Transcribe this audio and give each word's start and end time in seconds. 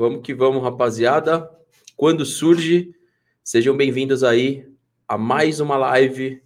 Vamos 0.00 0.22
que 0.22 0.32
vamos, 0.32 0.62
rapaziada. 0.62 1.50
Quando 1.94 2.24
surge, 2.24 2.94
sejam 3.44 3.76
bem-vindos 3.76 4.24
aí 4.24 4.66
a 5.06 5.18
mais 5.18 5.60
uma 5.60 5.76
live, 5.76 6.42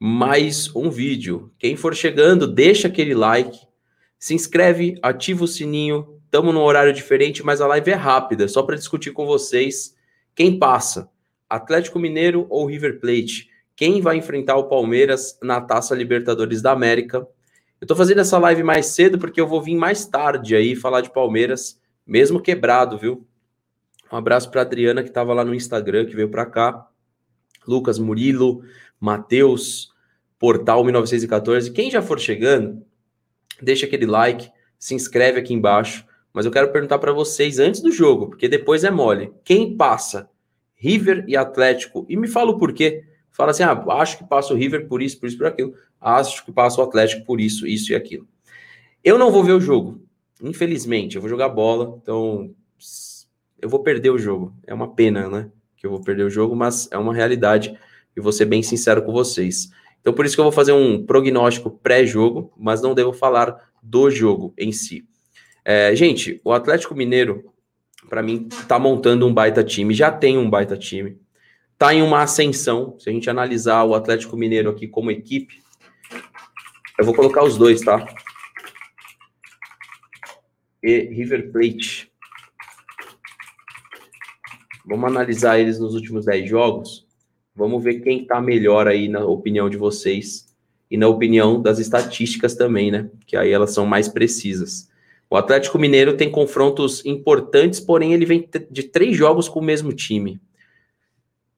mais 0.00 0.74
um 0.74 0.88
vídeo. 0.88 1.52
Quem 1.58 1.76
for 1.76 1.94
chegando, 1.94 2.46
deixa 2.46 2.88
aquele 2.88 3.14
like, 3.14 3.58
se 4.18 4.32
inscreve, 4.32 4.98
ativa 5.02 5.44
o 5.44 5.46
sininho. 5.46 6.18
Estamos 6.24 6.54
num 6.54 6.62
horário 6.62 6.94
diferente, 6.94 7.44
mas 7.44 7.60
a 7.60 7.66
live 7.66 7.90
é 7.90 7.94
rápida, 7.94 8.48
só 8.48 8.62
para 8.62 8.74
discutir 8.74 9.10
com 9.10 9.26
vocês 9.26 9.94
quem 10.34 10.58
passa, 10.58 11.10
Atlético 11.46 11.98
Mineiro 11.98 12.46
ou 12.48 12.64
River 12.64 13.00
Plate. 13.00 13.50
Quem 13.76 14.00
vai 14.00 14.16
enfrentar 14.16 14.56
o 14.56 14.66
Palmeiras 14.66 15.38
na 15.42 15.60
Taça 15.60 15.94
Libertadores 15.94 16.62
da 16.62 16.72
América? 16.72 17.28
Eu 17.78 17.86
tô 17.86 17.94
fazendo 17.94 18.22
essa 18.22 18.38
live 18.38 18.62
mais 18.62 18.86
cedo 18.86 19.18
porque 19.18 19.42
eu 19.42 19.46
vou 19.46 19.60
vir 19.60 19.76
mais 19.76 20.06
tarde 20.06 20.56
aí 20.56 20.74
falar 20.74 21.02
de 21.02 21.12
Palmeiras 21.12 21.83
mesmo 22.06 22.40
quebrado, 22.40 22.98
viu? 22.98 23.26
Um 24.12 24.16
abraço 24.16 24.50
para 24.50 24.60
Adriana 24.60 25.02
que 25.02 25.08
estava 25.08 25.32
lá 25.32 25.44
no 25.44 25.54
Instagram, 25.54 26.06
que 26.06 26.14
veio 26.14 26.28
para 26.28 26.46
cá. 26.46 26.88
Lucas 27.66 27.98
Murilo, 27.98 28.62
Matheus, 29.00 29.92
Portal 30.38 30.84
1914. 30.84 31.70
Quem 31.72 31.90
já 31.90 32.02
for 32.02 32.20
chegando, 32.20 32.84
deixa 33.60 33.86
aquele 33.86 34.06
like, 34.06 34.50
se 34.78 34.94
inscreve 34.94 35.40
aqui 35.40 35.54
embaixo. 35.54 36.06
Mas 36.32 36.44
eu 36.44 36.52
quero 36.52 36.72
perguntar 36.72 36.98
para 36.98 37.12
vocês 37.12 37.58
antes 37.58 37.80
do 37.80 37.92
jogo, 37.92 38.28
porque 38.28 38.48
depois 38.48 38.84
é 38.84 38.90
mole. 38.90 39.32
Quem 39.44 39.76
passa? 39.76 40.28
River 40.74 41.24
e 41.28 41.36
Atlético. 41.36 42.04
E 42.08 42.16
me 42.16 42.28
fala 42.28 42.50
o 42.50 42.58
porquê. 42.58 43.04
Fala 43.30 43.52
assim: 43.52 43.62
ah, 43.62 43.84
acho 43.94 44.18
que 44.18 44.24
passa 44.24 44.52
o 44.52 44.56
River 44.56 44.86
por 44.86 45.00
isso, 45.00 45.18
por 45.18 45.26
isso, 45.26 45.38
por 45.38 45.46
aquilo. 45.46 45.74
Acho 46.00 46.44
que 46.44 46.52
passa 46.52 46.80
o 46.80 46.84
Atlético 46.84 47.24
por 47.24 47.40
isso, 47.40 47.66
isso 47.66 47.92
e 47.92 47.94
aquilo. 47.94 48.28
Eu 49.02 49.16
não 49.16 49.30
vou 49.30 49.42
ver 49.42 49.52
o 49.52 49.60
jogo. 49.60 50.02
Infelizmente, 50.42 51.16
eu 51.16 51.22
vou 51.22 51.28
jogar 51.28 51.48
bola, 51.48 51.98
então 52.02 52.54
eu 53.60 53.68
vou 53.68 53.82
perder 53.82 54.10
o 54.10 54.18
jogo. 54.18 54.54
É 54.66 54.74
uma 54.74 54.94
pena, 54.94 55.28
né? 55.28 55.50
Que 55.76 55.86
eu 55.86 55.90
vou 55.90 56.02
perder 56.02 56.24
o 56.24 56.30
jogo, 56.30 56.54
mas 56.54 56.88
é 56.90 56.98
uma 56.98 57.14
realidade 57.14 57.78
e 58.16 58.20
vou 58.20 58.32
ser 58.32 58.44
bem 58.44 58.62
sincero 58.62 59.02
com 59.02 59.12
vocês. 59.12 59.70
Então, 60.00 60.12
por 60.12 60.26
isso 60.26 60.36
que 60.36 60.40
eu 60.40 60.44
vou 60.44 60.52
fazer 60.52 60.72
um 60.72 61.04
prognóstico 61.04 61.70
pré-jogo, 61.70 62.52
mas 62.56 62.82
não 62.82 62.94
devo 62.94 63.12
falar 63.12 63.70
do 63.82 64.10
jogo 64.10 64.52
em 64.58 64.70
si. 64.70 65.06
É, 65.64 65.96
gente, 65.96 66.40
o 66.44 66.52
Atlético 66.52 66.94
Mineiro, 66.94 67.50
para 68.08 68.22
mim, 68.22 68.48
tá 68.68 68.78
montando 68.78 69.26
um 69.26 69.32
baita 69.32 69.64
time, 69.64 69.94
já 69.94 70.12
tem 70.12 70.36
um 70.36 70.50
baita 70.50 70.76
time, 70.76 71.18
tá 71.78 71.94
em 71.94 72.02
uma 72.02 72.22
ascensão. 72.22 72.96
Se 72.98 73.08
a 73.08 73.12
gente 73.12 73.30
analisar 73.30 73.82
o 73.84 73.94
Atlético 73.94 74.36
Mineiro 74.36 74.68
aqui 74.68 74.86
como 74.86 75.10
equipe, 75.10 75.62
eu 76.98 77.04
vou 77.04 77.14
colocar 77.14 77.42
os 77.42 77.56
dois, 77.56 77.80
tá? 77.80 78.06
E 80.84 81.00
River 81.00 81.50
Plate. 81.50 82.12
Vamos 84.84 85.10
analisar 85.10 85.58
eles 85.58 85.78
nos 85.78 85.94
últimos 85.94 86.26
10 86.26 86.46
jogos. 86.48 87.06
Vamos 87.56 87.82
ver 87.82 88.00
quem 88.00 88.20
está 88.20 88.38
melhor 88.38 88.86
aí 88.86 89.08
na 89.08 89.24
opinião 89.24 89.70
de 89.70 89.78
vocês 89.78 90.54
e 90.90 90.98
na 90.98 91.08
opinião 91.08 91.62
das 91.62 91.78
estatísticas 91.78 92.54
também, 92.54 92.90
né? 92.90 93.08
Que 93.26 93.34
aí 93.34 93.50
elas 93.50 93.72
são 93.72 93.86
mais 93.86 94.08
precisas. 94.08 94.90
O 95.30 95.36
Atlético 95.36 95.78
Mineiro 95.78 96.18
tem 96.18 96.30
confrontos 96.30 97.04
importantes, 97.06 97.80
porém 97.80 98.12
ele 98.12 98.26
vem 98.26 98.46
de 98.70 98.82
três 98.82 99.16
jogos 99.16 99.48
com 99.48 99.60
o 99.60 99.64
mesmo 99.64 99.90
time. 99.90 100.38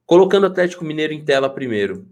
Colocando 0.07 0.45
o 0.45 0.47
Atlético 0.47 0.85
Mineiro 0.85 1.13
em 1.13 1.25
tela 1.25 1.51
primeiro. 1.51 2.07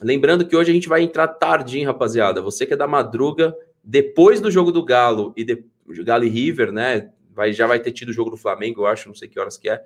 Lembrando 0.00 0.46
que 0.46 0.56
hoje 0.56 0.70
a 0.70 0.74
gente 0.74 0.88
vai 0.88 1.02
entrar 1.02 1.28
tarde, 1.28 1.78
hein, 1.78 1.84
rapaziada? 1.84 2.40
Você 2.40 2.64
que 2.64 2.72
é 2.72 2.76
da 2.76 2.86
madruga, 2.86 3.54
depois 3.82 4.40
do 4.40 4.50
jogo 4.50 4.72
do 4.72 4.82
Galo 4.82 5.34
e 5.36 5.44
de, 5.44 5.62
Galo 6.04 6.24
e 6.24 6.28
River, 6.28 6.72
né? 6.72 7.10
Vai, 7.32 7.52
já 7.52 7.66
vai 7.66 7.80
ter 7.80 7.92
tido 7.92 8.10
o 8.10 8.12
jogo 8.12 8.30
do 8.30 8.36
Flamengo, 8.36 8.82
eu 8.82 8.86
acho, 8.86 9.08
não 9.08 9.14
sei 9.14 9.28
que 9.28 9.38
horas 9.38 9.56
que 9.56 9.68
é. 9.68 9.84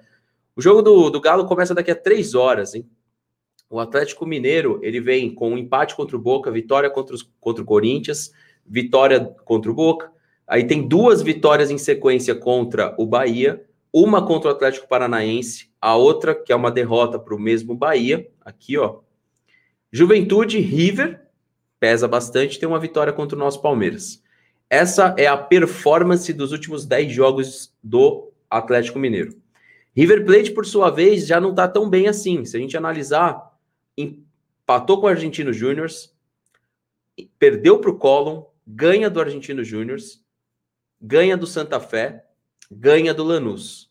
O 0.54 0.60
jogo 0.60 0.82
do, 0.82 1.10
do 1.10 1.20
Galo 1.20 1.46
começa 1.46 1.74
daqui 1.74 1.90
a 1.90 1.96
três 1.96 2.34
horas, 2.34 2.74
hein? 2.74 2.88
O 3.70 3.78
Atlético 3.78 4.26
Mineiro, 4.26 4.80
ele 4.82 5.00
vem 5.00 5.34
com 5.34 5.52
um 5.52 5.58
empate 5.58 5.94
contra 5.94 6.16
o 6.16 6.20
Boca, 6.20 6.50
vitória 6.50 6.88
contra, 6.88 7.14
os, 7.14 7.22
contra 7.38 7.62
o 7.62 7.66
Corinthians, 7.66 8.32
vitória 8.66 9.20
contra 9.44 9.70
o 9.70 9.74
Boca. 9.74 10.10
Aí 10.46 10.66
tem 10.66 10.86
duas 10.86 11.20
vitórias 11.20 11.70
em 11.70 11.76
sequência 11.76 12.34
contra 12.34 12.94
o 12.98 13.06
Bahia, 13.06 13.64
uma 13.92 14.26
contra 14.26 14.50
o 14.50 14.52
Atlético 14.52 14.88
Paranaense, 14.88 15.70
a 15.80 15.96
outra 15.96 16.34
que 16.34 16.52
é 16.52 16.56
uma 16.56 16.70
derrota 16.70 17.18
para 17.18 17.34
o 17.34 17.38
mesmo 17.38 17.74
Bahia, 17.74 18.28
aqui 18.40 18.78
ó. 18.78 19.00
Juventude, 19.92 20.58
River, 20.58 21.28
pesa 21.78 22.08
bastante, 22.08 22.58
tem 22.58 22.68
uma 22.68 22.80
vitória 22.80 23.12
contra 23.12 23.36
o 23.36 23.38
nosso 23.38 23.60
Palmeiras. 23.62 24.22
Essa 24.70 25.14
é 25.16 25.26
a 25.26 25.36
performance 25.36 26.30
dos 26.32 26.52
últimos 26.52 26.84
10 26.84 27.10
jogos 27.12 27.72
do 27.82 28.30
Atlético 28.50 28.98
Mineiro. 28.98 29.40
River 29.96 30.26
Plate, 30.26 30.50
por 30.50 30.66
sua 30.66 30.90
vez, 30.90 31.26
já 31.26 31.40
não 31.40 31.50
está 31.50 31.66
tão 31.66 31.88
bem 31.88 32.06
assim. 32.06 32.44
Se 32.44 32.56
a 32.56 32.60
gente 32.60 32.76
analisar, 32.76 33.58
empatou 33.96 35.00
com 35.00 35.06
o 35.06 35.08
Argentino 35.08 35.52
Júnior, 35.52 35.88
perdeu 37.38 37.78
para 37.78 37.90
o 37.90 37.96
Colón, 37.96 38.44
ganha 38.66 39.08
do 39.08 39.20
Argentino 39.20 39.64
Júnior, 39.64 39.98
ganha 41.00 41.36
do 41.36 41.46
Santa 41.46 41.80
Fé, 41.80 42.26
ganha 42.70 43.14
do 43.14 43.24
Lanús. 43.24 43.90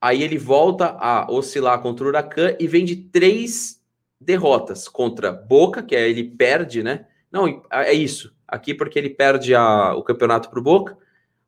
Aí 0.00 0.24
ele 0.24 0.36
volta 0.36 0.96
a 0.98 1.30
oscilar 1.30 1.80
contra 1.80 2.04
o 2.04 2.08
Huracan 2.08 2.56
e 2.58 2.66
vem 2.66 2.84
de 2.84 2.96
três 2.96 3.80
derrotas 4.20 4.88
contra 4.88 5.30
Boca, 5.30 5.80
que 5.80 5.94
é 5.94 6.10
ele 6.10 6.24
perde, 6.24 6.82
né? 6.82 7.06
Não, 7.30 7.62
é 7.70 7.92
isso 7.92 8.34
aqui 8.52 8.74
porque 8.74 8.98
ele 8.98 9.08
perde 9.08 9.54
a, 9.54 9.94
o 9.94 10.02
campeonato 10.02 10.50
para 10.50 10.58
o 10.60 10.62
Boca. 10.62 10.94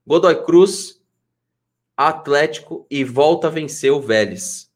Godoy 0.07 0.43
Cruz, 0.43 1.03
Atlético 1.95 2.87
e 2.91 3.05
volta 3.05 3.49
a 3.49 3.51
vencer 3.51 3.93
o 3.93 4.01
Vélez. 4.01 4.73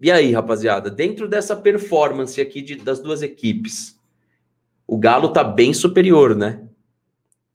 E 0.00 0.12
aí, 0.12 0.30
rapaziada, 0.32 0.88
dentro 0.88 1.26
dessa 1.26 1.56
performance 1.56 2.40
aqui 2.40 2.62
de, 2.62 2.76
das 2.76 3.00
duas 3.00 3.20
equipes, 3.20 3.98
o 4.86 4.96
Galo 4.96 5.30
tá 5.30 5.42
bem 5.42 5.74
superior, 5.74 6.36
né? 6.36 6.62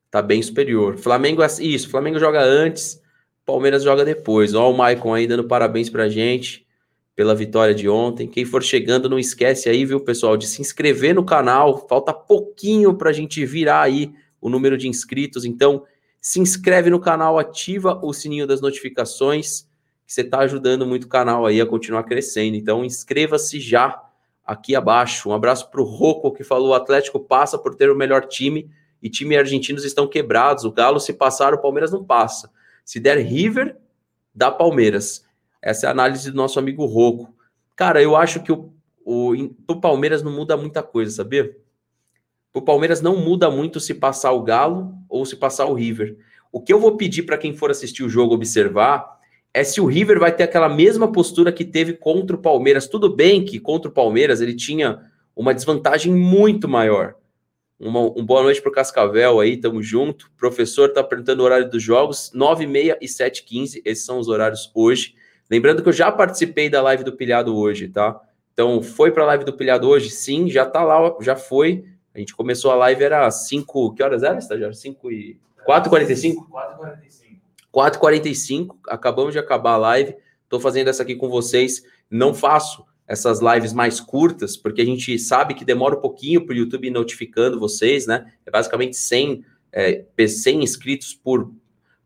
Tá 0.10 0.22
bem 0.22 0.42
superior. 0.42 0.98
Flamengo, 0.98 1.42
isso, 1.62 1.90
Flamengo 1.90 2.20
joga 2.20 2.44
antes, 2.44 3.02
Palmeiras 3.46 3.82
joga 3.82 4.04
depois. 4.04 4.54
Ó, 4.54 4.70
o 4.70 4.76
Maicon 4.76 5.14
aí 5.14 5.26
dando 5.26 5.46
parabéns 5.46 5.90
pra 5.90 6.10
gente 6.10 6.68
pela 7.16 7.36
vitória 7.36 7.74
de 7.74 7.90
ontem. 7.90 8.28
Quem 8.28 8.46
for 8.46 8.64
chegando, 8.64 9.10
não 9.10 9.20
esquece 9.20 9.70
aí, 9.70 9.86
viu, 9.86 10.00
pessoal, 10.00 10.38
de 10.38 10.48
se 10.48 10.62
inscrever 10.62 11.14
no 11.14 11.24
canal. 11.24 11.88
Falta 11.88 12.14
pouquinho 12.14 12.94
para 12.96 13.10
a 13.10 13.14
gente 13.14 13.46
virar 13.46 13.82
aí 13.82 14.12
o 14.40 14.50
número 14.50 14.78
de 14.78 14.88
inscritos. 14.88 15.46
Então, 15.46 15.84
se 16.20 16.40
inscreve 16.40 16.90
no 16.90 17.00
canal, 17.00 17.38
ativa 17.38 18.00
o 18.04 18.14
sininho 18.14 18.48
das 18.48 18.62
notificações, 18.62 19.64
que 20.06 20.14
você 20.14 20.22
está 20.22 20.40
ajudando 20.40 20.86
muito 20.86 21.06
o 21.06 21.10
canal 21.10 21.46
aí 21.46 21.60
a 21.60 21.66
continuar 21.66 22.04
crescendo. 22.04 22.56
Então, 22.56 22.84
inscreva-se 22.86 23.60
já 23.60 24.02
aqui 24.46 24.76
abaixo. 24.76 25.30
Um 25.30 25.34
abraço 25.34 25.70
para 25.70 25.82
o 25.82 25.86
Rocco, 25.86 26.32
que 26.34 26.44
falou: 26.44 26.70
o 26.70 26.74
Atlético 26.74 27.20
passa 27.20 27.58
por 27.58 27.76
ter 27.76 27.90
o 27.90 27.96
melhor 27.96 28.26
time 28.26 28.70
e 29.02 29.10
time 29.10 29.36
argentinos 29.38 29.84
estão 29.84 30.08
quebrados. 30.08 30.64
O 30.64 30.72
Galo, 30.72 31.00
se 31.00 31.14
passar, 31.14 31.54
o 31.54 31.62
Palmeiras 31.62 31.92
não 31.92 32.04
passa. 32.04 32.52
Se 32.86 33.00
der 33.00 33.18
River, 33.18 33.78
dá 34.34 34.52
Palmeiras. 34.52 35.26
Essa 35.62 35.86
é 35.86 35.90
a 35.90 35.92
análise 35.92 36.32
do 36.32 36.38
nosso 36.38 36.58
amigo 36.58 36.86
Roco. 36.86 37.34
Cara, 37.76 38.02
eu 38.02 38.16
acho 38.16 38.42
que 38.42 38.52
o, 38.52 38.74
o, 39.06 39.34
o 39.68 39.76
Palmeiras 39.80 40.24
não 40.24 40.32
muda 40.32 40.58
muita 40.58 40.82
coisa, 40.82 41.12
sabia? 41.12 41.56
O 42.54 42.62
Palmeiras 42.62 43.02
não 43.02 43.16
muda 43.16 43.50
muito 43.50 43.80
se 43.80 43.94
passar 43.94 44.32
o 44.32 44.44
Galo 44.44 44.94
ou 45.08 45.26
se 45.26 45.36
passar 45.36 45.66
o 45.66 45.74
River. 45.74 46.18
O 46.52 46.62
que 46.62 46.74
eu 46.74 46.80
vou 46.80 46.98
pedir 46.98 47.24
para 47.24 47.38
quem 47.38 47.56
for 47.56 47.72
assistir 47.72 48.04
o 48.04 48.10
jogo 48.10 48.34
observar 48.34 49.20
é 49.54 49.64
se 49.64 49.80
o 49.80 49.86
River 49.86 50.20
vai 50.20 50.36
ter 50.36 50.44
aquela 50.44 50.68
mesma 50.68 51.12
postura 51.12 51.52
que 51.52 51.64
teve 51.64 51.94
contra 51.94 52.36
o 52.36 52.40
Palmeiras. 52.40 52.88
Tudo 52.88 53.14
bem 53.14 53.44
que 53.46 53.60
contra 53.60 53.90
o 53.90 53.94
Palmeiras 53.94 54.42
ele 54.42 54.56
tinha 54.56 55.00
uma 55.36 55.54
desvantagem 55.54 56.14
muito 56.14 56.68
maior. 56.68 57.16
Uma, 57.80 58.02
um 58.02 58.26
boa 58.26 58.44
noite 58.44 58.62
para 58.62 58.70
o 58.70 58.74
Cascavel 58.74 59.40
aí, 59.40 59.58
tamo 59.58 59.82
junto. 59.82 60.28
O 60.28 60.38
professor 60.38 60.90
está 60.90 61.04
perguntando 61.04 61.42
o 61.42 61.46
horário 61.46 61.70
dos 61.70 61.82
jogos, 61.82 62.32
9h30 62.36 62.98
e 63.02 63.08
7h15, 63.08 63.82
esses 63.84 64.06
são 64.06 64.20
os 64.20 64.28
horários 64.28 64.72
hoje. 64.76 65.16
Lembrando 65.52 65.84
que 65.84 65.90
eu 65.90 65.94
já 65.94 66.10
participei 66.10 66.70
da 66.70 66.82
live 66.82 67.04
do 67.04 67.12
Pilhado 67.12 67.54
hoje, 67.54 67.90
tá? 67.90 68.22
Então, 68.54 68.82
foi 68.82 69.12
para 69.12 69.24
a 69.24 69.26
live 69.26 69.44
do 69.44 69.52
Pilhado 69.52 69.86
hoje? 69.90 70.10
Sim, 70.10 70.50
já 70.50 70.66
tá 70.66 70.82
lá, 70.82 71.14
já 71.20 71.36
foi. 71.36 71.84
A 72.16 72.20
gente 72.20 72.34
começou 72.34 72.72
a 72.72 72.76
live, 72.76 73.04
era 73.04 73.30
5. 73.30 73.94
Que 73.94 74.02
horas 74.02 74.24
era, 74.24 74.40
estagiário? 74.40 74.74
5 74.74 75.12
e. 75.12 75.38
4h45? 75.68 76.48
4h45. 76.50 77.38
4h45. 77.74 78.76
Acabamos 78.88 79.34
de 79.34 79.40
acabar 79.40 79.74
a 79.74 79.78
live. 79.78 80.16
Estou 80.46 80.58
fazendo 80.60 80.88
essa 80.88 81.04
aqui 81.04 81.16
com 81.16 81.28
vocês. 81.28 81.84
Não 82.10 82.34
faço 82.34 82.86
essas 83.06 83.42
lives 83.42 83.74
mais 83.74 84.00
curtas, 84.00 84.56
porque 84.56 84.82
a 84.82 84.86
gente 84.86 85.20
sabe 85.20 85.54
que 85.54 85.66
demora 85.66 85.98
um 85.98 86.02
pouquinho 86.02 86.46
para 86.46 86.54
o 86.54 86.58
YouTube 86.58 86.90
notificando 86.90 87.60
vocês, 87.60 88.08
né? 88.08 88.32
É 88.46 88.52
basicamente 88.52 88.96
100, 88.96 89.44
é, 89.74 90.06
100 90.26 90.64
inscritos 90.64 91.14
por, 91.14 91.52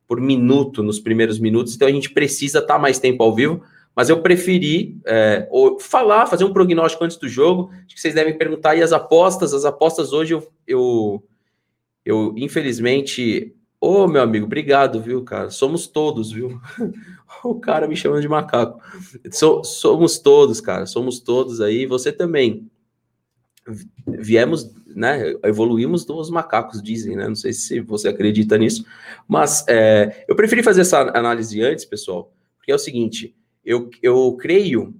por 0.08 0.22
minuto 0.22 0.84
nos 0.84 1.00
primeiros 1.00 1.40
minutos, 1.40 1.76
então 1.76 1.88
a 1.88 1.92
gente 1.92 2.12
precisa 2.12 2.60
estar 2.60 2.76
tá 2.76 2.80
mais 2.80 3.00
tempo 3.00 3.24
ao 3.24 3.34
vivo. 3.34 3.62
Mas 3.96 4.10
eu 4.10 4.22
preferi 4.22 5.00
é, 5.06 5.48
falar, 5.80 6.26
fazer 6.26 6.44
um 6.44 6.52
prognóstico 6.52 7.06
antes 7.06 7.16
do 7.16 7.30
jogo. 7.30 7.72
Acho 7.86 7.96
que 7.96 8.02
vocês 8.02 8.14
devem 8.14 8.38
perguntar. 8.38 8.76
E 8.76 8.84
as 8.84 8.92
apostas? 8.92 9.54
As 9.54 9.64
apostas 9.64 10.12
hoje 10.12 10.34
eu, 10.34 10.46
eu, 10.68 11.24
eu 12.04 12.34
infelizmente, 12.36 13.56
Ô, 13.80 14.08
meu 14.08 14.24
amigo, 14.24 14.48
obrigado, 14.48 15.00
viu, 15.00 15.24
cara? 15.24 15.52
Somos 15.52 15.86
todos, 15.86 16.32
viu? 16.32 16.60
o 17.44 17.60
cara 17.60 17.88
me 17.88 17.96
chamando 17.96 18.22
de 18.22 18.28
macaco. 18.28 18.82
So, 19.32 19.64
somos 19.64 20.18
todos, 20.18 20.60
cara. 20.60 20.88
Somos 20.88 21.20
todos 21.20 21.62
aí. 21.62 21.86
Você 21.86 22.12
também. 22.12 22.68
Viemos, 24.08 24.74
né? 24.96 25.34
Evoluímos 25.44 26.06
dos 26.06 26.30
macacos, 26.30 26.82
dizem, 26.82 27.16
né? 27.16 27.28
Não 27.28 27.36
sei 27.36 27.54
se 27.54 27.80
você 27.82 28.08
acredita 28.08 28.58
nisso. 28.58 28.86
Mas 29.28 29.66
é, 29.68 30.26
eu 30.28 30.36
preferi 30.36 30.64
fazer 30.64 30.82
essa 30.82 31.02
análise 31.18 31.62
antes, 31.62 31.86
pessoal, 31.86 32.32
porque 32.58 32.72
é 32.72 32.76
o 32.76 32.80
seguinte: 32.80 33.36
eu, 33.64 33.90
eu 34.02 34.34
creio 34.40 34.96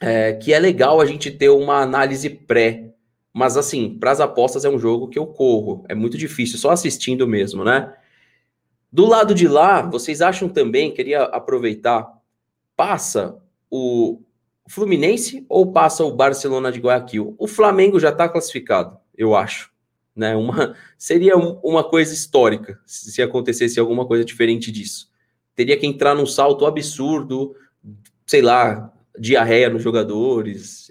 é, 0.00 0.32
que 0.34 0.52
é 0.52 0.58
legal 0.58 1.00
a 1.00 1.06
gente 1.06 1.30
ter 1.30 1.48
uma 1.48 1.80
análise 1.80 2.28
pré 2.28 2.90
mas 3.32 3.56
assim, 3.56 3.96
para 3.98 4.10
as 4.10 4.20
apostas 4.20 4.64
é 4.64 4.68
um 4.68 4.78
jogo 4.78 5.08
que 5.08 5.18
eu 5.18 5.26
corro. 5.26 5.84
É 5.88 5.94
muito 5.94 6.18
difícil, 6.18 6.58
só 6.58 6.70
assistindo 6.70 7.26
mesmo, 7.26 7.64
né? 7.64 7.94
Do 8.92 9.06
lado 9.06 9.34
de 9.34 9.46
lá, 9.46 9.82
vocês 9.82 10.20
acham 10.20 10.48
também, 10.48 10.92
queria 10.92 11.22
aproveitar, 11.22 12.12
passa 12.76 13.40
o 13.70 14.20
Fluminense 14.70 15.44
ou 15.48 15.72
passa 15.72 16.04
o 16.04 16.14
Barcelona 16.14 16.70
de 16.70 16.78
Guayaquil? 16.78 17.34
O 17.36 17.48
Flamengo 17.48 17.98
já 17.98 18.10
está 18.10 18.28
classificado, 18.28 18.96
eu 19.16 19.34
acho. 19.34 19.72
Né? 20.14 20.36
Uma, 20.36 20.76
seria 20.96 21.36
uma 21.36 21.82
coisa 21.82 22.14
histórica 22.14 22.78
se, 22.86 23.10
se 23.10 23.20
acontecesse 23.20 23.80
alguma 23.80 24.06
coisa 24.06 24.24
diferente 24.24 24.70
disso. 24.70 25.10
Teria 25.56 25.76
que 25.76 25.86
entrar 25.86 26.14
num 26.14 26.24
salto 26.24 26.66
absurdo, 26.66 27.56
sei 28.24 28.42
lá, 28.42 28.92
diarreia 29.18 29.68
nos 29.68 29.82
jogadores, 29.82 30.88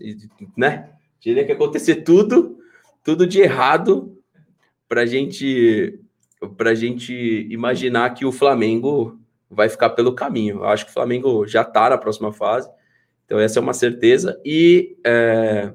né? 0.57 0.89
Teria 1.23 1.45
que 1.45 1.51
acontecer 1.53 2.03
tudo, 2.03 2.59
tudo 3.01 3.25
de 3.25 3.39
errado 3.39 4.17
para 4.89 5.05
gente, 5.05 5.99
a 6.41 6.73
gente 6.73 7.47
imaginar 7.49 8.13
que 8.13 8.25
o 8.25 8.31
Flamengo 8.31 9.17
vai 9.49 9.69
ficar 9.69 9.91
pelo 9.91 10.13
caminho. 10.13 10.57
Eu 10.57 10.65
acho 10.65 10.85
que 10.85 10.91
o 10.91 10.93
Flamengo 10.93 11.47
já 11.47 11.61
está 11.61 11.89
na 11.89 11.97
próxima 11.97 12.33
fase, 12.33 12.69
então 13.29 13.39
essa 13.39 13.59
é 13.59 13.61
uma 13.61 13.75
certeza. 13.75 14.41
E 14.43 14.97
é, 15.05 15.71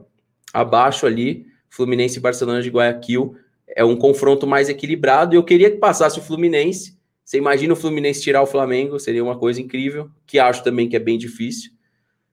abaixo 0.53 1.07
ali, 1.07 1.47
Fluminense 1.71 2.19
e 2.19 2.21
Barcelona 2.21 2.61
de 2.61 2.69
Guayaquil 2.69 3.37
é 3.69 3.85
um 3.85 3.95
confronto 3.95 4.45
mais 4.45 4.69
equilibrado. 4.69 5.37
E 5.37 5.39
eu 5.39 5.45
queria 5.45 5.71
que 5.71 5.77
passasse 5.77 6.19
o 6.19 6.23
Fluminense. 6.23 6.99
Você 7.25 7.39
imagina 7.39 7.73
o 7.73 7.77
Fluminense 7.77 8.21
tirar 8.21 8.43
o 8.43 8.47
Flamengo, 8.47 8.99
seria 8.99 9.23
uma 9.23 9.39
coisa 9.39 9.63
incrível, 9.63 10.11
que 10.27 10.37
acho 10.37 10.65
também 10.65 10.89
que 10.89 10.97
é 10.97 10.99
bem 10.99 11.17
difícil. 11.17 11.71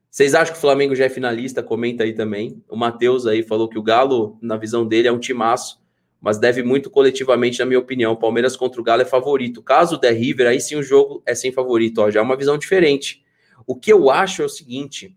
Vocês 0.10 0.34
acham 0.34 0.54
que 0.54 0.58
o 0.58 0.62
Flamengo 0.62 0.96
já 0.96 1.06
é 1.06 1.10
finalista? 1.10 1.62
Comenta 1.62 2.04
aí 2.04 2.14
também. 2.14 2.60
O 2.68 2.76
Matheus 2.76 3.28
aí 3.28 3.44
falou 3.44 3.70
que 3.70 3.78
o 3.78 3.84
Galo, 3.84 4.40
na 4.42 4.58
visão 4.58 4.88
dele, 4.88 5.08
é 5.08 5.12
um 5.12 5.20
timaço, 5.20 5.80
mas 6.20 6.40
deve 6.40 6.64
muito 6.64 6.90
coletivamente, 6.90 7.60
na 7.60 7.66
minha 7.68 7.80
opinião. 7.80 8.16
Palmeiras 8.16 8.58
contra 8.58 8.82
o 8.82 8.84
Galo 8.84 9.04
é 9.04 9.06
favorito. 9.06 9.62
Caso 9.62 10.00
der 10.00 10.14
River, 10.14 10.48
aí 10.48 10.60
sim 10.60 10.76
o 10.76 10.82
jogo 10.82 11.22
é 11.28 11.36
sem 11.36 11.52
favorito. 11.52 12.00
Ó, 12.00 12.10
já 12.10 12.20
é 12.20 12.24
uma 12.24 12.36
visão 12.36 12.58
diferente. 12.58 13.22
O 13.66 13.76
que 13.76 13.92
eu 13.92 14.10
acho 14.10 14.42
é 14.42 14.46
o 14.46 14.50
seguinte: 14.50 15.16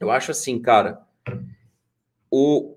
eu 0.00 0.10
acho 0.10 0.30
assim, 0.30 0.58
cara. 0.58 1.00
O, 2.30 2.76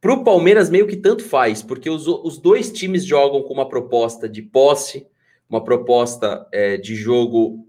pro 0.00 0.24
Palmeiras 0.24 0.70
meio 0.70 0.86
que 0.86 0.96
tanto 0.96 1.24
faz, 1.24 1.62
porque 1.62 1.90
os, 1.90 2.06
os 2.06 2.38
dois 2.38 2.70
times 2.72 3.04
jogam 3.04 3.42
com 3.42 3.52
uma 3.52 3.68
proposta 3.68 4.28
de 4.28 4.42
posse, 4.42 5.06
uma 5.48 5.62
proposta 5.62 6.46
é, 6.52 6.76
de 6.76 6.94
jogo, 6.94 7.66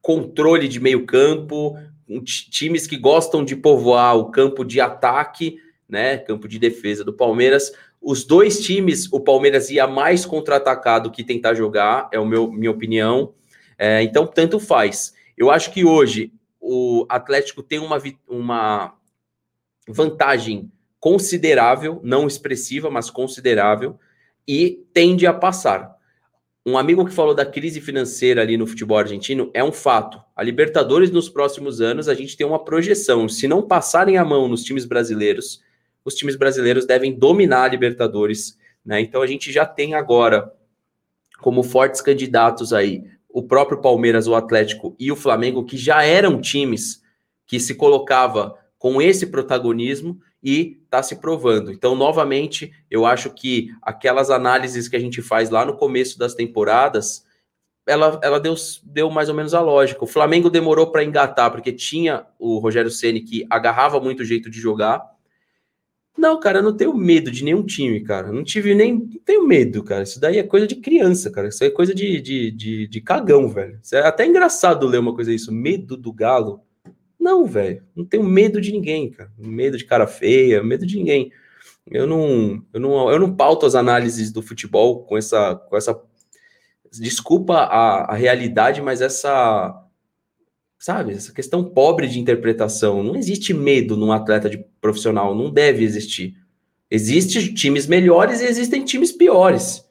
controle 0.00 0.68
de 0.68 0.80
meio 0.80 1.04
campo, 1.04 1.76
times 2.50 2.86
que 2.86 2.96
gostam 2.96 3.44
de 3.44 3.56
povoar 3.56 4.16
o 4.16 4.30
campo 4.30 4.64
de 4.64 4.80
ataque, 4.80 5.58
né, 5.88 6.18
campo 6.18 6.46
de 6.48 6.58
defesa 6.58 7.04
do 7.04 7.12
Palmeiras. 7.12 7.72
Os 8.00 8.24
dois 8.24 8.60
times, 8.60 9.12
o 9.12 9.20
Palmeiras 9.20 9.70
ia 9.70 9.86
mais 9.86 10.24
contra-atacado 10.24 11.10
que 11.10 11.24
tentar 11.24 11.54
jogar, 11.54 12.08
é 12.12 12.18
o 12.18 12.26
meu 12.26 12.50
minha 12.50 12.70
opinião. 12.70 13.34
É, 13.78 14.02
então, 14.02 14.26
tanto 14.26 14.58
faz. 14.58 15.14
Eu 15.38 15.50
acho 15.50 15.72
que 15.72 15.84
hoje 15.84 16.32
o 16.60 17.06
Atlético 17.08 17.62
tem 17.62 17.78
uma, 17.78 18.02
uma 18.28 18.94
vantagem 19.88 20.70
considerável, 21.00 22.00
não 22.04 22.26
expressiva, 22.26 22.90
mas 22.90 23.08
considerável, 23.08 23.98
e 24.46 24.84
tende 24.92 25.26
a 25.26 25.32
passar 25.32 25.98
um 26.68 26.76
amigo 26.76 27.04
que 27.06 27.12
falou 27.12 27.34
da 27.34 27.46
crise 27.46 27.80
financeira 27.80 28.42
ali 28.42 28.58
no 28.58 28.66
futebol 28.66 28.98
argentino 28.98 29.50
é 29.54 29.64
um 29.64 29.72
fato. 29.72 30.22
A 30.36 30.42
Libertadores 30.42 31.10
nos 31.10 31.26
próximos 31.26 31.80
anos 31.80 32.08
a 32.08 32.14
gente 32.14 32.36
tem 32.36 32.46
uma 32.46 32.62
projeção. 32.62 33.26
Se 33.26 33.48
não 33.48 33.62
passarem 33.62 34.18
a 34.18 34.24
mão 34.24 34.46
nos 34.46 34.62
times 34.62 34.84
brasileiros, 34.84 35.62
os 36.04 36.14
times 36.14 36.36
brasileiros 36.36 36.84
devem 36.84 37.18
dominar 37.18 37.64
a 37.64 37.68
Libertadores, 37.68 38.58
né? 38.84 39.00
Então 39.00 39.22
a 39.22 39.26
gente 39.26 39.50
já 39.50 39.64
tem 39.64 39.94
agora 39.94 40.52
como 41.40 41.62
fortes 41.62 42.02
candidatos 42.02 42.72
aí 42.74 43.02
o 43.28 43.42
próprio 43.42 43.80
Palmeiras, 43.80 44.26
o 44.26 44.34
Atlético 44.34 44.96
e 44.98 45.12
o 45.12 45.16
Flamengo, 45.16 45.64
que 45.64 45.76
já 45.76 46.02
eram 46.02 46.40
times 46.40 47.02
que 47.46 47.60
se 47.60 47.74
colocava 47.74 48.56
com 48.78 49.02
esse 49.02 49.26
protagonismo 49.26 50.20
e 50.42 50.80
está 50.84 51.02
se 51.02 51.16
provando. 51.16 51.72
Então, 51.72 51.94
novamente, 51.94 52.72
eu 52.90 53.04
acho 53.04 53.30
que 53.30 53.70
aquelas 53.82 54.30
análises 54.30 54.88
que 54.88 54.96
a 54.96 55.00
gente 55.00 55.20
faz 55.20 55.50
lá 55.50 55.64
no 55.64 55.76
começo 55.76 56.18
das 56.18 56.34
temporadas, 56.34 57.24
ela, 57.86 58.20
ela 58.22 58.38
deu, 58.38 58.54
deu 58.84 59.10
mais 59.10 59.28
ou 59.28 59.34
menos 59.34 59.54
a 59.54 59.60
lógica. 59.60 60.04
O 60.04 60.06
Flamengo 60.06 60.48
demorou 60.48 60.90
para 60.92 61.02
engatar, 61.02 61.50
porque 61.50 61.72
tinha 61.72 62.26
o 62.38 62.58
Rogério 62.58 62.90
Ceni 62.90 63.20
que 63.20 63.46
agarrava 63.50 63.98
muito 64.00 64.20
o 64.20 64.24
jeito 64.24 64.48
de 64.48 64.60
jogar. 64.60 65.02
Não, 66.18 66.40
cara, 66.40 66.58
eu 66.58 66.62
não 66.64 66.76
tenho 66.76 66.92
medo 66.94 67.30
de 67.30 67.44
nenhum 67.44 67.64
time, 67.64 68.00
cara. 68.00 68.32
Não 68.32 68.42
tive 68.42 68.74
nem. 68.74 68.94
Não 68.94 69.20
tenho 69.24 69.46
medo, 69.46 69.84
cara. 69.84 70.02
Isso 70.02 70.20
daí 70.20 70.36
é 70.38 70.42
coisa 70.42 70.66
de 70.66 70.74
criança, 70.74 71.30
cara. 71.30 71.46
Isso 71.46 71.62
é 71.62 71.70
coisa 71.70 71.94
de, 71.94 72.20
de, 72.20 72.50
de, 72.50 72.88
de 72.88 73.00
cagão, 73.00 73.48
velho. 73.48 73.78
Isso 73.80 73.94
é 73.94 74.04
até 74.04 74.26
engraçado 74.26 74.88
ler 74.88 74.98
uma 74.98 75.14
coisa 75.14 75.32
isso. 75.32 75.52
Medo 75.52 75.96
do 75.96 76.12
galo. 76.12 76.60
Não, 77.20 77.46
velho. 77.46 77.84
Não 77.94 78.04
tenho 78.04 78.24
medo 78.24 78.60
de 78.60 78.72
ninguém, 78.72 79.08
cara. 79.10 79.30
Medo 79.38 79.78
de 79.78 79.84
cara 79.84 80.08
feia, 80.08 80.60
medo 80.60 80.84
de 80.84 80.96
ninguém. 80.96 81.30
Eu 81.88 82.04
não, 82.04 82.64
eu 82.72 82.80
não, 82.80 83.10
eu 83.12 83.18
não 83.20 83.36
pauto 83.36 83.64
as 83.64 83.76
análises 83.76 84.32
do 84.32 84.42
futebol 84.42 85.04
com 85.04 85.16
essa, 85.16 85.54
com 85.54 85.76
essa 85.76 85.98
desculpa 86.92 87.54
a, 87.54 88.12
a 88.12 88.14
realidade, 88.14 88.82
mas 88.82 89.00
essa, 89.00 89.87
sabe, 90.78 91.12
essa 91.12 91.32
questão 91.32 91.64
pobre 91.64 92.06
de 92.06 92.20
interpretação. 92.20 93.02
Não 93.02 93.16
existe 93.16 93.52
medo 93.52 93.96
num 93.96 94.12
atleta 94.12 94.48
de 94.48 94.58
profissional, 94.80 95.34
não 95.34 95.50
deve 95.50 95.82
existir. 95.84 96.36
Existem 96.90 97.52
times 97.52 97.86
melhores 97.86 98.40
e 98.40 98.46
existem 98.46 98.84
times 98.84 99.12
piores. 99.12 99.84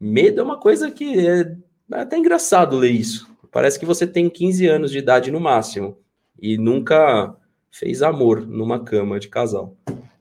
Medo 0.00 0.40
é 0.40 0.44
uma 0.44 0.58
coisa 0.58 0.90
que 0.90 1.26
é, 1.26 1.56
é 1.92 2.00
até 2.00 2.18
engraçado 2.18 2.76
ler 2.76 2.90
isso. 2.90 3.28
Parece 3.50 3.78
que 3.78 3.86
você 3.86 4.06
tem 4.06 4.28
15 4.28 4.66
anos 4.66 4.90
de 4.90 4.98
idade 4.98 5.30
no 5.30 5.40
máximo 5.40 5.96
e 6.40 6.58
nunca 6.58 7.34
fez 7.70 8.02
amor 8.02 8.46
numa 8.46 8.84
cama 8.84 9.18
de 9.18 9.28
casal. 9.28 9.76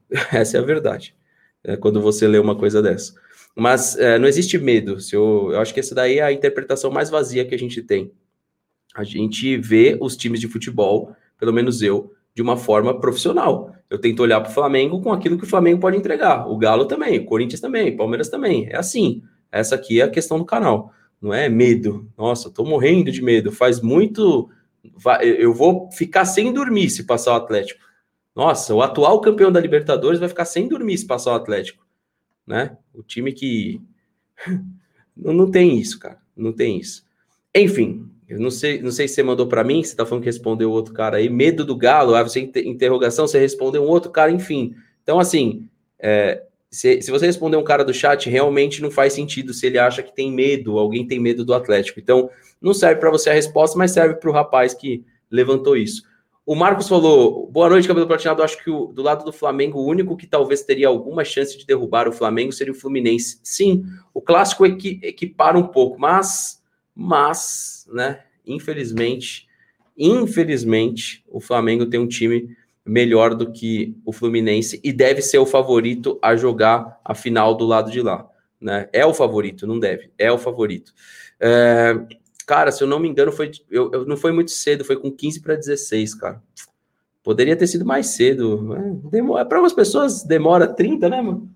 Essa 0.32 0.58
é 0.58 0.60
a 0.60 0.64
verdade. 0.64 1.16
É 1.64 1.76
quando 1.76 2.02
você 2.02 2.28
lê 2.28 2.40
uma 2.40 2.56
coisa 2.56 2.82
dessa. 2.82 3.14
Mas 3.56 3.98
é, 3.98 4.18
não 4.18 4.28
existe 4.28 4.58
medo. 4.58 5.02
Se 5.02 5.16
eu, 5.16 5.50
eu 5.52 5.60
acho 5.60 5.74
que 5.74 5.80
essa 5.80 5.94
daí 5.94 6.20
é 6.20 6.24
a 6.24 6.32
interpretação 6.32 6.90
mais 6.92 7.10
vazia 7.10 7.44
que 7.44 7.56
a 7.56 7.60
gente 7.60 7.82
tem. 7.82 8.12
A 8.98 9.04
gente 9.04 9.56
vê 9.58 9.96
os 10.02 10.18
times 10.18 10.40
de 10.40 10.48
futebol, 10.48 11.16
pelo 11.38 11.54
menos 11.54 11.84
eu, 11.84 12.12
de 12.34 12.42
uma 12.42 12.58
forma 12.58 13.00
profissional. 13.00 13.72
Eu 13.88 14.00
tento 14.00 14.22
olhar 14.22 14.42
para 14.42 14.50
o 14.50 14.54
Flamengo 14.54 15.00
com 15.02 15.14
aquilo 15.14 15.38
que 15.38 15.44
o 15.44 15.48
Flamengo 15.48 15.80
pode 15.80 15.96
entregar. 15.96 16.50
O 16.50 16.58
Galo 16.58 16.86
também, 16.86 17.20
o 17.20 17.26
Corinthians 17.26 17.62
também, 17.62 17.94
o 17.94 17.98
Palmeiras 17.98 18.28
também. 18.28 18.68
É 18.72 18.76
assim. 18.76 19.22
Essa 19.52 19.76
aqui 19.76 20.02
é 20.02 20.04
a 20.06 20.10
questão 20.10 20.40
do 20.40 20.46
canal. 20.46 20.92
Não 21.22 21.32
é 21.32 21.48
medo. 21.48 22.10
Nossa, 22.18 22.48
estou 22.48 22.66
morrendo 22.66 23.12
de 23.12 23.22
medo. 23.22 23.52
Faz 23.52 23.80
muito 23.80 24.50
eu 25.22 25.54
vou 25.54 25.92
ficar 25.92 26.26
sem 26.26 26.52
dormir 26.52 26.90
se 26.90 27.04
passar 27.04 27.34
o 27.34 27.36
Atlético. 27.36 27.86
Nossa, 28.36 28.74
o 28.74 28.82
atual 28.82 29.20
campeão 29.22 29.52
da 29.52 29.60
Libertadores 29.60 30.20
vai 30.20 30.30
ficar 30.30 30.46
sem 30.46 30.68
dormir 30.68 30.98
se 30.98 31.06
passar 31.06 31.34
o 31.34 31.36
Atlético, 31.36 31.86
né? 32.46 32.78
O 32.94 33.04
time 33.04 33.34
que 33.34 33.82
não, 35.16 35.50
tem 35.50 35.78
isso, 35.78 36.00
cara, 36.00 36.20
não 36.36 36.54
tem 36.54 36.80
isso. 36.80 37.06
Enfim, 37.54 38.10
eu 38.28 38.40
não 38.40 38.52
sei, 38.52 38.82
não 38.82 38.92
sei 38.92 39.08
se 39.08 39.16
você 39.16 39.24
mandou 39.24 39.48
para 39.48 39.64
mim, 39.64 39.84
você 39.84 39.96
tá 39.96 40.06
falando 40.06 40.24
que 40.24 40.30
respondeu 40.30 40.72
outro 40.72 40.94
cara 40.94 41.18
aí, 41.18 41.30
medo 41.30 41.64
do 41.64 41.76
Galo, 41.76 42.16
aí 42.16 42.24
você 42.24 42.40
interrogação, 42.40 43.28
você 43.28 43.40
respondeu 43.40 43.84
um 43.84 43.88
outro 43.88 44.12
cara, 44.12 44.32
enfim. 44.32 44.76
Então 45.04 45.20
assim, 45.20 45.68
é, 46.00 46.44
se, 46.70 47.02
se 47.02 47.12
você 47.12 47.26
responder 47.26 47.58
um 47.58 47.64
cara 47.64 47.86
do 47.86 47.94
chat, 47.94 48.30
realmente 48.30 48.82
não 48.82 48.92
faz 48.92 49.14
sentido 49.14 49.54
se 49.54 49.66
ele 49.66 49.80
acha 49.80 50.04
que 50.04 50.14
tem 50.14 50.32
medo, 50.32 50.78
alguém 50.78 51.08
tem 51.08 51.20
medo 51.20 51.46
do 51.46 51.54
Atlético. 51.54 52.00
Então, 52.00 52.30
não 52.62 52.74
serve 52.74 53.00
para 53.00 53.10
você 53.10 53.30
a 53.30 53.34
resposta, 53.34 53.78
mas 53.78 53.92
serve 53.92 54.16
para 54.16 54.30
o 54.30 54.34
rapaz 54.34 54.74
que 54.74 55.04
levantou 55.32 55.78
isso. 55.78 56.04
O 56.46 56.56
Marcos 56.56 56.88
falou: 56.88 57.50
boa 57.52 57.70
noite, 57.70 57.88
cabelo 57.88 58.08
platinado. 58.08 58.42
Acho 58.42 58.64
que 58.64 58.70
o, 58.70 58.88
do 58.88 59.02
lado 59.02 59.26
do 59.26 59.34
Flamengo, 59.34 59.80
o 59.80 59.86
único 59.86 60.16
que 60.16 60.26
talvez 60.26 60.62
teria 60.62 60.88
alguma 60.88 61.24
chance 61.24 61.58
de 61.58 61.66
derrubar 61.66 62.08
o 62.08 62.14
Flamengo 62.14 62.52
seria 62.52 62.74
o 62.74 62.76
Fluminense. 62.76 63.40
Sim, 63.44 63.84
o 64.14 64.22
clássico 64.22 64.66
equi, 64.66 65.00
equipara 65.04 65.58
um 65.58 65.68
pouco, 65.68 66.00
mas, 66.00 66.62
mas, 66.98 67.88
né, 67.94 68.24
infelizmente, 68.44 69.48
infelizmente, 69.96 71.24
o 71.28 71.40
Flamengo 71.40 71.86
tem 71.86 72.00
um 72.00 72.08
time 72.08 72.58
melhor 72.84 73.36
do 73.36 73.52
que 73.52 73.96
o 74.04 74.12
Fluminense 74.12 74.80
e 74.84 74.92
deve 74.92 75.22
ser 75.22 75.38
o 75.38 75.46
favorito 75.46 76.18
a 76.24 76.36
jogar 76.36 77.00
a 77.06 77.14
final 77.14 77.54
do 77.54 77.66
lado 77.66 77.92
de 77.92 78.02
lá. 78.02 78.28
né? 78.60 78.90
É 78.92 79.06
o 79.06 79.14
favorito, 79.14 79.68
não 79.68 79.80
deve, 79.80 80.10
é 80.18 80.32
o 80.32 80.40
favorito. 80.40 80.92
É, 81.40 81.94
cara, 82.48 82.72
se 82.72 82.84
eu 82.84 82.88
não 82.88 83.00
me 83.00 83.08
engano, 83.08 83.32
foi, 83.32 83.52
eu, 83.70 83.92
eu 83.92 84.06
não 84.06 84.18
foi 84.18 84.32
muito 84.32 84.50
cedo, 84.50 84.84
foi 84.84 84.96
com 84.96 85.12
15 85.12 85.42
para 85.42 85.56
16, 85.56 86.16
cara. 86.16 86.42
Poderia 87.22 87.56
ter 87.56 87.68
sido 87.68 87.86
mais 87.86 88.08
cedo. 88.08 88.74
É, 88.74 89.46
para 89.46 89.58
algumas 89.58 89.74
pessoas 89.74 90.24
demora 90.24 90.66
30, 90.66 91.10
né, 91.10 91.22
mano? 91.22 91.48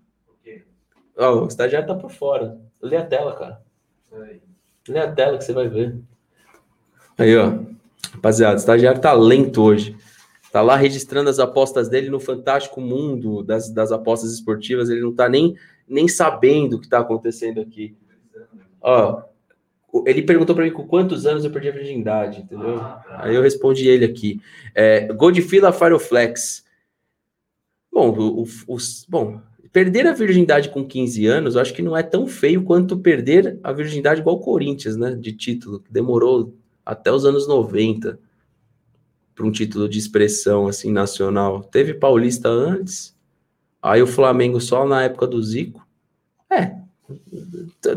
Ó, 1.18 1.46
o 1.46 1.48
estagiário 1.48 1.88
tá 1.88 1.96
por 1.96 2.12
fora. 2.12 2.60
Lê 2.82 2.98
a 2.98 3.06
tela, 3.06 3.34
cara. 3.36 3.64
Lê 4.88 5.00
a 5.00 5.12
tela 5.12 5.38
que 5.38 5.44
você 5.44 5.54
vai 5.54 5.68
ver. 5.68 5.96
Aí, 7.18 7.36
ó. 7.38 7.60
Rapaziada, 8.14 8.56
o 8.56 8.58
estagiário 8.58 9.00
tá 9.00 9.14
lento 9.14 9.62
hoje. 9.62 9.96
Tá 10.52 10.62
lá 10.62 10.76
registrando 10.76 11.30
as 11.30 11.40
apostas 11.40 11.88
dele 11.88 12.10
no 12.10 12.20
fantástico 12.20 12.82
mundo 12.82 13.42
das, 13.42 13.70
das 13.70 13.92
apostas 13.92 14.34
esportivas. 14.34 14.90
Ele 14.90 15.02
não 15.02 15.14
tá 15.14 15.30
nem, 15.30 15.56
nem 15.88 16.08
sabendo 16.08 16.76
o 16.76 16.82
que 16.82 16.90
tá 16.90 17.00
acontecendo 17.00 17.62
aqui. 17.62 17.96
Ó, 18.82 19.22
ele 20.06 20.24
perguntou 20.24 20.56
para 20.56 20.66
mim 20.66 20.72
com 20.72 20.88
quantos 20.88 21.26
anos 21.26 21.46
eu 21.46 21.52
perdi 21.52 21.70
a 21.70 21.74
virgindade, 21.74 22.42
entendeu? 22.42 22.80
Ah, 22.80 23.04
tá. 23.08 23.24
Aí 23.24 23.36
eu 23.36 23.42
respondi 23.42 23.88
ele 23.88 24.04
aqui. 24.04 24.42
É, 24.74 25.08
Godfila 25.14 25.72
Fireflex. 25.72 26.66
Bom, 27.92 28.10
o, 28.10 28.44
o, 28.44 28.48
os, 28.68 29.06
bom, 29.08 29.42
perder 29.72 30.06
a 30.08 30.13
virgindade 30.13 30.70
com 30.70 30.86
15 30.86 31.25
anos, 31.25 31.56
eu 31.56 31.62
acho 31.62 31.74
que 31.74 31.82
não 31.82 31.96
é 31.96 32.04
tão 32.04 32.28
feio 32.28 32.63
quanto 32.63 32.98
perder 32.98 33.60
a 33.63 33.72
virgindade 33.72 34.22
igual 34.22 34.36
o 34.36 34.42
Corinthians, 34.42 34.98
né? 34.98 35.16
De 35.16 35.32
título, 35.32 35.80
que 35.80 35.92
demorou 35.92 36.54
até 36.86 37.12
os 37.12 37.25
anos 37.25 37.48
90 37.48 38.20
para 39.34 39.46
um 39.46 39.51
título 39.51 39.88
de 39.88 39.98
expressão 39.98 40.68
assim 40.68 40.92
nacional. 40.92 41.63
Teve 41.63 41.94
Paulista 41.94 42.50
antes, 42.50 43.16
aí 43.82 44.01
o 44.01 44.08
Flamengo 44.08 44.60
só 44.60 44.86
na 44.86 45.04
época 45.04 45.25
do 45.25 45.42
Zico. 45.42 45.88
É, 46.50 46.75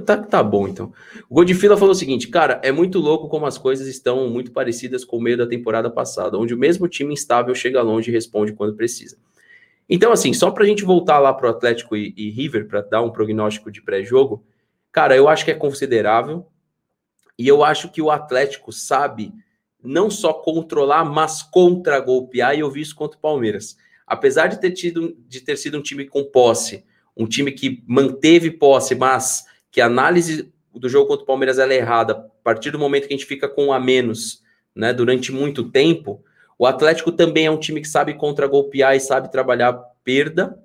tá, 0.05 0.17
tá 0.17 0.43
bom 0.43 0.69
então. 0.69 0.93
O 1.29 1.35
Godfila 1.35 1.77
falou 1.77 1.93
o 1.93 1.97
seguinte, 1.97 2.29
cara, 2.29 2.61
é 2.63 2.71
muito 2.71 3.01
louco 3.01 3.29
como 3.29 3.47
as 3.47 3.59
coisas 3.59 3.89
estão 3.89 4.29
muito 4.31 4.53
parecidas 4.53 5.05
com 5.05 5.17
o 5.17 5.21
meio 5.21 5.37
da 5.37 5.47
temporada 5.47 5.91
passada, 5.91 6.39
onde 6.39 6.55
o 6.55 6.59
mesmo 6.59 6.87
time 6.87 7.13
instável 7.13 7.55
chega 7.55 7.83
longe 7.83 8.11
e 8.11 8.15
responde 8.15 8.53
quando 8.53 8.77
precisa. 8.77 9.17
Então, 9.89 10.13
assim, 10.13 10.33
só 10.33 10.51
para 10.51 10.65
a 10.65 10.67
gente 10.67 10.85
voltar 10.85 11.19
lá 11.19 11.33
para 11.33 11.47
o 11.47 11.51
Atlético 11.51 11.97
e, 11.97 12.15
e 12.17 12.31
River, 12.31 12.67
para 12.67 12.81
dar 12.81 13.03
um 13.03 13.11
prognóstico 13.11 13.71
de 13.71 13.83
pré-jogo, 13.83 14.45
cara, 14.91 15.17
eu 15.17 15.29
acho 15.29 15.45
que 15.45 15.51
é 15.51 15.55
considerável. 15.55 16.47
E 17.39 17.47
eu 17.47 17.65
acho 17.65 17.91
que 17.91 18.01
o 18.01 18.11
Atlético 18.11 18.73
sabe 18.73 19.33
não 19.83 20.09
só 20.09 20.33
controlar, 20.33 21.05
mas 21.05 21.43
contra-golpear, 21.43 22.57
e 22.57 22.61
eu 22.61 22.71
vi 22.71 22.81
isso 22.81 22.95
contra 22.95 23.19
o 23.19 23.21
Palmeiras. 23.21 23.77
Apesar 24.07 24.47
de 24.47 24.61
ter, 24.61 24.71
tido, 24.71 25.17
de 25.29 25.41
ter 25.41 25.57
sido 25.57 25.79
um 25.79 25.83
time 25.83 26.07
com 26.07 26.25
posse, 26.25 26.85
um 27.17 27.27
time 27.27 27.53
que 27.53 27.85
manteve 27.87 28.51
posse, 28.51 28.95
mas 28.95 29.45
que 29.71 29.81
a 29.81 29.87
análise 29.87 30.53
do 30.75 30.89
jogo 30.89 31.09
contra 31.09 31.25
o 31.25 31.27
Palmeiras 31.27 31.59
é 31.59 31.77
errada, 31.77 32.13
a 32.15 32.43
partir 32.43 32.71
do 32.71 32.79
momento 32.79 33.07
que 33.07 33.15
a 33.15 33.17
gente 33.17 33.27
fica 33.27 33.49
com 33.49 33.67
um 33.67 33.73
a 33.73 33.79
menos, 33.79 34.43
né, 34.75 34.93
durante 34.93 35.31
muito 35.31 35.71
tempo, 35.71 36.25
o 36.59 36.67
Atlético 36.67 37.13
também 37.13 37.47
é 37.47 37.51
um 37.51 37.59
time 37.59 37.81
que 37.81 37.89
sabe 37.89 38.15
contra-golpear 38.15 38.95
e 38.95 39.01
sabe 39.01 39.31
trabalhar 39.31 39.73
perda 40.05 40.59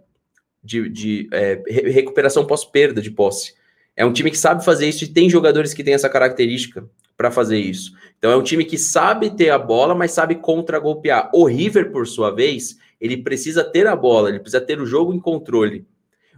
de, 0.64 0.90
de 0.90 1.30
é, 1.32 1.62
recuperação 1.68 2.46
pós-perda 2.46 3.02
de 3.02 3.12
posse. 3.12 3.54
É 3.96 4.06
um 4.06 4.14
time 4.14 4.32
que 4.32 4.38
sabe 4.38 4.64
fazer 4.64 4.88
isso 4.88 5.04
e 5.04 5.08
tem 5.08 5.30
jogadores 5.30 5.74
que 5.74 5.84
têm 5.84 5.94
essa 5.94 6.10
característica 6.10 6.90
para 7.18 7.32
fazer 7.32 7.60
isso. 7.60 7.92
Então 8.18 8.32
é 8.32 8.38
um 8.38 8.44
time 8.44 8.64
que 8.64 8.78
sabe 8.78 9.30
ter 9.30 9.50
a 9.50 9.58
bola, 9.58 9.94
mas 9.94 10.12
sabe 10.12 10.36
contra-golpear. 10.36 11.30
O 11.34 11.46
River, 11.46 11.92
por 11.92 12.08
sua 12.08 12.32
vez, 12.32 12.78
ele 13.00 13.18
precisa 13.18 13.64
ter 13.64 13.88
a 13.88 13.96
bola, 13.96 14.30
ele 14.30 14.40
precisa 14.40 14.62
ter 14.62 14.80
o 14.80 14.86
jogo 14.86 15.14
em 15.14 15.20
controle. 15.20 15.86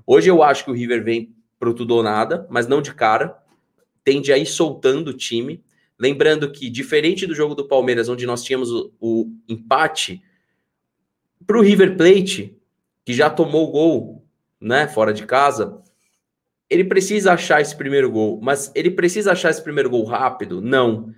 Hoje 0.06 0.30
eu 0.30 0.42
acho 0.42 0.66
que 0.66 0.72
o 0.72 0.74
River 0.74 1.04
vem 1.04 1.36
pro 1.60 1.74
tudo 1.74 1.96
ou 1.96 2.02
nada, 2.02 2.48
mas 2.50 2.68
não 2.68 2.82
de 2.82 2.94
cara. 2.94 3.38
Tende 4.04 4.34
a 4.34 4.38
ir 4.38 4.48
soltando 4.48 5.10
o 5.10 5.14
time. 5.14 5.64
Lembrando 6.02 6.52
que, 6.52 6.68
diferente 6.68 7.28
do 7.28 7.36
jogo 7.36 7.54
do 7.54 7.68
Palmeiras, 7.68 8.10
onde 8.10 8.26
nós 8.26 8.44
tínhamos 8.44 8.72
o, 8.72 8.92
o 9.00 9.32
empate, 9.48 10.20
para 11.46 11.60
o 11.60 11.62
River 11.62 11.96
Plate, 11.96 12.58
que 13.06 13.14
já 13.14 13.30
tomou 13.30 13.68
o 13.68 13.72
gol 13.72 14.28
né, 14.60 14.88
fora 14.88 15.14
de 15.14 15.28
casa, 15.28 15.80
ele 16.68 16.86
precisa 16.86 17.34
achar 17.34 17.62
esse 17.62 17.76
primeiro 17.76 18.10
gol, 18.10 18.40
mas 18.42 18.72
ele 18.74 18.90
precisa 18.90 19.34
achar 19.34 19.52
esse 19.52 19.62
primeiro 19.62 19.92
gol 19.92 20.04
rápido? 20.04 20.60
Não. 20.60 21.14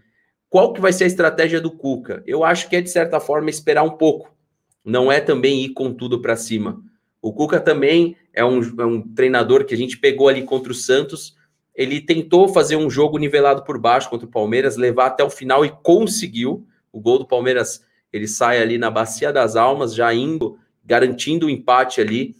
Qual 0.49 0.73
que 0.73 0.81
vai 0.81 0.91
ser 0.91 1.05
a 1.05 1.07
estratégia 1.07 1.61
do 1.61 1.71
Cuca? 1.71 2.21
Eu 2.27 2.43
acho 2.43 2.69
que 2.69 2.75
é, 2.75 2.81
de 2.81 2.89
certa 2.89 3.21
forma, 3.21 3.49
esperar 3.49 3.83
um 3.83 3.91
pouco. 3.91 4.35
Não 4.83 5.09
é 5.09 5.21
também 5.21 5.63
ir 5.63 5.69
com 5.69 5.93
tudo 5.93 6.21
para 6.21 6.35
cima. 6.35 6.83
O 7.21 7.31
Cuca 7.31 7.57
também 7.57 8.17
é 8.33 8.43
um, 8.43 8.59
é 8.77 8.85
um 8.85 9.01
treinador 9.01 9.63
que 9.63 9.73
a 9.73 9.77
gente 9.77 9.97
pegou 9.97 10.27
ali 10.27 10.43
contra 10.43 10.73
o 10.73 10.75
Santos, 10.75 11.37
ele 11.75 11.99
tentou 11.99 12.47
fazer 12.47 12.75
um 12.75 12.89
jogo 12.89 13.17
nivelado 13.17 13.63
por 13.63 13.79
baixo 13.79 14.09
contra 14.09 14.27
o 14.27 14.31
Palmeiras, 14.31 14.77
levar 14.77 15.07
até 15.07 15.23
o 15.23 15.29
final 15.29 15.65
e 15.65 15.69
conseguiu. 15.69 16.65
O 16.91 16.99
gol 16.99 17.19
do 17.19 17.25
Palmeiras, 17.25 17.83
ele 18.11 18.27
sai 18.27 18.61
ali 18.61 18.77
na 18.77 18.91
bacia 18.91 19.33
das 19.33 19.55
almas, 19.55 19.95
já 19.95 20.13
indo, 20.13 20.57
garantindo 20.85 21.47
o 21.47 21.49
empate 21.49 21.99
ali. 21.99 22.35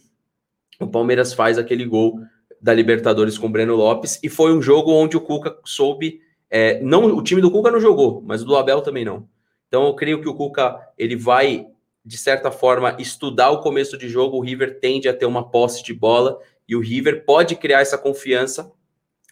O 0.80 0.86
Palmeiras 0.86 1.32
faz 1.32 1.58
aquele 1.58 1.84
gol 1.84 2.20
da 2.60 2.72
Libertadores 2.72 3.36
com 3.36 3.46
o 3.46 3.50
Breno 3.50 3.74
Lopes 3.74 4.20
e 4.22 4.28
foi 4.28 4.52
um 4.56 4.62
jogo 4.62 4.92
onde 4.92 5.16
o 5.16 5.20
Cuca 5.20 5.56
soube, 5.64 6.20
é, 6.48 6.80
não 6.80 7.04
o 7.04 7.22
time 7.22 7.40
do 7.40 7.50
Cuca 7.50 7.70
não 7.70 7.80
jogou, 7.80 8.22
mas 8.24 8.42
o 8.42 8.44
do 8.46 8.56
Abel 8.56 8.80
também 8.80 9.04
não. 9.04 9.28
Então 9.68 9.86
eu 9.86 9.94
creio 9.94 10.20
que 10.22 10.28
o 10.28 10.34
Cuca 10.34 10.78
ele 10.96 11.16
vai 11.16 11.66
de 12.04 12.16
certa 12.16 12.50
forma 12.50 12.96
estudar 12.98 13.50
o 13.50 13.60
começo 13.60 13.98
de 13.98 14.08
jogo. 14.08 14.36
O 14.36 14.40
River 14.40 14.78
tende 14.78 15.08
a 15.08 15.14
ter 15.14 15.26
uma 15.26 15.50
posse 15.50 15.82
de 15.82 15.92
bola 15.92 16.38
e 16.68 16.76
o 16.76 16.80
River 16.80 17.24
pode 17.24 17.56
criar 17.56 17.80
essa 17.80 17.98
confiança 17.98 18.70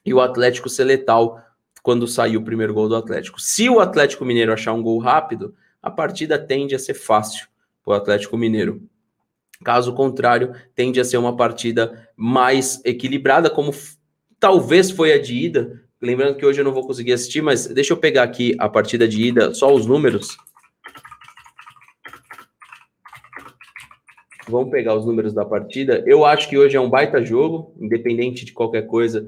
e 0.05 0.13
o 0.13 0.21
Atlético 0.21 0.69
ser 0.69 0.85
letal 0.85 1.41
quando 1.83 2.07
sair 2.07 2.37
o 2.37 2.45
primeiro 2.45 2.73
gol 2.73 2.89
do 2.89 2.97
Atlético. 2.97 3.41
Se 3.41 3.69
o 3.69 3.81
Atlético 3.81 4.25
Mineiro 4.25 4.53
achar 4.53 4.73
um 4.73 4.83
gol 4.83 4.99
rápido, 4.99 5.55
a 5.83 5.91
partida 5.91 6.39
tende 6.39 6.75
a 6.75 6.79
ser 6.79 6.95
fácil 6.95 7.49
para 7.85 7.93
o 7.93 7.97
Atlético 7.97 8.37
Mineiro. 8.37 8.83
Caso 9.65 9.93
contrário, 9.95 10.55
tende 10.75 11.01
a 11.01 11.05
ser 11.05 11.17
uma 11.17 11.37
partida 11.37 12.09
mais 12.17 12.81
equilibrada, 12.85 13.51
como 13.51 13.73
talvez 14.39 14.91
foi 14.91 15.13
a 15.13 15.21
de 15.21 15.35
ida. 15.35 15.83
Lembrando 16.01 16.37
que 16.37 16.47
hoje 16.47 16.61
eu 16.61 16.65
não 16.65 16.73
vou 16.73 16.87
conseguir 16.87 17.13
assistir, 17.13 17.43
mas 17.43 17.67
deixa 17.67 17.93
eu 17.93 17.97
pegar 17.97 18.25
aqui 18.25 18.57
a 18.59 18.69
partida 18.69 19.07
de 19.07 19.23
ida, 19.23 19.55
só 19.55 19.73
os 19.73 19.87
números. 19.87 20.37
Vamos 24.49 24.71
pegar 24.71 24.95
os 24.97 25.07
números 25.07 25.33
da 25.33 25.45
partida. 25.45 26.03
Eu 26.07 26.25
acho 26.25 26.49
que 26.49 26.59
hoje 26.59 26.77
é 26.77 26.81
um 26.81 26.91
baita 26.91 27.25
jogo, 27.25 27.73
independente 27.81 28.45
de 28.45 28.53
qualquer 28.53 28.87
coisa. 28.87 29.27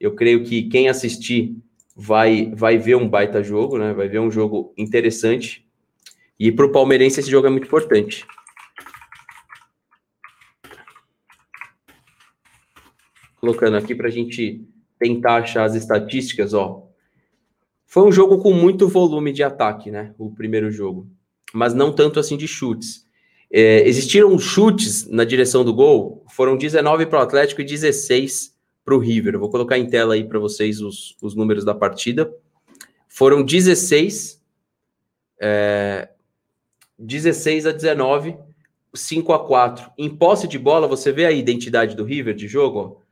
Eu 0.00 0.14
creio 0.14 0.44
que 0.44 0.64
quem 0.64 0.88
assistir 0.88 1.56
vai, 1.94 2.52
vai 2.54 2.76
ver 2.78 2.96
um 2.96 3.08
baita 3.08 3.42
jogo, 3.42 3.78
né? 3.78 3.92
Vai 3.92 4.08
ver 4.08 4.18
um 4.18 4.30
jogo 4.30 4.72
interessante. 4.76 5.66
E 6.38 6.50
para 6.50 6.66
o 6.66 6.72
palmeirense 6.72 7.20
esse 7.20 7.30
jogo 7.30 7.46
é 7.46 7.50
muito 7.50 7.66
importante. 7.66 8.26
Colocando 13.40 13.76
aqui 13.76 13.94
para 13.94 14.08
a 14.08 14.10
gente 14.10 14.66
tentar 14.98 15.36
achar 15.36 15.64
as 15.64 15.74
estatísticas, 15.74 16.54
ó. 16.54 16.88
Foi 17.86 18.02
um 18.02 18.10
jogo 18.10 18.38
com 18.38 18.52
muito 18.52 18.88
volume 18.88 19.32
de 19.32 19.42
ataque, 19.42 19.90
né? 19.90 20.14
O 20.18 20.34
primeiro 20.34 20.70
jogo, 20.70 21.08
mas 21.52 21.74
não 21.74 21.92
tanto 21.92 22.18
assim 22.18 22.36
de 22.36 22.48
chutes. 22.48 23.06
É, 23.52 23.86
existiram 23.86 24.36
chutes 24.36 25.06
na 25.08 25.22
direção 25.22 25.64
do 25.64 25.72
gol, 25.72 26.24
foram 26.28 26.56
19 26.56 27.06
para 27.06 27.20
o 27.20 27.22
Atlético 27.22 27.60
e 27.60 27.64
16 27.64 28.53
para 28.84 28.94
o 28.94 28.98
River. 28.98 29.34
Eu 29.34 29.40
vou 29.40 29.50
colocar 29.50 29.78
em 29.78 29.88
tela 29.88 30.14
aí 30.14 30.24
para 30.24 30.38
vocês 30.38 30.80
os, 30.80 31.16
os 31.22 31.34
números 31.34 31.64
da 31.64 31.74
partida. 31.74 32.32
Foram 33.08 33.42
16, 33.42 34.42
é, 35.40 36.08
16 36.98 37.66
a 37.66 37.72
19, 37.72 38.36
5 38.92 39.32
a 39.32 39.46
4. 39.46 39.90
Em 39.96 40.10
posse 40.10 40.46
de 40.46 40.58
bola, 40.58 40.86
você 40.86 41.12
vê 41.12 41.24
a 41.24 41.32
identidade 41.32 41.96
do 41.96 42.04
River 42.04 42.34
de 42.34 42.46
jogo? 42.46 42.78
Ó, 42.78 43.04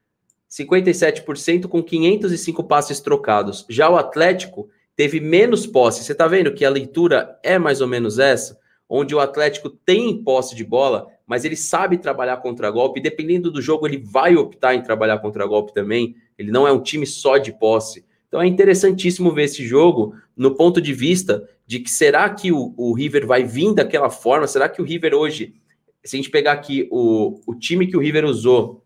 57% 0.50 1.66
com 1.66 1.82
505 1.82 2.64
passes 2.64 3.00
trocados. 3.00 3.64
Já 3.70 3.88
o 3.88 3.96
Atlético 3.96 4.68
teve 4.94 5.18
menos 5.18 5.66
posse. 5.66 6.04
Você 6.04 6.12
está 6.12 6.26
vendo 6.26 6.52
que 6.52 6.64
a 6.64 6.70
leitura 6.70 7.38
é 7.42 7.58
mais 7.58 7.80
ou 7.80 7.88
menos 7.88 8.18
essa? 8.18 8.60
Onde 8.86 9.14
o 9.14 9.20
Atlético 9.20 9.70
tem 9.70 10.22
posse 10.22 10.54
de 10.54 10.62
bola, 10.62 11.06
mas 11.26 11.44
ele 11.44 11.56
sabe 11.56 11.98
trabalhar 11.98 12.38
contra 12.38 12.70
golpe. 12.70 13.00
Dependendo 13.00 13.50
do 13.50 13.62
jogo, 13.62 13.86
ele 13.86 13.98
vai 13.98 14.36
optar 14.36 14.74
em 14.74 14.82
trabalhar 14.82 15.18
contra 15.18 15.46
golpe 15.46 15.72
também. 15.72 16.16
Ele 16.38 16.50
não 16.50 16.66
é 16.66 16.72
um 16.72 16.80
time 16.80 17.06
só 17.06 17.38
de 17.38 17.52
posse. 17.52 18.04
Então 18.28 18.40
é 18.40 18.46
interessantíssimo 18.46 19.32
ver 19.32 19.44
esse 19.44 19.64
jogo 19.66 20.14
no 20.36 20.54
ponto 20.54 20.80
de 20.80 20.92
vista 20.92 21.46
de 21.66 21.80
que 21.80 21.90
será 21.90 22.28
que 22.30 22.50
o, 22.50 22.74
o 22.76 22.94
River 22.94 23.26
vai 23.26 23.44
vir 23.44 23.74
daquela 23.74 24.08
forma? 24.08 24.46
Será 24.46 24.68
que 24.68 24.80
o 24.80 24.84
River 24.84 25.14
hoje, 25.14 25.54
se 26.02 26.16
a 26.16 26.18
gente 26.18 26.30
pegar 26.30 26.52
aqui 26.52 26.88
o, 26.90 27.40
o 27.46 27.54
time 27.54 27.86
que 27.86 27.96
o 27.96 28.00
River 28.00 28.24
usou 28.24 28.82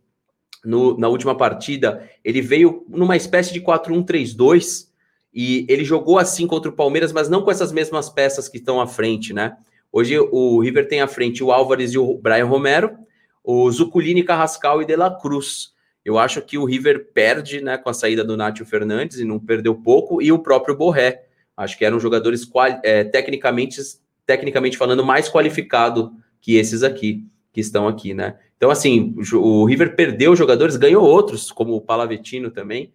no, 0.65 0.99
na 0.99 1.09
última 1.09 1.37
partida, 1.37 2.09
ele 2.25 2.41
veio 2.41 2.85
numa 2.89 3.17
espécie 3.17 3.53
de 3.53 3.61
4-1-3-2 3.61 4.89
e 5.33 5.65
ele 5.69 5.85
jogou 5.85 6.19
assim 6.19 6.47
contra 6.47 6.71
o 6.71 6.75
Palmeiras, 6.75 7.13
mas 7.13 7.29
não 7.29 7.43
com 7.43 7.51
essas 7.51 7.71
mesmas 7.71 8.11
peças 8.11 8.49
que 8.49 8.57
estão 8.57 8.81
à 8.81 8.87
frente, 8.87 9.33
né? 9.33 9.57
Hoje 9.97 10.19
o 10.19 10.61
River 10.61 10.87
tem 10.89 11.01
à 11.01 11.09
frente 11.09 11.43
o 11.43 11.51
Álvares 11.51 11.95
e 11.95 11.99
o 11.99 12.19
Brian 12.19 12.45
Romero, 12.45 12.99
o 13.43 13.71
Zuculini, 13.71 14.23
Carrascal 14.23 14.83
e 14.83 14.85
De 14.85 14.95
La 14.95 15.11
Cruz. 15.11 15.73
Eu 16.05 16.19
acho 16.19 16.43
que 16.43 16.59
o 16.59 16.67
River 16.67 17.13
perde, 17.15 17.63
né, 17.63 17.79
com 17.79 17.89
a 17.89 17.95
saída 17.95 18.23
do 18.23 18.37
Nátio 18.37 18.67
Fernandes 18.67 19.19
e 19.19 19.25
não 19.25 19.41
perdeu 19.41 19.75
pouco, 19.75 20.21
e 20.21 20.31
o 20.31 20.39
próprio 20.39 20.77
Borré. 20.77 21.25
Acho 21.57 21.79
que 21.79 21.85
eram 21.87 21.99
jogadores 21.99 22.47
é, 22.83 23.05
tecnicamente, 23.05 23.81
tecnicamente 24.27 24.77
falando 24.77 25.03
mais 25.03 25.31
qualificado 25.31 26.13
que 26.43 26.57
esses 26.57 26.83
aqui 26.83 27.25
que 27.51 27.63
estão 27.63 27.89
aqui, 27.89 28.13
né? 28.13 28.37
Então, 28.59 28.71
assim, 28.71 29.15
o 29.33 29.65
River 29.65 29.97
perdeu 29.97 30.37
jogadores, 30.37 30.77
ganhou 30.77 31.03
outros, 31.03 31.51
como 31.51 31.75
o 31.75 31.81
Palavetino 31.81 32.51
também. 32.51 32.93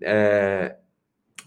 É... 0.00 0.76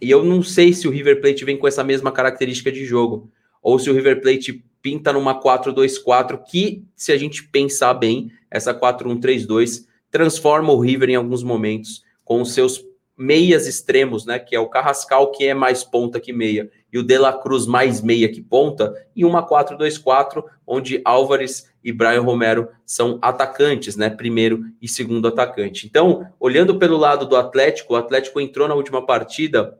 E 0.01 0.11
eu 0.11 0.21
não 0.21 0.43
sei 0.43 0.73
se 0.73 0.85
o 0.85 0.91
River 0.91 1.21
Plate 1.21 1.45
vem 1.45 1.55
com 1.55 1.65
essa 1.65 1.81
mesma 1.81 2.11
característica 2.11 2.69
de 2.69 2.83
jogo, 2.83 3.31
ou 3.61 3.79
se 3.79 3.89
o 3.89 3.93
River 3.93 4.19
Plate 4.21 4.65
pinta 4.87 5.11
numa 5.11 5.37
4-2-4, 5.37 6.41
que, 6.49 6.85
se 6.95 7.11
a 7.11 7.17
gente 7.17 7.43
pensar 7.43 7.93
bem, 7.93 8.31
essa 8.49 8.73
4-1-3-2 8.73 9.85
transforma 10.09 10.71
o 10.71 10.79
River 10.79 11.09
em 11.09 11.15
alguns 11.15 11.43
momentos 11.43 12.03
com 12.23 12.41
os 12.41 12.53
seus 12.53 12.81
meias 13.17 13.67
extremos, 13.67 14.25
né? 14.25 14.39
Que 14.39 14.55
é 14.55 14.59
o 14.61 14.69
Carrascal, 14.69 15.29
que 15.31 15.45
é 15.45 15.53
mais 15.53 15.83
ponta 15.83 16.21
que 16.21 16.31
meia, 16.31 16.71
e 16.93 16.97
o 16.97 17.03
De 17.03 17.17
La 17.17 17.33
Cruz 17.33 17.67
mais 17.67 18.01
meia 18.01 18.31
que 18.31 18.41
ponta, 18.41 18.93
em 19.13 19.25
uma 19.25 19.45
4-2-4, 19.45 20.41
onde 20.65 21.01
Álvares 21.03 21.69
e 21.83 21.91
Brian 21.91 22.21
Romero 22.21 22.69
são 22.85 23.19
atacantes, 23.21 23.97
né? 23.97 24.09
Primeiro 24.09 24.63
e 24.81 24.87
segundo 24.87 25.27
atacante. 25.27 25.85
Então, 25.85 26.25
olhando 26.39 26.79
pelo 26.79 26.95
lado 26.95 27.25
do 27.25 27.35
Atlético, 27.35 27.93
o 27.93 27.97
Atlético 27.97 28.39
entrou 28.39 28.69
na 28.69 28.75
última 28.75 29.05
partida. 29.05 29.77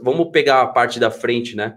Vamos 0.00 0.30
pegar 0.30 0.62
a 0.62 0.68
parte 0.68 1.00
da 1.00 1.10
frente, 1.10 1.56
né? 1.56 1.76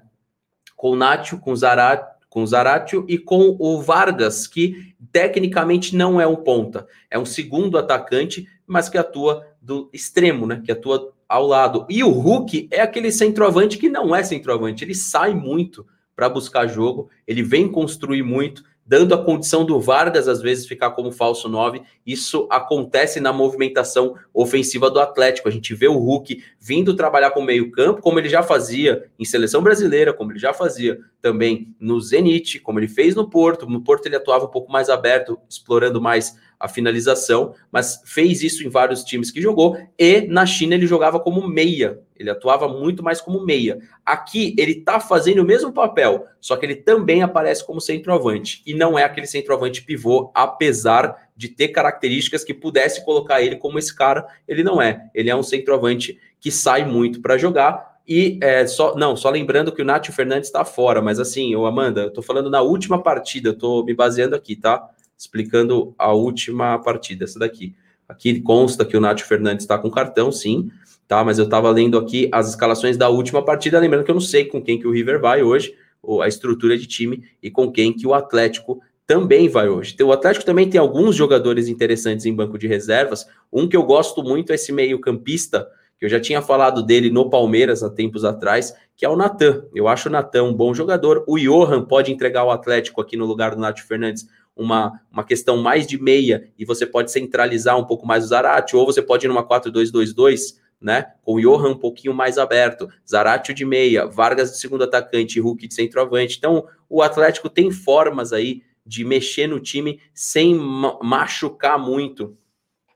Com 0.75 0.91
o 0.91 0.95
Nacho, 0.95 1.39
com 1.39 1.51
o 1.51 1.55
Zarat, 1.55 2.16
com 2.37 2.43
o 2.43 2.47
Zaratio 2.47 3.03
e 3.07 3.17
com 3.17 3.57
o 3.57 3.81
Vargas, 3.81 4.45
que 4.45 4.93
tecnicamente 5.11 5.95
não 5.95 6.21
é 6.21 6.27
um 6.27 6.35
ponta, 6.35 6.85
é 7.09 7.17
um 7.17 7.25
segundo 7.25 7.79
atacante, 7.79 8.47
mas 8.67 8.87
que 8.87 8.97
atua 8.99 9.43
do 9.59 9.89
extremo, 9.91 10.45
né? 10.45 10.61
Que 10.63 10.71
atua 10.71 11.15
ao 11.27 11.47
lado. 11.47 11.87
E 11.89 12.03
o 12.03 12.11
Hulk 12.11 12.67
é 12.69 12.79
aquele 12.79 13.11
centroavante 13.11 13.79
que 13.79 13.89
não 13.89 14.15
é 14.15 14.21
centroavante, 14.21 14.83
ele 14.83 14.93
sai 14.93 15.33
muito 15.33 15.83
para 16.15 16.29
buscar 16.29 16.67
jogo, 16.67 17.09
ele 17.25 17.41
vem 17.41 17.67
construir 17.67 18.21
muito, 18.21 18.63
dando 18.87 19.13
a 19.13 19.23
condição 19.23 19.65
do 19.65 19.79
Vargas, 19.79 20.27
às 20.29 20.41
vezes, 20.41 20.65
ficar 20.65 20.91
como 20.91 21.11
falso 21.11 21.49
9. 21.49 21.81
Isso 22.05 22.47
acontece 22.49 23.19
na 23.19 23.33
movimentação 23.33 24.15
ofensiva 24.33 24.89
do 24.89 24.99
Atlético. 24.99 25.49
A 25.49 25.51
gente 25.51 25.75
vê 25.75 25.87
o 25.87 25.97
Hulk 25.97 26.41
vindo 26.59 26.95
trabalhar 26.95 27.31
com 27.31 27.41
meio-campo, 27.41 28.01
como 28.01 28.17
ele 28.17 28.29
já 28.29 28.41
fazia 28.41 29.09
em 29.19 29.25
seleção 29.25 29.61
brasileira, 29.61 30.13
como 30.13 30.31
ele 30.31 30.39
já 30.39 30.53
fazia 30.53 30.99
também 31.21 31.75
no 31.79 31.99
Zenit, 31.99 32.59
como 32.59 32.79
ele 32.79 32.87
fez 32.87 33.13
no 33.13 33.29
Porto. 33.29 33.69
No 33.69 33.83
Porto 33.83 34.05
ele 34.05 34.15
atuava 34.15 34.45
um 34.45 34.51
pouco 34.51 34.71
mais 34.71 34.89
aberto, 34.89 35.37
explorando 35.49 35.99
mais 35.99 36.37
a 36.59 36.67
finalização, 36.67 37.53
mas 37.71 38.01
fez 38.05 38.41
isso 38.41 38.65
em 38.65 38.69
vários 38.69 39.03
times 39.03 39.29
que 39.29 39.41
jogou, 39.41 39.77
e 39.97 40.21
na 40.21 40.45
China 40.45 40.75
ele 40.75 40.87
jogava 40.87 41.19
como 41.19 41.47
meia, 41.47 41.99
ele 42.15 42.29
atuava 42.29 42.67
muito 42.67 43.03
mais 43.03 43.21
como 43.21 43.45
meia. 43.45 43.77
Aqui 44.05 44.55
ele 44.57 44.75
tá 44.75 44.99
fazendo 44.99 45.41
o 45.41 45.45
mesmo 45.45 45.71
papel, 45.71 46.25
só 46.41 46.55
que 46.55 46.65
ele 46.65 46.75
também 46.75 47.21
aparece 47.21 47.65
como 47.65 47.79
centroavante, 47.79 48.63
e 48.65 48.73
não 48.73 48.97
é 48.97 49.03
aquele 49.03 49.27
centroavante 49.27 49.83
pivô, 49.83 50.31
apesar 50.33 51.29
de 51.35 51.49
ter 51.49 51.67
características 51.67 52.43
que 52.43 52.53
pudesse 52.53 53.05
colocar 53.05 53.41
ele 53.41 53.55
como 53.55 53.77
esse 53.77 53.95
cara, 53.95 54.25
ele 54.47 54.63
não 54.63 54.81
é. 54.81 55.09
Ele 55.13 55.29
é 55.29 55.35
um 55.35 55.43
centroavante 55.43 56.19
que 56.39 56.51
sai 56.51 56.83
muito 56.85 57.21
para 57.21 57.37
jogar, 57.37 57.97
e 58.07 58.39
é, 58.41 58.65
só, 58.65 58.95
não, 58.95 59.17
só 59.17 59.29
lembrando 59.29 59.71
que 59.71 59.81
o 59.81 59.85
Nátio 59.85 60.13
Fernandes 60.13 60.47
está 60.47 60.63
fora, 60.63 61.01
mas 61.01 61.19
assim, 61.19 61.53
o 61.55 61.65
Amanda, 61.65 62.03
eu 62.03 62.13
tô 62.13 62.21
falando 62.21 62.49
na 62.49 62.61
última 62.61 63.03
partida, 63.03 63.49
eu 63.49 63.57
tô 63.57 63.83
me 63.83 63.93
baseando 63.93 64.33
aqui, 64.33 64.55
tá? 64.55 64.89
Explicando 65.17 65.95
a 65.97 66.13
última 66.13 66.77
partida, 66.79 67.23
essa 67.25 67.39
daqui. 67.39 67.75
Aqui 68.07 68.39
consta 68.39 68.85
que 68.85 68.95
o 68.95 69.01
Nath 69.01 69.21
Fernandes 69.21 69.63
está 69.63 69.77
com 69.77 69.89
cartão, 69.89 70.31
sim, 70.31 70.69
tá? 71.07 71.23
Mas 71.23 71.39
eu 71.39 71.45
estava 71.45 71.69
lendo 71.71 71.97
aqui 71.97 72.29
as 72.31 72.49
escalações 72.49 72.95
da 72.95 73.09
última 73.09 73.43
partida, 73.43 73.79
lembrando 73.79 74.05
que 74.05 74.11
eu 74.11 74.15
não 74.15 74.21
sei 74.21 74.45
com 74.45 74.61
quem 74.61 74.79
que 74.79 74.87
o 74.87 74.91
River 74.91 75.19
vai 75.19 75.43
hoje, 75.43 75.73
ou 76.01 76.21
a 76.21 76.27
estrutura 76.27 76.77
de 76.77 76.85
time, 76.85 77.23
e 77.41 77.49
com 77.49 77.71
quem 77.71 77.91
que 77.91 78.07
o 78.07 78.13
Atlético 78.13 78.79
também 79.05 79.47
vai 79.47 79.69
hoje. 79.69 79.93
Então, 79.93 80.09
o 80.09 80.11
Atlético 80.11 80.45
também 80.45 80.69
tem 80.69 80.79
alguns 80.79 81.15
jogadores 81.15 81.69
interessantes 81.69 82.25
em 82.25 82.35
banco 82.35 82.57
de 82.57 82.67
reservas. 82.67 83.25
Um 83.51 83.67
que 83.67 83.75
eu 83.75 83.83
gosto 83.83 84.21
muito 84.21 84.51
é 84.51 84.55
esse 84.55 84.71
meio-campista, 84.71 85.67
que 85.97 86.05
eu 86.05 86.09
já 86.09 86.19
tinha 86.19 86.41
falado 86.41 86.83
dele 86.83 87.09
no 87.09 87.29
Palmeiras 87.29 87.81
há 87.83 87.89
tempos 87.89 88.23
atrás, 88.23 88.75
que 88.95 89.05
é 89.05 89.09
o 89.09 89.15
Natan. 89.15 89.63
Eu 89.73 89.87
acho 89.87 90.09
o 90.09 90.11
Natan 90.11 90.43
um 90.43 90.53
bom 90.53 90.73
jogador. 90.73 91.23
O 91.25 91.37
Johan 91.39 91.85
pode 91.85 92.11
entregar 92.11 92.43
o 92.43 92.51
Atlético 92.51 93.01
aqui 93.01 93.15
no 93.15 93.25
lugar 93.25 93.55
do 93.55 93.61
Nath 93.61 93.79
Fernandes 93.79 94.27
uma, 94.57 94.99
uma 95.11 95.23
questão 95.23 95.57
mais 95.57 95.85
de 95.85 96.01
meia 96.01 96.49
e 96.57 96.65
você 96.65 96.85
pode 96.85 97.11
centralizar 97.11 97.77
um 97.77 97.85
pouco 97.85 98.05
mais 98.05 98.23
o 98.23 98.27
Zarate, 98.27 98.75
ou 98.75 98.85
você 98.85 99.01
pode 99.01 99.25
ir 99.25 99.29
numa 99.29 99.47
4-2-2-2, 99.47 100.57
né? 100.79 101.13
Com 101.23 101.35
o 101.35 101.41
Johan 101.41 101.71
um 101.71 101.77
pouquinho 101.77 102.13
mais 102.13 102.37
aberto, 102.37 102.87
Zaratio 103.09 103.53
de 103.53 103.65
meia, 103.65 104.05
Vargas 104.05 104.51
de 104.51 104.59
segundo 104.59 104.83
atacante, 104.83 105.39
Hulk 105.39 105.67
de 105.67 105.73
centroavante. 105.73 106.37
Então, 106.37 106.65
o 106.89 107.01
Atlético 107.01 107.49
tem 107.49 107.71
formas 107.71 108.33
aí 108.33 108.61
de 108.85 109.03
mexer 109.03 109.47
no 109.47 109.59
time 109.59 109.99
sem 110.13 110.55
machucar 110.55 111.77
muito 111.77 112.37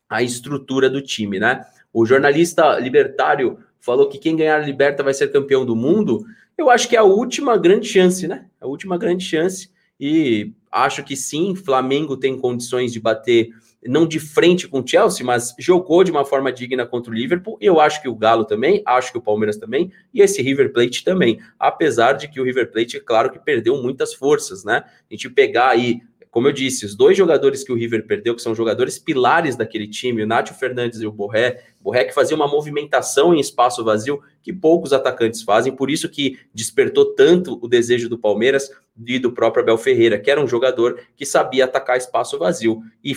a 0.10 0.22
estrutura 0.24 0.90
do 0.90 1.02
time, 1.02 1.40
né? 1.40 1.66
O 1.94 2.06
jornalista 2.06 2.80
libertário 2.80 3.60
falou 3.80 4.08
que 4.08 4.18
quem 4.18 4.36
ganhar 4.36 4.62
a 4.62 4.66
Liberta 4.66 5.04
vai 5.04 5.14
ser 5.14 5.32
campeão 5.32 5.66
do 5.66 5.76
mundo. 5.76 6.24
Eu 6.58 6.70
acho 6.70 6.88
que 6.88 6.96
é 6.96 7.00
a 7.00 7.04
última 7.04 7.58
grande 7.58 7.88
chance, 7.88 8.28
né? 8.28 8.46
A 8.60 8.68
última 8.68 8.98
grande 8.98 9.26
chance. 9.26 9.70
E 10.00 10.54
acho 10.72 11.04
que 11.04 11.16
sim, 11.16 11.56
Flamengo 11.56 12.16
tem 12.16 12.38
condições 12.38 12.94
de 12.94 13.00
bater, 13.00 13.50
não 13.84 14.08
de 14.08 14.20
frente 14.20 14.68
com 14.68 14.80
o 14.80 14.88
Chelsea, 14.88 15.26
mas 15.26 15.56
jogou 15.58 16.04
de 16.04 16.12
uma 16.12 16.24
forma 16.24 16.52
digna 16.52 16.86
contra 16.86 17.12
o 17.12 17.16
Liverpool. 17.16 17.58
Eu 17.60 17.80
acho 17.80 18.02
que 18.02 18.08
o 18.08 18.16
Galo 18.16 18.46
também, 18.46 18.82
acho 18.86 19.12
que 19.12 19.18
o 19.18 19.22
Palmeiras 19.22 19.58
também, 19.58 19.92
e 20.14 20.22
esse 20.22 20.42
River 20.42 20.72
Plate 20.72 21.04
também. 21.04 21.40
Apesar 21.60 22.14
de 22.14 22.28
que 22.28 22.40
o 22.40 22.44
River 22.44 22.72
Plate, 22.72 22.98
é 22.98 23.00
claro 23.00 23.32
que 23.32 23.40
perdeu 23.40 23.82
muitas 23.82 24.14
forças, 24.14 24.64
né? 24.64 24.84
A 24.86 25.14
gente 25.14 25.30
pegar 25.30 25.70
aí 25.70 26.02
como 26.32 26.48
eu 26.48 26.54
disse, 26.54 26.86
os 26.86 26.96
dois 26.96 27.18
jogadores 27.18 27.62
que 27.62 27.74
o 27.74 27.76
River 27.76 28.08
perdeu, 28.08 28.34
que 28.34 28.42
são 28.42 28.56
jogadores 28.56 28.98
pilares 28.98 29.58
daquele 29.58 29.86
time, 29.86 30.24
o 30.24 30.28
Nátio 30.28 30.56
Fernandes 30.56 31.02
e 31.02 31.06
o 31.06 31.12
Borré, 31.12 31.62
Borré 31.78 32.06
que 32.06 32.14
fazia 32.14 32.38
uma 32.38 32.48
movimentação 32.48 33.36
em 33.36 33.40
espaço 33.40 33.84
vazio 33.84 34.22
que 34.42 34.54
poucos 34.54 34.94
atacantes 34.94 35.42
fazem, 35.42 35.76
por 35.76 35.92
isso 35.92 36.08
que 36.08 36.40
despertou 36.54 37.14
tanto 37.14 37.60
o 37.62 37.68
desejo 37.68 38.08
do 38.08 38.18
Palmeiras 38.18 38.72
e 39.06 39.20
do 39.20 39.34
próprio 39.34 39.62
Abel 39.62 39.78
Ferreira, 39.78 40.18
que 40.18 40.32
era 40.32 40.42
um 40.42 40.48
jogador 40.48 41.02
que 41.18 41.26
sabia 41.26 41.66
atacar 41.66 41.98
espaço 41.98 42.40
vazio. 42.40 42.82
E 43.04 43.14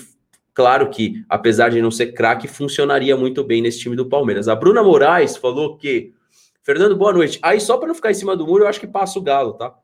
claro 0.53 0.91
que, 0.91 1.25
apesar 1.29 1.69
de 1.69 1.81
não 1.81 1.93
ser 1.93 2.09
craque, 2.15 2.49
funcionaria 2.49 3.17
muito 3.17 3.45
bem 3.45 3.63
nesse 3.63 3.79
time 3.79 3.95
do 3.95 4.09
Palmeiras. 4.09 4.49
A 4.49 4.57
Bruna 4.57 4.83
Moraes 4.83 5.37
falou 5.37 5.77
que 5.77 6.13
Fernando, 6.65 6.97
boa 6.97 7.13
noite. 7.13 7.39
Aí, 7.43 7.61
só 7.61 7.77
para 7.77 7.89
não 7.89 7.95
ficar 7.95 8.11
em 8.11 8.15
cima 8.15 8.35
do 8.35 8.47
muro, 8.47 8.65
eu 8.65 8.69
acho 8.69 8.81
que 8.81 8.87
passa 8.87 9.19
o 9.19 9.23
Galo, 9.23 9.53
tá? 9.53 9.75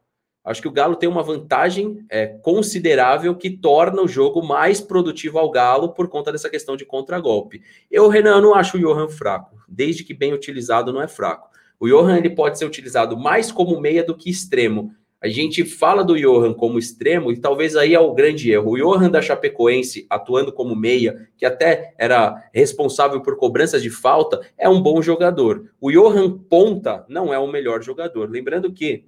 Acho 0.51 0.61
que 0.61 0.67
o 0.67 0.73
Galo 0.73 0.97
tem 0.97 1.09
uma 1.09 1.23
vantagem 1.23 2.05
é, 2.11 2.27
considerável 2.27 3.37
que 3.37 3.49
torna 3.49 4.03
o 4.03 4.09
jogo 4.09 4.43
mais 4.43 4.81
produtivo 4.81 5.39
ao 5.39 5.49
Galo 5.49 5.91
por 5.91 6.09
conta 6.09 6.33
dessa 6.33 6.51
questão 6.51 6.77
de 6.77 6.85
contragolpe. 6.85 7.63
Eu, 7.89 8.09
Renan, 8.09 8.41
não 8.41 8.53
acho 8.53 8.77
o 8.77 8.81
Johan 8.81 9.09
fraco. 9.09 9.57
Desde 9.69 10.03
que 10.03 10.13
bem 10.13 10.33
utilizado, 10.33 10.93
não 10.93 11.01
é 11.01 11.07
fraco. 11.07 11.49
O 11.79 11.87
Johan 11.87 12.17
ele 12.17 12.31
pode 12.31 12.59
ser 12.59 12.65
utilizado 12.65 13.17
mais 13.17 13.53
como 13.53 13.81
meia 13.81 14.03
do 14.03 14.17
que 14.17 14.29
extremo. 14.29 14.93
A 15.23 15.29
gente 15.29 15.65
fala 15.65 16.03
do 16.03 16.19
Johan 16.19 16.53
como 16.53 16.81
extremo 16.81 17.31
e 17.31 17.37
talvez 17.37 17.77
aí 17.77 17.95
é 17.95 18.01
o 18.01 18.13
grande 18.13 18.51
erro. 18.51 18.73
O 18.73 18.77
Johan 18.77 19.09
da 19.09 19.23
Chapecoense 19.23 20.05
atuando 20.11 20.51
como 20.51 20.75
meia, 20.75 21.29
que 21.37 21.47
até 21.47 21.95
era 21.97 22.49
responsável 22.53 23.21
por 23.21 23.37
cobranças 23.37 23.83
de 23.83 23.91
falta, 23.91 24.41
é 24.59 24.69
um 24.69 24.83
bom 24.83 25.01
jogador. 25.01 25.71
O 25.81 25.93
Johan 25.93 26.39
ponta 26.39 27.05
não 27.09 27.33
é 27.33 27.39
o 27.39 27.47
melhor 27.47 27.83
jogador. 27.83 28.29
Lembrando 28.29 28.73
que 28.73 29.05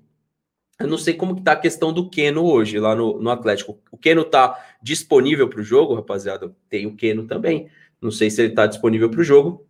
eu 0.82 0.88
não 0.88 0.98
sei 0.98 1.14
como 1.14 1.34
que 1.36 1.42
tá 1.42 1.52
a 1.52 1.56
questão 1.56 1.92
do 1.92 2.08
Keno 2.10 2.44
hoje 2.44 2.78
lá 2.78 2.94
no, 2.94 3.20
no 3.20 3.30
Atlético. 3.30 3.78
O 3.90 3.96
Keno 3.96 4.24
tá 4.24 4.58
disponível 4.82 5.48
para 5.48 5.60
o 5.60 5.64
jogo, 5.64 5.94
rapaziada? 5.94 6.54
Tem 6.68 6.86
o 6.86 6.96
Keno 6.96 7.26
também. 7.26 7.68
Não 8.00 8.10
sei 8.10 8.30
se 8.30 8.42
ele 8.42 8.54
tá 8.54 8.66
disponível 8.66 9.08
para 9.08 9.20
o 9.20 9.24
jogo. 9.24 9.66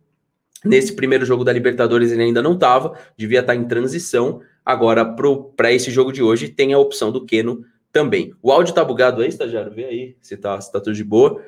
Nesse 0.65 0.95
primeiro 0.95 1.25
jogo 1.25 1.43
da 1.43 1.53
Libertadores 1.53 2.11
ele 2.11 2.23
ainda 2.23 2.41
não 2.41 2.53
estava, 2.53 2.97
devia 3.17 3.41
estar 3.41 3.53
tá 3.53 3.59
em 3.59 3.65
transição. 3.65 4.41
Agora, 4.65 5.05
para 5.55 5.71
esse 5.71 5.91
jogo 5.91 6.11
de 6.11 6.23
hoje, 6.23 6.47
tem 6.47 6.73
a 6.73 6.79
opção 6.79 7.11
do 7.11 7.25
Keno 7.25 7.65
também. 7.91 8.33
O 8.41 8.51
áudio 8.51 8.73
tá 8.73 8.83
bugado 8.83 9.21
aí, 9.21 9.29
estagiário? 9.29 9.71
Vê 9.71 9.85
aí 9.85 10.15
se 10.21 10.35
tá, 10.37 10.59
se 10.59 10.71
tá 10.71 10.79
tudo 10.79 10.95
de 10.95 11.03
boa. 11.03 11.43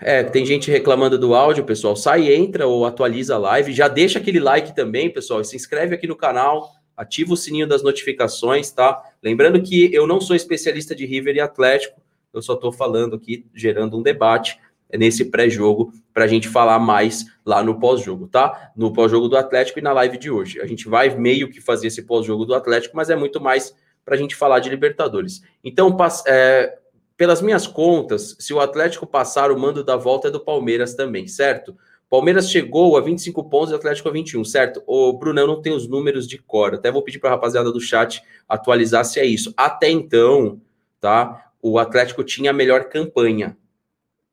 É, 0.00 0.22
tem 0.22 0.44
gente 0.46 0.70
reclamando 0.70 1.18
do 1.18 1.34
áudio, 1.34 1.64
pessoal. 1.64 1.94
Sai, 1.94 2.32
entra 2.32 2.66
ou 2.66 2.86
atualiza 2.86 3.34
a 3.34 3.38
live. 3.38 3.72
Já 3.72 3.86
deixa 3.86 4.18
aquele 4.18 4.40
like 4.40 4.74
também, 4.74 5.10
pessoal. 5.10 5.42
Se 5.44 5.54
inscreve 5.54 5.94
aqui 5.94 6.06
no 6.06 6.16
canal 6.16 6.70
ativa 6.96 7.32
o 7.32 7.36
sininho 7.36 7.66
das 7.66 7.82
notificações, 7.82 8.70
tá? 8.70 9.02
Lembrando 9.22 9.62
que 9.62 9.92
eu 9.94 10.06
não 10.06 10.20
sou 10.20 10.36
especialista 10.36 10.94
de 10.94 11.06
River 11.06 11.36
e 11.36 11.40
Atlético, 11.40 12.00
eu 12.32 12.40
só 12.40 12.54
estou 12.54 12.72
falando 12.72 13.16
aqui, 13.16 13.44
gerando 13.54 13.98
um 13.98 14.02
debate 14.02 14.58
nesse 14.92 15.26
pré-jogo, 15.26 15.92
para 16.12 16.24
a 16.24 16.28
gente 16.28 16.48
falar 16.48 16.78
mais 16.78 17.24
lá 17.44 17.62
no 17.62 17.78
pós-jogo, 17.80 18.28
tá? 18.28 18.72
No 18.76 18.92
pós-jogo 18.92 19.28
do 19.28 19.36
Atlético 19.36 19.78
e 19.78 19.82
na 19.82 19.92
live 19.92 20.18
de 20.18 20.30
hoje. 20.30 20.60
A 20.60 20.66
gente 20.66 20.88
vai 20.88 21.14
meio 21.16 21.48
que 21.48 21.60
fazer 21.60 21.86
esse 21.86 22.02
pós-jogo 22.02 22.44
do 22.44 22.54
Atlético, 22.54 22.96
mas 22.96 23.08
é 23.08 23.16
muito 23.16 23.40
mais 23.40 23.74
para 24.04 24.14
a 24.14 24.18
gente 24.18 24.36
falar 24.36 24.58
de 24.58 24.68
Libertadores. 24.68 25.42
Então, 25.64 25.96
é, 26.26 26.78
pelas 27.16 27.40
minhas 27.40 27.66
contas, 27.66 28.36
se 28.38 28.52
o 28.52 28.60
Atlético 28.60 29.06
passar, 29.06 29.50
o 29.50 29.58
mando 29.58 29.82
da 29.82 29.96
volta 29.96 30.28
é 30.28 30.30
do 30.30 30.40
Palmeiras 30.40 30.94
também, 30.94 31.26
certo? 31.26 31.74
Palmeiras 32.12 32.50
chegou 32.50 32.98
a 32.98 33.00
25 33.00 33.48
pontos 33.48 33.70
e 33.70 33.74
Atlético 33.74 34.06
a 34.06 34.12
21, 34.12 34.44
certo? 34.44 34.82
O 34.86 35.14
Bruno, 35.14 35.40
eu 35.40 35.46
não 35.46 35.62
tenho 35.62 35.74
os 35.74 35.88
números 35.88 36.28
de 36.28 36.36
cor. 36.36 36.74
Até 36.74 36.92
vou 36.92 37.00
pedir 37.00 37.18
para 37.18 37.30
a 37.30 37.32
rapaziada 37.32 37.72
do 37.72 37.80
chat 37.80 38.22
atualizar 38.46 39.02
se 39.06 39.18
é 39.18 39.24
isso. 39.24 39.54
Até 39.56 39.88
então, 39.88 40.60
tá? 41.00 41.52
O 41.62 41.78
Atlético 41.78 42.22
tinha 42.22 42.50
a 42.50 42.52
melhor 42.52 42.90
campanha. 42.90 43.56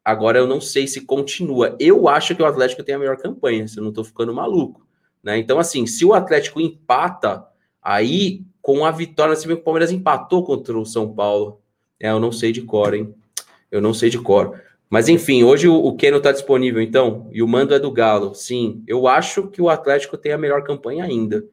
Agora 0.03 0.37
eu 0.37 0.45
não 0.45 0.59
sei 0.59 0.89
se 0.89 1.05
continua. 1.05 1.77
Eu 1.79 2.09
acho 2.09 2.35
que 2.35 2.43
o 2.43 2.45
Atlético 2.45 2.83
tem 2.83 2.95
a 2.95 2.99
melhor 2.99 3.15
campanha, 3.15 3.65
se 3.65 3.77
eu 3.77 3.81
não 3.81 3.91
estou 3.91 4.03
ficando 4.03 4.33
maluco. 4.33 4.85
Né? 5.23 5.37
Então, 5.37 5.57
assim, 5.57 5.87
se 5.87 6.03
o 6.03 6.13
Atlético 6.13 6.59
empata, 6.59 7.47
aí 7.81 8.43
com 8.61 8.83
a 8.83 8.91
vitória, 8.91 9.37
se 9.37 9.47
vê 9.47 9.55
que 9.55 9.61
o 9.61 9.63
Palmeiras 9.63 9.89
empatou 9.89 10.43
contra 10.43 10.77
o 10.77 10.85
São 10.85 11.13
Paulo. 11.13 11.61
É, 11.97 12.09
eu 12.09 12.19
não 12.19 12.33
sei 12.33 12.51
de 12.51 12.61
cor, 12.61 12.93
hein? 12.93 13.15
Eu 13.71 13.79
não 13.79 13.93
sei 13.93 14.09
de 14.09 14.19
cor. 14.19 14.61
Mas 14.89 15.07
enfim, 15.07 15.43
hoje 15.43 15.67
o, 15.67 15.75
o 15.75 15.95
Keno 15.95 16.17
está 16.17 16.31
disponível, 16.31 16.81
então, 16.81 17.29
e 17.31 17.43
o 17.43 17.47
mando 17.47 17.73
é 17.75 17.79
do 17.79 17.91
Galo. 17.91 18.33
Sim, 18.33 18.83
eu 18.87 19.07
acho 19.07 19.47
que 19.47 19.61
o 19.61 19.69
Atlético 19.69 20.17
tem 20.17 20.31
a 20.31 20.37
melhor 20.37 20.63
campanha 20.63 21.03
ainda. 21.03 21.45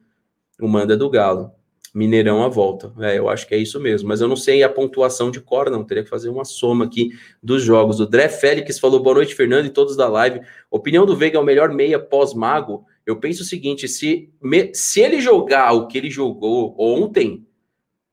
O 0.59 0.67
mando 0.67 0.93
é 0.93 0.95
do 0.95 1.09
Galo. 1.09 1.51
Mineirão 1.93 2.43
à 2.43 2.47
volta. 2.47 2.93
É, 2.99 3.17
eu 3.17 3.29
acho 3.29 3.47
que 3.47 3.55
é 3.55 3.57
isso 3.57 3.79
mesmo. 3.79 4.07
Mas 4.07 4.21
eu 4.21 4.27
não 4.27 4.35
sei 4.35 4.61
a 4.61 4.69
pontuação 4.69 5.31
de 5.31 5.39
cor, 5.39 5.69
não. 5.69 5.83
Teria 5.83 6.03
que 6.03 6.09
fazer 6.09 6.29
uma 6.29 6.45
soma 6.45 6.85
aqui 6.85 7.11
dos 7.41 7.63
jogos. 7.63 7.99
O 7.99 8.05
Dré 8.05 8.29
Félix 8.29 8.77
falou 8.77 9.01
boa 9.01 9.15
noite, 9.15 9.33
Fernando, 9.33 9.65
e 9.65 9.71
todos 9.71 9.95
da 9.95 10.07
live. 10.07 10.41
Opinião 10.69 11.05
do 11.05 11.15
Veiga 11.15 11.37
é 11.37 11.41
o 11.41 11.45
melhor 11.45 11.73
meia 11.73 11.97
pós-mago. 11.97 12.85
Eu 13.03 13.15
penso 13.19 13.41
o 13.41 13.45
seguinte: 13.45 13.87
se, 13.87 14.29
me, 14.41 14.71
se 14.75 14.99
ele 15.01 15.19
jogar 15.19 15.71
o 15.73 15.87
que 15.87 15.97
ele 15.97 16.11
jogou 16.11 16.75
ontem, 16.77 17.46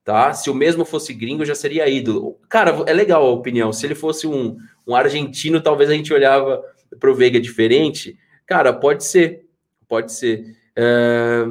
tá? 0.04 0.32
Se 0.34 0.50
o 0.50 0.54
mesmo 0.54 0.84
fosse 0.84 1.14
gringo, 1.14 1.44
já 1.44 1.54
seria 1.54 1.88
ídolo. 1.88 2.38
Cara, 2.48 2.84
é 2.86 2.92
legal 2.92 3.24
a 3.26 3.30
opinião. 3.30 3.72
Se 3.72 3.86
ele 3.86 3.94
fosse 3.94 4.26
um, 4.26 4.56
um 4.86 4.94
argentino, 4.94 5.60
talvez 5.60 5.88
a 5.88 5.94
gente 5.94 6.12
olhava 6.12 6.62
para 7.00 7.10
o 7.10 7.14
Veiga 7.14 7.40
diferente. 7.40 8.18
Cara, 8.46 8.72
pode 8.72 9.04
ser. 9.04 9.46
Pode 9.88 10.12
ser. 10.12 10.56
É... 10.76 11.46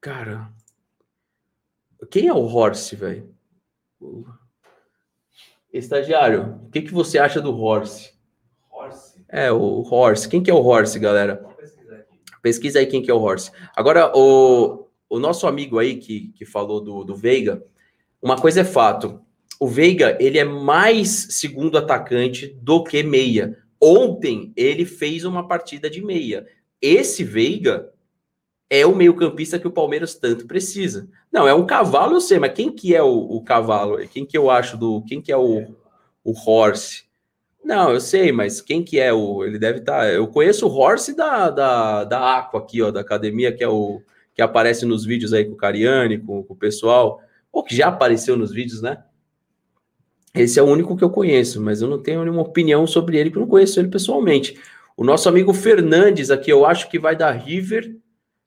Cara. 0.00 0.48
Quem 2.10 2.28
é 2.28 2.32
o 2.32 2.44
Horse, 2.44 2.94
velho? 2.94 3.34
Estagiário, 5.72 6.60
o 6.66 6.70
que, 6.70 6.82
que 6.82 6.92
você 6.92 7.18
acha 7.18 7.40
do 7.40 7.56
Horse? 7.58 8.12
Horse? 8.70 9.24
É, 9.28 9.50
o 9.50 9.82
Horse. 9.82 10.28
Quem 10.28 10.42
que 10.42 10.50
é 10.50 10.54
o 10.54 10.62
Horse, 10.62 10.98
galera? 10.98 11.44
Pesquisa 12.42 12.78
aí 12.78 12.86
quem 12.86 13.02
que 13.02 13.10
é 13.10 13.14
o 13.14 13.20
Horse. 13.20 13.50
Agora, 13.74 14.12
o, 14.14 14.83
o 15.08 15.18
nosso 15.18 15.46
amigo 15.46 15.78
aí 15.78 15.96
que, 15.96 16.32
que 16.34 16.44
falou 16.44 16.80
do, 16.80 17.04
do 17.04 17.14
Veiga, 17.14 17.64
uma 18.22 18.36
coisa 18.36 18.60
é 18.60 18.64
fato 18.64 19.24
o 19.58 19.68
Veiga, 19.68 20.16
ele 20.20 20.38
é 20.38 20.44
mais 20.44 21.28
segundo 21.30 21.78
atacante 21.78 22.48
do 22.60 22.82
que 22.82 23.02
meia. 23.02 23.58
Ontem 23.80 24.52
ele 24.56 24.84
fez 24.84 25.24
uma 25.24 25.46
partida 25.46 25.88
de 25.88 26.02
meia. 26.02 26.46
Esse 26.80 27.22
Veiga 27.22 27.90
é 28.68 28.84
o 28.84 28.94
meio-campista 28.94 29.58
que 29.58 29.68
o 29.68 29.72
Palmeiras 29.72 30.14
tanto 30.14 30.46
precisa. 30.46 31.08
Não, 31.32 31.46
é 31.46 31.54
um 31.54 31.66
cavalo, 31.66 32.14
eu 32.14 32.20
sei, 32.20 32.38
mas 32.38 32.52
quem 32.52 32.70
que 32.70 32.94
é 32.94 33.02
o, 33.02 33.08
o 33.08 33.42
cavalo? 33.42 33.98
Quem 34.08 34.26
que 34.26 34.36
eu 34.36 34.50
acho 34.50 34.76
do. 34.76 35.02
Quem 35.02 35.20
que 35.20 35.30
é 35.30 35.36
o, 35.36 35.74
o 36.22 36.32
Horse? 36.32 37.04
Não, 37.64 37.90
eu 37.90 38.00
sei, 38.00 38.32
mas 38.32 38.60
quem 38.60 38.82
que 38.82 38.98
é 38.98 39.12
o. 39.12 39.44
Ele 39.44 39.58
deve 39.58 39.78
estar. 39.78 40.00
Tá, 40.00 40.08
eu 40.08 40.26
conheço 40.26 40.66
o 40.66 40.70
Horse 40.70 41.14
da, 41.14 41.50
da, 41.50 42.04
da 42.04 42.38
Aqua 42.38 42.60
aqui, 42.60 42.82
ó, 42.82 42.90
da 42.90 43.00
academia, 43.00 43.52
que 43.52 43.62
é 43.62 43.68
o 43.68 44.02
que 44.34 44.42
aparece 44.42 44.84
nos 44.84 45.04
vídeos 45.04 45.32
aí 45.32 45.44
com 45.44 45.52
o 45.52 45.56
Cariani, 45.56 46.18
com, 46.18 46.42
com 46.42 46.54
o 46.54 46.56
pessoal, 46.56 47.20
ou 47.52 47.62
que 47.62 47.76
já 47.76 47.88
apareceu 47.88 48.36
nos 48.36 48.52
vídeos, 48.52 48.82
né? 48.82 48.98
Esse 50.34 50.58
é 50.58 50.62
o 50.62 50.66
único 50.66 50.96
que 50.96 51.04
eu 51.04 51.10
conheço, 51.10 51.62
mas 51.62 51.80
eu 51.80 51.88
não 51.88 52.02
tenho 52.02 52.22
nenhuma 52.22 52.42
opinião 52.42 52.86
sobre 52.86 53.16
ele, 53.16 53.30
porque 53.30 53.38
eu 53.38 53.42
não 53.42 53.48
conheço 53.48 53.78
ele 53.78 53.88
pessoalmente. 53.88 54.58
O 54.96 55.04
nosso 55.04 55.28
amigo 55.28 55.54
Fernandes 55.54 56.30
aqui, 56.30 56.50
eu 56.50 56.66
acho 56.66 56.90
que 56.90 56.98
vai 56.98 57.14
dar 57.14 57.30
River 57.30 57.96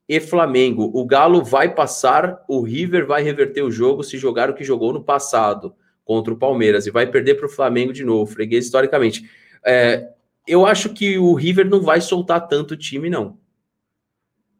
e 0.08 0.20
Flamengo. 0.20 0.92
O 0.94 1.06
Galo 1.06 1.44
vai 1.44 1.74
passar, 1.74 2.44
o 2.48 2.62
River 2.62 3.06
vai 3.06 3.24
reverter 3.24 3.62
o 3.62 3.72
jogo 3.72 4.04
se 4.04 4.18
jogar 4.18 4.50
o 4.50 4.54
que 4.54 4.64
jogou 4.64 4.92
no 4.92 5.04
passado 5.04 5.74
contra 6.04 6.34
o 6.34 6.38
Palmeiras 6.38 6.86
e 6.86 6.92
vai 6.92 7.08
perder 7.08 7.36
para 7.36 7.46
o 7.46 7.50
Flamengo 7.50 7.94
de 7.94 8.04
novo, 8.04 8.32
freguês 8.32 8.66
historicamente. 8.66 9.30
É, 9.66 10.10
eu 10.46 10.66
acho 10.66 10.94
que 10.94 11.18
o 11.18 11.34
River 11.34 11.70
não 11.70 11.82
vai 11.82 12.00
soltar 12.00 12.48
tanto 12.48 12.78
time, 12.78 13.10
não. 13.10 13.38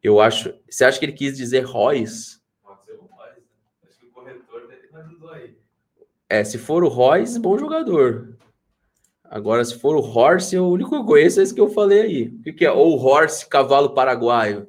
Eu 0.02 0.20
acho. 0.20 0.54
Você 0.68 0.84
acha 0.84 0.98
que 0.98 1.04
ele 1.04 1.12
quis 1.12 1.36
dizer 1.36 1.60
Royce? 1.60 2.38
Pode 2.62 2.84
ser 2.84 2.92
o 2.92 3.02
Royce. 3.02 3.40
Né? 3.40 3.88
Acho 3.88 3.98
que 3.98 4.06
o 4.06 4.10
corretor 4.10 4.66
dele 4.68 4.88
ajudou 4.92 5.30
aí. 5.30 5.56
É, 6.28 6.44
se 6.44 6.58
for 6.58 6.84
o 6.84 6.88
Royce, 6.88 7.38
bom 7.38 7.58
jogador. 7.58 8.38
Agora, 9.30 9.62
se 9.64 9.78
for 9.78 9.94
o 9.94 10.00
Horse, 10.00 10.56
o 10.56 10.70
único 10.70 10.90
que 10.90 10.96
eu 10.96 11.04
conheço 11.04 11.38
é 11.38 11.42
esse 11.42 11.54
que 11.54 11.60
eu 11.60 11.68
falei 11.68 12.00
aí. 12.00 12.28
O 12.28 12.42
que, 12.42 12.52
que 12.52 12.64
é? 12.64 12.72
Ou 12.72 12.98
Horse, 12.98 13.46
cavalo 13.46 13.90
paraguaio? 13.90 14.66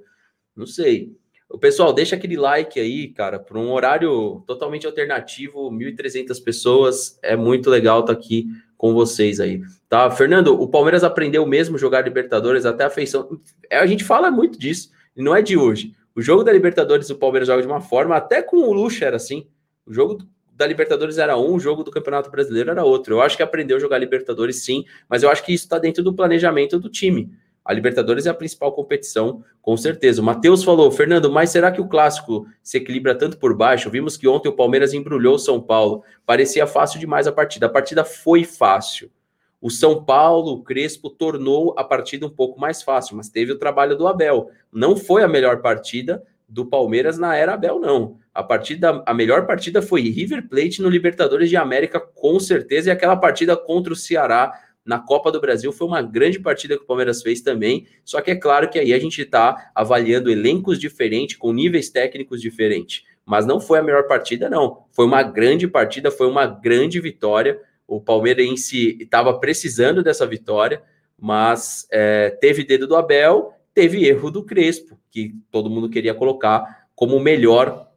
Não 0.56 0.66
sei. 0.66 1.16
O 1.50 1.58
pessoal, 1.58 1.94
deixa 1.94 2.16
aquele 2.16 2.36
like 2.36 2.80
aí, 2.80 3.08
cara, 3.08 3.40
para 3.40 3.58
um 3.58 3.72
horário 3.72 4.44
totalmente 4.46 4.86
alternativo, 4.86 5.72
1.300 5.72 6.44
pessoas. 6.44 7.18
É 7.24 7.36
muito 7.36 7.70
legal 7.70 8.02
estar 8.02 8.14
tá 8.14 8.20
aqui 8.20 8.48
com 8.78 8.94
vocês 8.94 9.40
aí. 9.40 9.62
Tá, 9.88 10.12
Fernando, 10.12 10.62
o 10.62 10.68
Palmeiras 10.68 11.04
aprendeu 11.04 11.46
mesmo 11.46 11.78
jogar 11.78 12.02
Libertadores 12.02 12.66
até 12.66 12.84
a 12.84 12.90
feição. 12.90 13.40
É, 13.70 13.78
a 13.78 13.86
gente 13.86 14.04
fala 14.04 14.30
muito 14.30 14.60
disso, 14.60 14.92
e 15.20 15.24
não 15.24 15.36
é 15.36 15.42
de 15.42 15.58
hoje. 15.58 15.94
O 16.16 16.22
jogo 16.22 16.46
da 16.46 16.52
Libertadores, 16.52 17.10
o 17.10 17.16
Palmeiras 17.16 17.48
joga 17.48 17.62
de 17.62 17.68
uma 17.68 17.82
forma, 17.82 18.16
até 18.16 18.42
com 18.42 18.56
o 18.56 18.72
Lucha 18.72 19.06
era 19.06 19.18
assim. 19.18 19.46
O 19.86 19.94
jogo 19.94 20.18
da 20.56 20.66
Libertadores 20.66 21.18
era 21.18 21.38
um, 21.38 21.56
o 21.56 21.60
jogo 21.60 21.84
do 21.84 21.92
Campeonato 21.92 22.32
Brasileiro 22.32 22.72
era 22.72 22.86
outro. 22.86 23.16
Eu 23.16 23.22
acho 23.22 23.36
que 23.36 23.44
aprendeu 23.44 23.76
a 23.76 23.80
jogar 23.82 23.98
Libertadores 23.98 24.64
sim, 24.64 24.86
mas 25.10 25.22
eu 25.22 25.30
acho 25.30 25.44
que 25.44 25.54
isso 25.54 25.66
está 25.66 25.78
dentro 25.78 26.02
do 26.02 26.14
planejamento 26.14 26.80
do 26.80 26.90
time. 26.90 27.30
A 27.66 27.74
Libertadores 27.74 28.26
é 28.26 28.30
a 28.30 28.34
principal 28.34 28.72
competição, 28.72 29.44
com 29.62 29.76
certeza. 29.76 30.22
O 30.22 30.26
Matheus 30.26 30.64
falou, 30.64 30.90
Fernando, 30.90 31.30
mas 31.30 31.50
será 31.50 31.70
que 31.70 31.82
o 31.82 31.88
clássico 31.88 32.48
se 32.64 32.78
equilibra 32.78 33.14
tanto 33.14 33.38
por 33.38 33.54
baixo? 33.54 33.90
Vimos 33.90 34.16
que 34.16 34.28
ontem 34.28 34.48
o 34.48 34.56
Palmeiras 34.56 34.94
embrulhou 34.94 35.36
o 35.36 35.40
São 35.40 35.62
Paulo. 35.62 36.02
Parecia 36.26 36.66
fácil 36.66 36.98
demais 36.98 37.28
a 37.28 37.32
partida. 37.32 37.66
A 37.66 37.70
partida 37.70 38.06
foi 38.06 38.46
fácil. 38.46 39.12
O 39.62 39.70
São 39.70 40.04
Paulo, 40.04 40.54
o 40.54 40.64
Crespo, 40.64 41.10
tornou 41.10 41.76
a 41.78 41.84
partida 41.84 42.26
um 42.26 42.30
pouco 42.30 42.60
mais 42.60 42.82
fácil, 42.82 43.18
mas 43.18 43.30
teve 43.30 43.52
o 43.52 43.58
trabalho 43.58 43.98
do 43.98 44.08
Abel. 44.08 44.50
Não 44.72 44.96
foi 44.96 45.24
a 45.24 45.28
melhor 45.28 45.62
partida 45.62 46.24
do 46.48 46.66
Palmeiras 46.66 47.18
na 47.18 47.36
era 47.36 47.54
Abel, 47.54 47.80
não. 47.80 48.18
A 48.34 48.42
partida, 48.42 49.04
a 49.06 49.14
melhor 49.14 49.46
partida 49.46 49.82
foi 49.82 50.02
River 50.02 50.48
Plate 50.48 50.82
no 50.82 50.90
Libertadores 50.90 51.50
de 51.50 51.58
América, 51.58 52.00
com 52.00 52.40
certeza, 52.40 52.90
e 52.90 52.92
aquela 52.92 53.16
partida 53.16 53.56
contra 53.56 53.94
o 53.94 53.96
Ceará 53.96 54.54
na 54.86 54.98
Copa 54.98 55.32
do 55.32 55.40
Brasil 55.40 55.72
foi 55.72 55.86
uma 55.86 56.02
grande 56.02 56.40
partida 56.40 56.76
que 56.76 56.84
o 56.84 56.88
Palmeiras 56.88 57.22
fez 57.22 57.42
também. 57.42 57.86
Só 58.04 58.22
que 58.22 58.32
é 58.32 58.36
claro 58.36 58.70
que 58.70 58.80
aí 58.80 58.94
a 58.94 59.00
gente 59.00 59.22
está 59.22 59.72
avaliando 59.76 60.32
elencos 60.32 60.80
diferentes, 60.80 61.38
com 61.38 61.54
níveis 61.54 61.90
técnicos 61.90 62.42
diferentes. 62.42 63.04
Mas 63.24 63.46
não 63.46 63.60
foi 63.60 63.78
a 63.78 63.84
melhor 63.84 64.08
partida, 64.08 64.50
não. 64.50 64.86
Foi 64.92 65.06
uma 65.06 65.22
grande 65.22 65.68
partida, 65.68 66.10
foi 66.10 66.28
uma 66.28 66.48
grande 66.48 67.00
vitória. 67.00 67.60
O 67.90 68.00
Palmeirense 68.00 68.98
estava 69.02 69.38
precisando 69.40 70.04
dessa 70.04 70.26
vitória, 70.28 70.82
mas 71.18 71.88
é, 71.92 72.30
teve 72.30 72.64
dedo 72.64 72.88
do 72.88 72.96
Abel, 72.96 73.54
teve 73.74 74.06
erro 74.06 74.30
do 74.30 74.44
Crespo, 74.44 75.00
que 75.10 75.36
todo 75.52 75.70
mundo 75.70 75.90
queria 75.90 76.14
colocar 76.14 76.88
como 76.96 77.16
o 77.16 77.20
melhor 77.20 77.90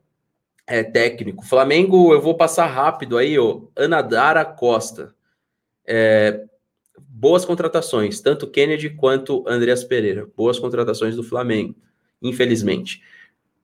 é, 0.66 0.82
técnico. 0.82 1.44
Flamengo, 1.44 2.12
eu 2.12 2.20
vou 2.20 2.36
passar 2.36 2.66
rápido 2.66 3.18
aí, 3.18 3.38
ó. 3.38 3.62
Anadara 3.76 4.44
Costa. 4.44 5.14
É, 5.86 6.44
boas 6.98 7.44
contratações, 7.44 8.20
tanto 8.20 8.46
Kennedy 8.46 8.90
quanto 8.90 9.44
Andreas 9.46 9.84
Pereira. 9.84 10.26
Boas 10.36 10.58
contratações 10.58 11.14
do 11.14 11.22
Flamengo, 11.22 11.74
infelizmente. 12.22 13.02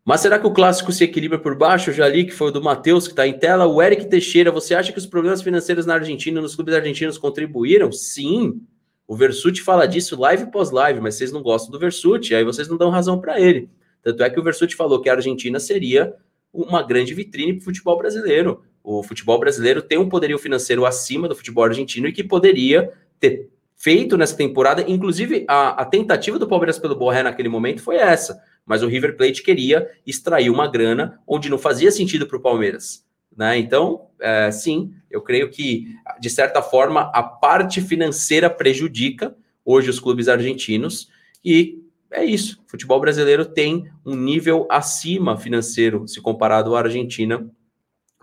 Mas 0.08 0.22
será 0.22 0.38
que 0.38 0.46
o 0.46 0.50
clássico 0.50 0.90
se 0.90 1.04
equilibra 1.04 1.38
por 1.38 1.54
baixo? 1.54 1.90
Eu 1.90 1.94
já 1.94 2.08
li 2.08 2.24
que 2.24 2.32
foi 2.32 2.48
o 2.48 2.50
do 2.50 2.62
Matheus, 2.62 3.06
que 3.06 3.12
está 3.12 3.28
em 3.28 3.34
tela. 3.34 3.66
O 3.66 3.82
Eric 3.82 4.06
Teixeira, 4.06 4.50
você 4.50 4.74
acha 4.74 4.90
que 4.90 4.96
os 4.96 5.04
problemas 5.04 5.42
financeiros 5.42 5.84
na 5.84 5.92
Argentina, 5.92 6.40
nos 6.40 6.54
clubes 6.54 6.74
argentinos, 6.74 7.18
contribuíram? 7.18 7.92
Sim. 7.92 8.58
O 9.06 9.14
Versuti 9.14 9.60
fala 9.60 9.86
disso 9.86 10.18
live 10.18 10.50
pós 10.50 10.70
live, 10.70 10.98
mas 10.98 11.16
vocês 11.16 11.30
não 11.30 11.42
gostam 11.42 11.70
do 11.70 11.78
Versuti, 11.78 12.34
aí 12.34 12.42
vocês 12.42 12.68
não 12.68 12.78
dão 12.78 12.88
razão 12.88 13.20
para 13.20 13.38
ele. 13.38 13.68
Tanto 14.02 14.22
é 14.22 14.30
que 14.30 14.40
o 14.40 14.42
Versuti 14.42 14.74
falou 14.74 14.98
que 15.02 15.10
a 15.10 15.12
Argentina 15.12 15.60
seria 15.60 16.14
uma 16.54 16.82
grande 16.82 17.12
vitrine 17.12 17.52
para 17.52 17.60
o 17.60 17.64
futebol 17.64 17.98
brasileiro. 17.98 18.62
O 18.82 19.02
futebol 19.02 19.38
brasileiro 19.38 19.82
tem 19.82 19.98
um 19.98 20.08
poderio 20.08 20.38
financeiro 20.38 20.86
acima 20.86 21.28
do 21.28 21.36
futebol 21.36 21.64
argentino 21.64 22.08
e 22.08 22.12
que 22.14 22.24
poderia 22.24 22.90
ter 23.20 23.50
feito 23.76 24.16
nessa 24.16 24.38
temporada. 24.38 24.82
Inclusive, 24.88 25.44
a, 25.46 25.82
a 25.82 25.84
tentativa 25.84 26.38
do 26.38 26.48
Palmeiras 26.48 26.78
pelo 26.78 26.96
Borré 26.96 27.22
naquele 27.22 27.50
momento 27.50 27.82
foi 27.82 27.96
essa. 27.96 28.42
Mas 28.68 28.82
o 28.82 28.86
River 28.86 29.16
Plate 29.16 29.42
queria 29.42 29.90
extrair 30.06 30.50
uma 30.50 30.68
grana 30.68 31.18
onde 31.26 31.48
não 31.48 31.56
fazia 31.56 31.90
sentido 31.90 32.26
para 32.26 32.36
o 32.36 32.40
Palmeiras. 32.40 33.02
Né? 33.34 33.58
Então, 33.58 34.08
é, 34.20 34.50
sim, 34.50 34.92
eu 35.10 35.22
creio 35.22 35.48
que, 35.48 35.96
de 36.20 36.28
certa 36.28 36.60
forma, 36.60 37.10
a 37.14 37.22
parte 37.22 37.80
financeira 37.80 38.50
prejudica 38.50 39.34
hoje 39.64 39.88
os 39.88 39.98
clubes 39.98 40.28
argentinos 40.28 41.08
e 41.42 41.82
é 42.10 42.24
isso. 42.24 42.60
O 42.66 42.70
futebol 42.70 43.00
brasileiro 43.00 43.44
tem 43.44 43.90
um 44.04 44.14
nível 44.14 44.66
acima 44.70 45.36
financeiro 45.36 46.06
se 46.06 46.20
comparado 46.20 46.76
à 46.76 46.80
Argentina, 46.80 47.50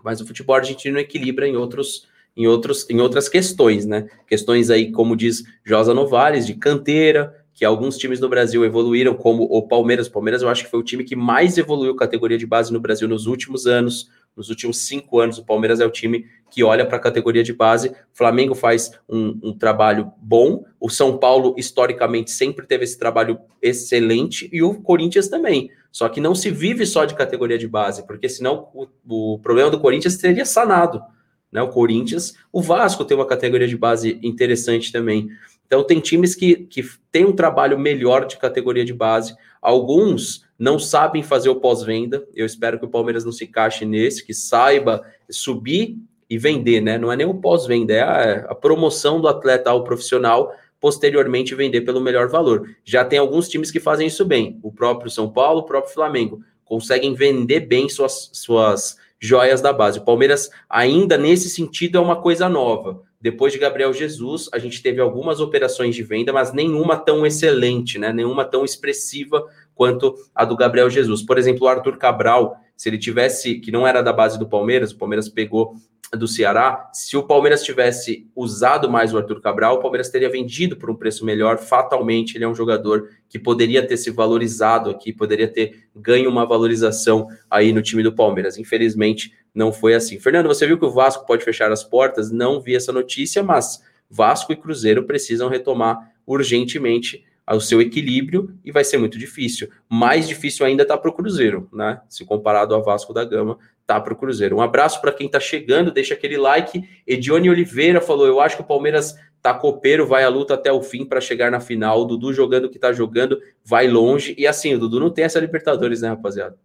mas 0.04 0.22
o 0.22 0.28
futebol 0.28 0.56
argentino 0.56 1.00
equilibra 1.00 1.48
em 1.48 1.56
outros 1.56 2.08
em, 2.38 2.48
outros, 2.48 2.86
em 2.90 3.00
outras 3.00 3.30
questões, 3.30 3.86
né? 3.86 4.10
Questões 4.28 4.70
aí, 4.70 4.92
como 4.92 5.16
diz 5.16 5.44
Josa 5.64 5.94
Novares, 5.94 6.46
de 6.46 6.54
canteira, 6.54 7.45
que 7.56 7.64
alguns 7.64 7.98
times 7.98 8.20
no 8.20 8.28
Brasil 8.28 8.66
evoluíram, 8.66 9.16
como 9.16 9.44
o 9.44 9.66
Palmeiras. 9.66 10.08
O 10.08 10.12
Palmeiras 10.12 10.42
eu 10.42 10.50
acho 10.50 10.66
que 10.66 10.70
foi 10.70 10.80
o 10.80 10.84
time 10.84 11.06
que 11.06 11.16
mais 11.16 11.58
evoluiu 11.58 11.96
categoria 11.96 12.38
de 12.38 12.46
base 12.46 12.72
no 12.72 12.82
Brasil 12.82 13.08
nos 13.08 13.26
últimos 13.26 13.66
anos. 13.66 14.12
Nos 14.36 14.50
últimos 14.50 14.80
cinco 14.80 15.22
anos, 15.22 15.38
o 15.38 15.46
Palmeiras 15.46 15.80
é 15.80 15.86
o 15.86 15.90
time 15.90 16.26
que 16.52 16.62
olha 16.62 16.86
para 16.86 16.98
a 16.98 17.00
categoria 17.00 17.42
de 17.42 17.54
base. 17.54 17.88
O 17.90 17.94
Flamengo 18.12 18.54
faz 18.54 18.92
um, 19.08 19.40
um, 19.42 19.58
trabalho 19.58 20.12
bom. 20.18 20.66
O 20.78 20.90
São 20.90 21.18
Paulo, 21.18 21.56
historicamente, 21.58 22.30
sempre 22.32 22.68
teve 22.68 22.84
esse 22.84 23.00
trabalho 23.00 23.40
excelente. 23.62 24.50
E 24.52 24.62
o 24.62 24.74
Corinthians 24.82 25.30
também. 25.30 25.72
Só 25.90 26.10
que 26.10 26.20
não 26.20 26.36
se 26.36 26.52
vive 26.52 26.86
só 26.86 27.06
de 27.06 27.16
categoria 27.16 27.58
de 27.58 27.70
base, 27.70 28.06
porque 28.06 28.28
senão 28.28 28.68
o, 28.74 28.86
o 29.08 29.40
problema 29.40 29.72
do 29.72 29.80
Corinthians 29.80 30.16
seria 30.16 30.44
sanado. 30.44 31.02
Né? 31.50 31.62
O 31.62 31.70
Corinthians, 31.70 32.36
o 32.52 32.62
Vasco 32.62 33.06
tem 33.06 33.16
uma 33.16 33.26
categoria 33.26 33.66
de 33.66 33.78
base 33.78 34.20
interessante 34.22 34.92
também. 34.92 35.30
Então, 35.66 35.84
tem 35.84 36.00
times 36.00 36.36
que, 36.36 36.56
que 36.56 36.84
têm 37.12 37.26
um 37.26 37.34
trabalho 37.34 37.78
melhor 37.78 38.26
de 38.26 38.38
categoria 38.38 38.86
de 38.86 38.94
base. 38.94 39.36
Alguns 39.62 40.46
não 40.58 40.80
sabem 40.80 41.24
fazer 41.24 41.50
o 41.50 41.56
pós-venda. 41.56 42.26
Eu 42.34 42.46
espero 42.46 42.80
que 42.80 42.86
o 42.86 42.90
Palmeiras 42.90 43.26
não 43.26 43.32
se 43.32 43.46
encaixe 43.46 43.86
nesse, 43.86 44.26
que 44.26 44.34
saiba 44.34 45.04
subir 45.30 45.98
e 46.30 46.38
vender, 46.38 46.82
né? 46.82 46.98
Não 46.98 47.12
é 47.12 47.16
nem 47.16 47.28
o 47.28 47.36
pós-venda, 47.36 47.94
é 47.94 48.02
a, 48.02 48.46
a, 48.52 48.56
promoção 48.56 49.22
do 49.22 49.28
atleta 49.28 49.70
ao 49.70 49.84
profissional, 49.84 50.54
posteriormente 50.80 51.56
vender 51.56 51.82
pelo 51.82 52.02
melhor 52.02 52.28
valor. 52.30 52.70
Já 52.84 53.04
tem 53.04 53.20
alguns 53.20 53.48
times 53.48 53.72
que 53.72 53.80
fazem 53.80 54.08
isso 54.08 54.26
bem. 54.26 54.60
O 54.64 54.72
próprio 54.72 55.10
São 55.10 55.30
Paulo, 55.30 55.62
o 55.62 55.66
próprio 55.66 55.94
Flamengo. 55.94 56.42
Conseguem 56.64 57.14
vender 57.14 57.62
bem 57.62 57.88
suas, 57.90 58.30
suas 58.34 58.98
joias 59.20 59.62
da 59.62 59.72
base. 59.72 60.00
O 60.00 60.06
Palmeiras, 60.06 60.50
ainda 60.70 61.18
nesse 61.18 61.50
sentido, 61.50 61.98
é 61.98 62.02
uma 62.02 62.22
coisa 62.22 62.50
nova 62.50 63.04
depois 63.26 63.52
de 63.52 63.58
Gabriel 63.58 63.92
Jesus, 63.92 64.48
a 64.54 64.60
gente 64.60 64.84
teve 64.84 65.02
algumas 65.02 65.40
operações 65.40 65.96
de 65.96 66.04
venda, 66.04 66.32
mas 66.32 66.54
nenhuma 66.54 66.96
tão 66.96 67.26
excelente, 67.26 67.98
né? 67.98 68.14
Nenhuma 68.14 68.46
tão 68.46 68.64
expressiva 68.64 69.44
quanto 69.74 70.14
a 70.36 70.46
do 70.46 70.56
Gabriel 70.56 70.92
Jesus. 70.92 71.24
Por 71.24 71.40
exemplo, 71.40 71.66
o 71.66 71.68
Arthur 71.68 71.98
Cabral, 71.98 72.56
se 72.78 72.88
ele 72.88 73.00
tivesse, 73.00 73.56
que 73.56 73.72
não 73.72 73.88
era 73.88 74.04
da 74.04 74.14
base 74.14 74.38
do 74.38 74.48
Palmeiras, 74.48 74.92
o 74.92 74.98
Palmeiras 75.00 75.28
pegou 75.28 75.74
do 76.16 76.28
Ceará, 76.28 76.90
se 76.94 77.16
o 77.18 77.24
Palmeiras 77.24 77.64
tivesse 77.64 78.28
usado 78.36 78.90
mais 78.90 79.14
o 79.14 79.18
Arthur 79.18 79.42
Cabral, 79.42 79.76
o 79.76 79.80
Palmeiras 79.80 80.10
teria 80.10 80.30
vendido 80.30 80.76
por 80.76 80.90
um 80.90 80.96
preço 80.96 81.26
melhor. 81.26 81.58
Fatalmente, 81.58 82.36
ele 82.36 82.44
é 82.44 82.48
um 82.48 82.56
jogador 82.56 83.10
que 83.30 83.38
poderia 83.38 83.86
ter 83.86 83.98
se 83.98 84.12
valorizado 84.12 84.90
aqui, 84.90 85.12
poderia 85.12 85.48
ter 85.48 85.88
ganho 85.96 86.30
uma 86.30 86.46
valorização 86.46 87.28
aí 87.50 87.72
no 87.72 87.82
time 87.82 88.04
do 88.04 88.14
Palmeiras. 88.14 88.58
Infelizmente, 88.58 89.34
não 89.54 89.72
foi 89.72 89.94
assim. 89.94 90.20
Fernando, 90.20 90.48
você 90.48 90.66
viu 90.68 90.78
que 90.78 90.86
o 90.86 90.92
Vasco 90.92 91.26
pode 91.26 91.44
fechar 91.44 91.72
as 91.72 91.84
portas? 91.84 92.32
Não 92.32 92.60
vi 92.60 92.76
essa 92.76 92.92
notícia, 92.92 93.42
mas 93.42 93.82
Vasco 94.10 94.52
e 94.52 94.56
Cruzeiro 94.56 95.04
precisam 95.04 95.50
retomar 95.50 96.12
urgentemente 96.26 97.24
o 97.54 97.62
seu 97.62 97.80
equilíbrio 97.80 98.58
e 98.64 98.72
vai 98.72 98.84
ser 98.84 98.98
muito 98.98 99.20
difícil. 99.20 99.70
Mais 99.88 100.28
difícil 100.28 100.66
ainda 100.66 100.86
tá 100.86 100.98
para 100.98 101.12
o 101.12 101.14
Cruzeiro, 101.14 101.70
né? 101.72 102.02
Se 102.10 102.26
comparado 102.26 102.74
ao 102.74 102.84
Vasco 102.84 103.14
da 103.14 103.24
Gama, 103.24 103.60
tá 103.86 104.00
para 104.00 104.14
o 104.14 104.16
Cruzeiro. 104.16 104.56
Um 104.56 104.62
abraço 104.62 105.00
para 105.00 105.12
quem 105.12 105.28
está 105.28 105.40
chegando, 105.40 105.92
deixa 105.92 106.16
aquele 106.16 106.38
like. 106.38 106.84
Edione 107.06 107.50
Oliveira 107.50 108.02
falou: 108.02 108.26
Eu 108.26 108.40
acho 108.40 108.56
que 108.56 108.64
o 108.64 108.66
Palmeiras 108.66 109.16
tá 109.42 109.54
copeiro, 109.54 110.08
vai 110.08 110.24
à 110.24 110.30
luta 110.30 110.56
até 110.56 110.72
o 110.72 110.82
fim 110.82 111.06
para 111.06 111.22
chegar 111.22 111.52
na 111.52 111.60
final. 111.60 112.02
O 112.02 112.06
Dudu 112.06 112.34
jogando 112.34 112.66
o 112.66 112.70
que 112.70 112.80
tá 112.80 112.92
jogando, 112.92 113.40
vai 113.64 113.88
longe. 113.88 114.34
E 114.40 114.48
assim, 114.48 114.74
o 114.74 114.80
Dudu 114.80 115.00
não 115.00 115.12
tem 115.12 115.24
essa 115.24 115.40
Libertadores, 115.40 116.02
né, 116.02 116.10
rapaziada? 116.10 116.58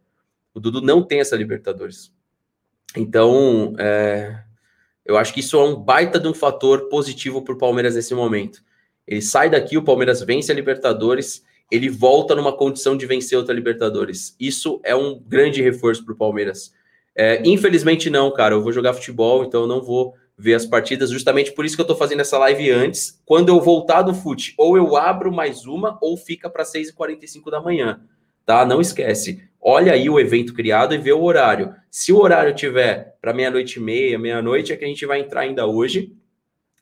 O 0.54 0.60
Dudu 0.60 0.80
não 0.80 1.02
tem 1.02 1.20
essa 1.20 1.36
Libertadores. 1.36 2.10
Então, 2.96 3.74
é, 3.78 4.42
eu 5.04 5.18
acho 5.18 5.34
que 5.34 5.40
isso 5.40 5.56
é 5.56 5.62
um 5.62 5.76
baita 5.76 6.18
de 6.18 6.26
um 6.26 6.32
fator 6.32 6.88
positivo 6.88 7.42
para 7.42 7.54
o 7.54 7.58
Palmeiras 7.58 7.94
nesse 7.94 8.14
momento. 8.14 8.62
Ele 9.10 9.20
sai 9.20 9.50
daqui, 9.50 9.76
o 9.76 9.82
Palmeiras 9.82 10.22
vence 10.22 10.50
a 10.50 10.54
Libertadores, 10.54 11.44
ele 11.70 11.90
volta 11.90 12.34
numa 12.34 12.56
condição 12.56 12.96
de 12.96 13.04
vencer 13.04 13.36
outra 13.36 13.54
Libertadores. 13.54 14.34
Isso 14.40 14.80
é 14.84 14.94
um 14.94 15.20
grande 15.20 15.60
reforço 15.60 16.04
para 16.04 16.14
o 16.14 16.16
Palmeiras. 16.16 16.72
É, 17.14 17.42
infelizmente 17.44 18.08
não, 18.08 18.32
cara. 18.32 18.54
Eu 18.54 18.62
vou 18.62 18.72
jogar 18.72 18.94
futebol, 18.94 19.44
então 19.44 19.62
eu 19.62 19.66
não 19.66 19.82
vou 19.82 20.14
ver 20.38 20.54
as 20.54 20.64
partidas. 20.64 21.10
Justamente 21.10 21.52
por 21.52 21.64
isso 21.64 21.76
que 21.76 21.82
eu 21.82 21.84
estou 21.84 21.96
fazendo 21.96 22.20
essa 22.20 22.38
live 22.38 22.70
antes. 22.70 23.20
Quando 23.26 23.50
eu 23.50 23.60
voltar 23.60 24.02
do 24.02 24.14
fute, 24.14 24.54
ou 24.56 24.76
eu 24.76 24.96
abro 24.96 25.30
mais 25.30 25.66
uma, 25.66 25.98
ou 26.00 26.16
fica 26.16 26.48
para 26.48 26.64
6h45 26.64 27.50
da 27.50 27.60
manhã. 27.60 28.00
Tá? 28.46 28.64
Não 28.64 28.80
esquece 28.80 29.50
olha 29.60 29.92
aí 29.92 30.08
o 30.08 30.18
evento 30.18 30.54
criado 30.54 30.94
e 30.94 30.98
vê 30.98 31.12
o 31.12 31.22
horário. 31.22 31.74
Se 31.90 32.12
o 32.12 32.18
horário 32.18 32.54
tiver 32.54 33.16
para 33.20 33.34
meia-noite 33.34 33.78
e 33.78 33.82
meia, 33.82 34.18
meia-noite, 34.18 34.72
é 34.72 34.76
que 34.76 34.84
a 34.84 34.88
gente 34.88 35.04
vai 35.04 35.20
entrar 35.20 35.42
ainda 35.42 35.66
hoje. 35.66 36.14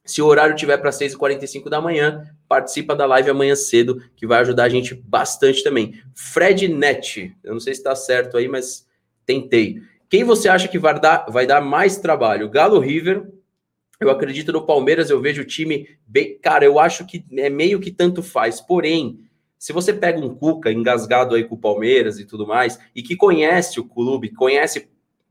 Se 0.08 0.22
o 0.22 0.26
horário 0.26 0.56
tiver 0.56 0.78
para 0.78 0.88
6h45 0.88 1.68
da 1.68 1.82
manhã, 1.82 2.34
participa 2.48 2.96
da 2.96 3.04
live 3.04 3.28
amanhã 3.28 3.54
cedo, 3.54 4.02
que 4.16 4.26
vai 4.26 4.40
ajudar 4.40 4.64
a 4.64 4.68
gente 4.70 4.94
bastante 4.94 5.62
também. 5.62 6.00
Fred 6.14 6.66
Net, 6.66 7.36
eu 7.44 7.52
não 7.52 7.60
sei 7.60 7.74
se 7.74 7.80
está 7.80 7.94
certo 7.94 8.38
aí, 8.38 8.48
mas 8.48 8.86
tentei. 9.26 9.82
Quem 10.08 10.24
você 10.24 10.48
acha 10.48 10.66
que 10.66 10.78
vai 10.78 10.98
dar, 10.98 11.26
vai 11.28 11.46
dar 11.46 11.60
mais 11.60 11.98
trabalho? 11.98 12.48
Galo 12.48 12.80
River. 12.80 13.28
Eu 14.00 14.08
acredito 14.08 14.50
no 14.50 14.64
Palmeiras, 14.64 15.10
eu 15.10 15.20
vejo 15.20 15.42
o 15.42 15.46
time 15.46 15.86
bem. 16.06 16.38
Cara, 16.38 16.64
eu 16.64 16.78
acho 16.78 17.04
que 17.04 17.22
é 17.32 17.50
meio 17.50 17.78
que 17.78 17.90
tanto 17.90 18.22
faz. 18.22 18.62
Porém, 18.62 19.18
se 19.58 19.74
você 19.74 19.92
pega 19.92 20.18
um 20.18 20.34
Cuca 20.34 20.72
engasgado 20.72 21.34
aí 21.34 21.44
com 21.44 21.54
o 21.54 21.60
Palmeiras 21.60 22.18
e 22.18 22.24
tudo 22.24 22.46
mais, 22.46 22.78
e 22.94 23.02
que 23.02 23.14
conhece 23.14 23.78
o 23.78 23.84
clube, 23.84 24.32
conhece 24.32 24.88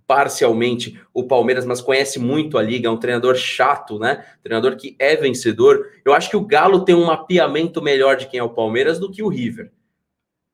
parcialmente 0.07 0.99
o 1.13 1.25
Palmeiras, 1.25 1.65
mas 1.65 1.81
conhece 1.81 2.17
muito 2.17 2.57
a 2.57 2.63
liga, 2.63 2.87
é 2.87 2.91
um 2.91 2.97
treinador 2.97 3.35
chato, 3.35 3.99
né? 3.99 4.25
Treinador 4.41 4.77
que 4.77 4.95
é 4.97 5.15
vencedor. 5.17 5.85
Eu 6.05 6.13
acho 6.13 6.29
que 6.29 6.37
o 6.37 6.45
Galo 6.45 6.85
tem 6.85 6.95
um 6.95 7.05
mapeamento 7.05 7.81
melhor 7.81 8.15
de 8.15 8.27
quem 8.27 8.39
é 8.39 8.43
o 8.43 8.49
Palmeiras 8.49 8.97
do 8.97 9.11
que 9.11 9.21
o 9.21 9.27
River. 9.27 9.69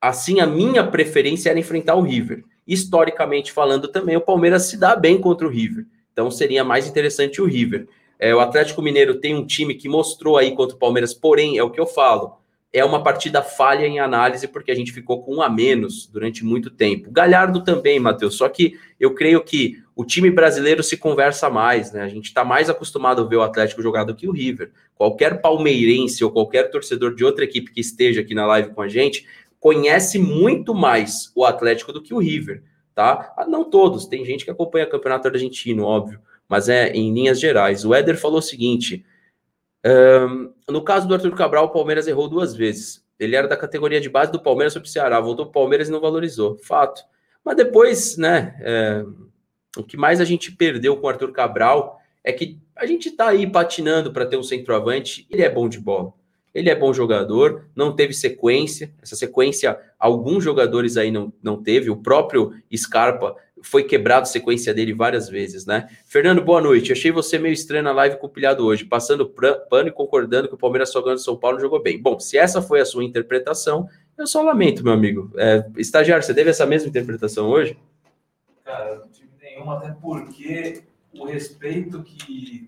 Assim, 0.01 0.41
a 0.41 0.47
minha 0.47 0.85
preferência 0.85 1.51
era 1.51 1.59
enfrentar 1.59 1.95
o 1.95 2.01
River. 2.01 2.43
Historicamente 2.67 3.51
falando, 3.51 3.87
também 3.87 4.17
o 4.17 4.21
Palmeiras 4.21 4.63
se 4.63 4.75
dá 4.75 4.95
bem 4.95 5.19
contra 5.19 5.47
o 5.47 5.49
River. 5.49 5.85
Então 6.11 6.31
seria 6.31 6.63
mais 6.63 6.87
interessante 6.87 7.41
o 7.41 7.45
River. 7.45 7.87
É, 8.19 8.33
o 8.33 8.39
Atlético 8.39 8.81
Mineiro 8.81 9.19
tem 9.19 9.35
um 9.35 9.45
time 9.45 9.75
que 9.75 9.87
mostrou 9.87 10.37
aí 10.37 10.55
contra 10.55 10.75
o 10.75 10.79
Palmeiras, 10.79 11.13
porém, 11.13 11.57
é 11.57 11.63
o 11.63 11.69
que 11.69 11.79
eu 11.79 11.85
falo 11.85 12.42
é 12.73 12.83
uma 12.83 13.03
partida 13.03 13.43
falha 13.43 13.85
em 13.85 13.99
análise, 13.99 14.47
porque 14.47 14.71
a 14.71 14.75
gente 14.75 14.91
ficou 14.91 15.21
com 15.21 15.35
um 15.35 15.41
a 15.43 15.49
menos 15.49 16.07
durante 16.07 16.43
muito 16.43 16.71
tempo. 16.71 17.11
Galhardo 17.11 17.63
também, 17.63 17.99
Matheus, 17.99 18.35
só 18.35 18.49
que 18.49 18.79
eu 18.99 19.13
creio 19.13 19.43
que 19.43 19.83
o 19.95 20.03
time 20.03 20.31
brasileiro 20.31 20.81
se 20.81 20.97
conversa 20.97 21.51
mais, 21.51 21.91
né? 21.91 22.01
A 22.01 22.07
gente 22.07 22.25
está 22.25 22.43
mais 22.43 22.71
acostumado 22.71 23.21
a 23.21 23.25
ver 23.25 23.35
o 23.35 23.43
Atlético 23.43 23.83
jogar 23.83 24.05
do 24.05 24.15
que 24.15 24.27
o 24.27 24.31
River. 24.31 24.71
Qualquer 24.95 25.39
palmeirense 25.39 26.23
ou 26.23 26.31
qualquer 26.31 26.71
torcedor 26.71 27.13
de 27.13 27.23
outra 27.23 27.43
equipe 27.43 27.71
que 27.71 27.79
esteja 27.79 28.21
aqui 28.21 28.33
na 28.33 28.47
live 28.47 28.71
com 28.71 28.81
a 28.81 28.87
gente 28.87 29.27
conhece 29.59 30.17
muito 30.17 30.73
mais 30.73 31.31
o 31.35 31.45
Atlético 31.45 31.93
do 31.93 32.01
que 32.01 32.13
o 32.13 32.17
River, 32.17 32.63
tá? 32.95 33.33
Ah, 33.37 33.45
não 33.47 33.63
todos, 33.63 34.07
tem 34.07 34.25
gente 34.25 34.43
que 34.43 34.51
acompanha 34.51 34.85
o 34.85 34.89
Campeonato 34.89 35.27
Argentino, 35.27 35.85
óbvio, 35.85 36.19
mas 36.49 36.67
é 36.67 36.91
em 36.91 37.13
linhas 37.13 37.39
gerais. 37.39 37.85
O 37.85 37.93
Éder 37.93 38.17
falou 38.17 38.39
o 38.39 38.41
seguinte: 38.41 39.05
um, 39.85 40.53
no 40.69 40.83
caso 40.83 41.07
do 41.07 41.13
Arthur 41.13 41.35
Cabral, 41.35 41.65
o 41.65 41.71
Palmeiras 41.71 42.07
errou 42.07 42.27
duas 42.27 42.55
vezes. 42.55 43.03
Ele 43.19 43.35
era 43.35 43.47
da 43.47 43.57
categoria 43.57 44.01
de 44.01 44.09
base 44.09 44.31
do 44.31 44.41
Palmeiras 44.41 44.73
sobre 44.73 44.87
o 44.87 44.91
Ceará, 44.91 45.19
voltou 45.19 45.45
para 45.45 45.51
o 45.51 45.61
Palmeiras 45.63 45.87
e 45.87 45.91
não 45.91 46.01
valorizou. 46.01 46.57
Fato. 46.63 47.03
Mas 47.43 47.55
depois, 47.55 48.17
né, 48.17 48.55
é, 48.61 49.05
o 49.77 49.83
que 49.83 49.97
mais 49.97 50.21
a 50.21 50.25
gente 50.25 50.51
perdeu 50.51 50.97
com 50.97 51.07
o 51.07 51.09
Arthur 51.09 51.31
Cabral 51.31 51.99
é 52.23 52.31
que 52.31 52.57
a 52.75 52.85
gente 52.85 53.09
está 53.09 53.29
aí 53.29 53.45
patinando 53.49 54.11
para 54.11 54.25
ter 54.25 54.37
um 54.37 54.43
centroavante. 54.43 55.27
Ele 55.29 55.41
é 55.41 55.49
bom 55.49 55.67
de 55.67 55.79
bola. 55.79 56.13
Ele 56.53 56.69
é 56.69 56.75
bom 56.75 56.93
jogador, 56.93 57.67
não 57.75 57.95
teve 57.95 58.13
sequência. 58.13 58.93
Essa 59.01 59.15
sequência, 59.15 59.77
alguns 59.97 60.43
jogadores 60.43 60.97
aí 60.97 61.11
não, 61.11 61.33
não 61.41 61.61
teve. 61.61 61.89
O 61.89 61.97
próprio 61.97 62.53
Scarpa 62.75 63.35
foi 63.63 63.83
quebrado 63.83 64.23
a 64.23 64.25
sequência 64.25 64.73
dele 64.73 64.93
várias 64.93 65.29
vezes, 65.29 65.65
né? 65.65 65.87
Fernando, 66.05 66.41
boa 66.41 66.61
noite. 66.61 66.91
Achei 66.91 67.11
você 67.11 67.39
meio 67.39 67.53
estranho 67.53 67.83
na 67.83 67.91
live 67.93 68.17
compilhado 68.17 68.65
hoje, 68.65 68.85
passando 68.85 69.27
pano 69.69 69.87
e 69.87 69.91
concordando 69.91 70.47
que 70.47 70.53
o 70.53 70.57
Palmeiras 70.57 70.91
só 70.91 71.01
ganhou 71.01 71.17
São 71.17 71.37
Paulo 71.37 71.59
jogou 71.59 71.81
bem. 71.81 71.99
Bom, 71.99 72.19
se 72.19 72.37
essa 72.37 72.61
foi 72.61 72.81
a 72.81 72.85
sua 72.85 73.03
interpretação, 73.03 73.87
eu 74.17 74.27
só 74.27 74.41
lamento, 74.41 74.83
meu 74.83 74.93
amigo. 74.93 75.31
É, 75.37 75.65
estagiário, 75.77 76.23
você 76.23 76.33
teve 76.33 76.49
essa 76.49 76.65
mesma 76.65 76.89
interpretação 76.89 77.47
hoje? 77.47 77.77
Cara, 78.63 78.99
não 78.99 79.07
tive 79.09 79.31
nenhuma, 79.41 79.77
até 79.77 79.91
porque 79.91 80.83
o 81.17 81.25
respeito 81.25 82.03
que 82.03 82.65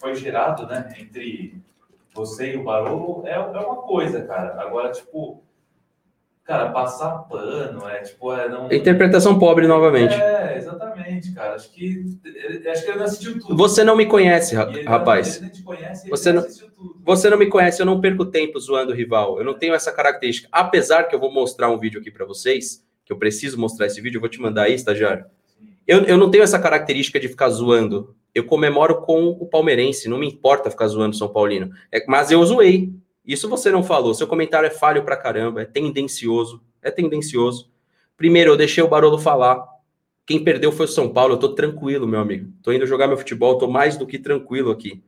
foi 0.00 0.14
gerado, 0.16 0.66
né, 0.66 0.94
entre 0.98 1.54
você 2.12 2.54
e 2.54 2.56
o 2.56 2.64
Barolo 2.64 3.26
é, 3.26 3.34
é 3.34 3.38
uma 3.38 3.76
coisa, 3.82 4.22
cara. 4.24 4.60
Agora, 4.60 4.90
tipo, 4.90 5.42
cara, 6.50 6.70
passar 6.70 7.10
pano, 7.28 7.88
é 7.88 8.00
tipo, 8.00 8.32
é 8.32 8.48
não. 8.48 8.72
Interpretação 8.72 9.38
pobre 9.38 9.66
novamente. 9.66 10.14
É, 10.14 10.56
exatamente, 10.58 11.32
cara. 11.32 11.54
Acho 11.54 11.70
que 11.72 12.18
acho 12.70 12.84
que 12.84 12.90
ele 12.90 12.98
não 12.98 13.04
assistiu 13.04 13.40
tudo. 13.40 13.56
Você 13.56 13.84
não 13.84 13.96
me 13.96 14.06
conhece, 14.06 14.54
rapaz. 14.54 15.40
Não, 15.40 15.62
conhece, 15.62 16.08
você 16.08 16.32
não, 16.32 16.44
você 17.04 17.30
não 17.30 17.38
me 17.38 17.46
conhece, 17.46 17.80
eu 17.80 17.86
não 17.86 18.00
perco 18.00 18.26
tempo 18.26 18.58
zoando 18.58 18.92
o 18.92 18.94
rival. 18.94 19.38
Eu 19.38 19.44
não 19.44 19.54
tenho 19.54 19.74
essa 19.74 19.92
característica. 19.92 20.48
Apesar 20.50 21.04
que 21.04 21.14
eu 21.14 21.20
vou 21.20 21.32
mostrar 21.32 21.70
um 21.70 21.78
vídeo 21.78 22.00
aqui 22.00 22.10
para 22.10 22.26
vocês, 22.26 22.84
que 23.04 23.12
eu 23.12 23.18
preciso 23.18 23.58
mostrar 23.58 23.86
esse 23.86 24.00
vídeo, 24.00 24.18
eu 24.18 24.20
vou 24.20 24.30
te 24.30 24.40
mandar 24.40 24.64
aí, 24.64 24.74
estagiário. 24.74 25.24
Eu, 25.86 26.04
eu 26.04 26.16
não 26.16 26.30
tenho 26.30 26.44
essa 26.44 26.58
característica 26.58 27.18
de 27.18 27.28
ficar 27.28 27.48
zoando 27.48 28.14
eu 28.34 28.44
comemoro 28.44 29.02
com 29.02 29.28
o 29.28 29.46
palmeirense, 29.46 30.08
não 30.08 30.18
me 30.18 30.26
importa 30.26 30.70
ficar 30.70 30.86
zoando 30.86 31.16
São 31.16 31.28
Paulino. 31.28 31.70
É, 31.92 32.04
mas 32.06 32.30
eu 32.30 32.44
zoei. 32.44 32.92
Isso 33.24 33.48
você 33.48 33.70
não 33.70 33.82
falou. 33.82 34.14
Seu 34.14 34.26
comentário 34.26 34.66
é 34.66 34.70
falho 34.70 35.04
pra 35.04 35.16
caramba, 35.16 35.62
é 35.62 35.64
tendencioso. 35.64 36.62
É 36.82 36.90
tendencioso. 36.90 37.70
Primeiro, 38.16 38.52
eu 38.52 38.56
deixei 38.56 38.82
o 38.82 38.88
Barolo 38.88 39.18
falar. 39.18 39.66
Quem 40.26 40.42
perdeu 40.42 40.70
foi 40.72 40.86
o 40.86 40.88
São 40.88 41.08
Paulo. 41.08 41.34
Eu 41.34 41.38
tô 41.38 41.54
tranquilo, 41.54 42.06
meu 42.06 42.20
amigo. 42.20 42.52
Tô 42.62 42.72
indo 42.72 42.86
jogar 42.86 43.06
meu 43.06 43.16
futebol, 43.16 43.58
tô 43.58 43.66
mais 43.66 43.96
do 43.96 44.06
que 44.06 44.18
tranquilo 44.18 44.70
aqui. 44.70 45.02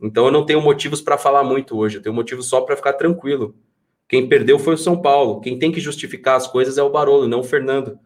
Então 0.00 0.26
eu 0.26 0.32
não 0.32 0.44
tenho 0.44 0.60
motivos 0.60 1.00
para 1.00 1.16
falar 1.16 1.42
muito 1.42 1.76
hoje. 1.76 1.98
Eu 1.98 2.02
tenho 2.02 2.14
motivos 2.14 2.46
só 2.46 2.60
para 2.60 2.76
ficar 2.76 2.92
tranquilo. 2.94 3.54
Quem 4.08 4.28
perdeu 4.28 4.58
foi 4.58 4.74
o 4.74 4.78
São 4.78 5.00
Paulo. 5.00 5.40
Quem 5.40 5.58
tem 5.58 5.72
que 5.72 5.80
justificar 5.80 6.36
as 6.36 6.46
coisas 6.46 6.78
é 6.78 6.82
o 6.82 6.90
Barolo, 6.90 7.26
não 7.26 7.40
o 7.40 7.44
Fernando. 7.44 7.98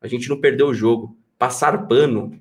A 0.00 0.08
gente 0.08 0.28
não 0.28 0.40
perdeu 0.40 0.68
o 0.68 0.74
jogo. 0.74 1.16
Passar 1.38 1.86
pano. 1.86 2.38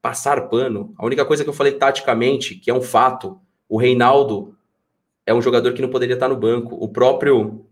Passar 0.00 0.48
pano. 0.48 0.94
A 0.96 1.04
única 1.04 1.24
coisa 1.24 1.42
que 1.42 1.50
eu 1.50 1.54
falei 1.54 1.72
taticamente, 1.72 2.54
que 2.54 2.70
é 2.70 2.74
um 2.74 2.82
fato, 2.82 3.40
o 3.68 3.76
Reinaldo 3.76 4.55
é 5.26 5.34
um 5.34 5.42
jogador 5.42 5.74
que 5.74 5.82
não 5.82 5.90
poderia 5.90 6.14
estar 6.14 6.28
no 6.28 6.36
banco. 6.36 6.76
O 6.76 6.88
próprio 6.88 7.66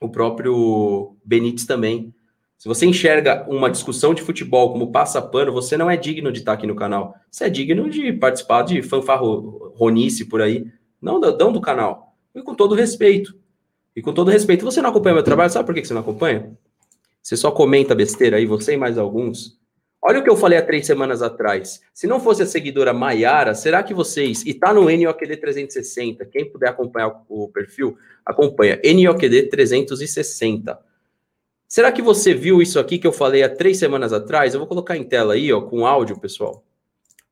o 0.00 0.08
próprio 0.08 1.16
Benítez 1.24 1.66
também. 1.66 2.14
Se 2.56 2.68
você 2.68 2.86
enxerga 2.86 3.46
uma 3.48 3.70
discussão 3.70 4.12
de 4.12 4.22
futebol 4.22 4.72
como 4.72 4.92
passa-pano, 4.92 5.52
você 5.52 5.76
não 5.76 5.90
é 5.90 5.96
digno 5.96 6.30
de 6.30 6.40
estar 6.40 6.52
aqui 6.52 6.66
no 6.66 6.76
canal. 6.76 7.14
Você 7.30 7.44
é 7.44 7.50
digno 7.50 7.88
de 7.88 8.12
participar 8.12 8.62
de 8.62 8.82
fanfarronice 8.82 10.26
por 10.26 10.42
aí. 10.42 10.66
Não, 11.00 11.18
não 11.18 11.52
do 11.52 11.60
canal. 11.60 12.14
E 12.34 12.42
com 12.42 12.54
todo 12.54 12.74
respeito. 12.74 13.34
E 13.96 14.02
com 14.02 14.12
todo 14.12 14.30
respeito, 14.30 14.64
você 14.64 14.80
não 14.80 14.90
acompanha 14.90 15.14
meu 15.14 15.24
trabalho, 15.24 15.50
sabe 15.50 15.66
por 15.66 15.74
que 15.74 15.84
você 15.84 15.94
não 15.94 16.02
acompanha? 16.02 16.56
Você 17.22 17.36
só 17.36 17.50
comenta 17.50 17.94
besteira 17.94 18.36
aí, 18.36 18.46
você 18.46 18.74
e 18.74 18.76
mais 18.76 18.96
alguns. 18.98 19.58
Olha 20.02 20.20
o 20.20 20.24
que 20.24 20.30
eu 20.30 20.36
falei 20.36 20.58
há 20.58 20.62
três 20.62 20.86
semanas 20.86 21.20
atrás. 21.20 21.80
Se 21.92 22.06
não 22.06 22.18
fosse 22.18 22.42
a 22.42 22.46
seguidora 22.46 22.92
Maiara, 22.92 23.54
será 23.54 23.82
que 23.82 23.92
vocês. 23.92 24.42
E 24.46 24.54
tá 24.54 24.72
no 24.72 24.84
NOQD 24.84 25.36
360. 25.36 26.24
Quem 26.26 26.50
puder 26.50 26.70
acompanhar 26.70 27.22
o 27.28 27.48
perfil, 27.48 27.96
acompanha. 28.24 28.80
NOQD 28.82 29.50
360. 29.50 30.78
Será 31.68 31.92
que 31.92 32.02
você 32.02 32.34
viu 32.34 32.62
isso 32.62 32.80
aqui 32.80 32.98
que 32.98 33.06
eu 33.06 33.12
falei 33.12 33.42
há 33.42 33.48
três 33.48 33.78
semanas 33.78 34.12
atrás? 34.12 34.54
Eu 34.54 34.60
vou 34.60 34.68
colocar 34.68 34.96
em 34.96 35.04
tela 35.04 35.34
aí, 35.34 35.52
ó, 35.52 35.60
com 35.60 35.86
áudio, 35.86 36.18
pessoal, 36.18 36.64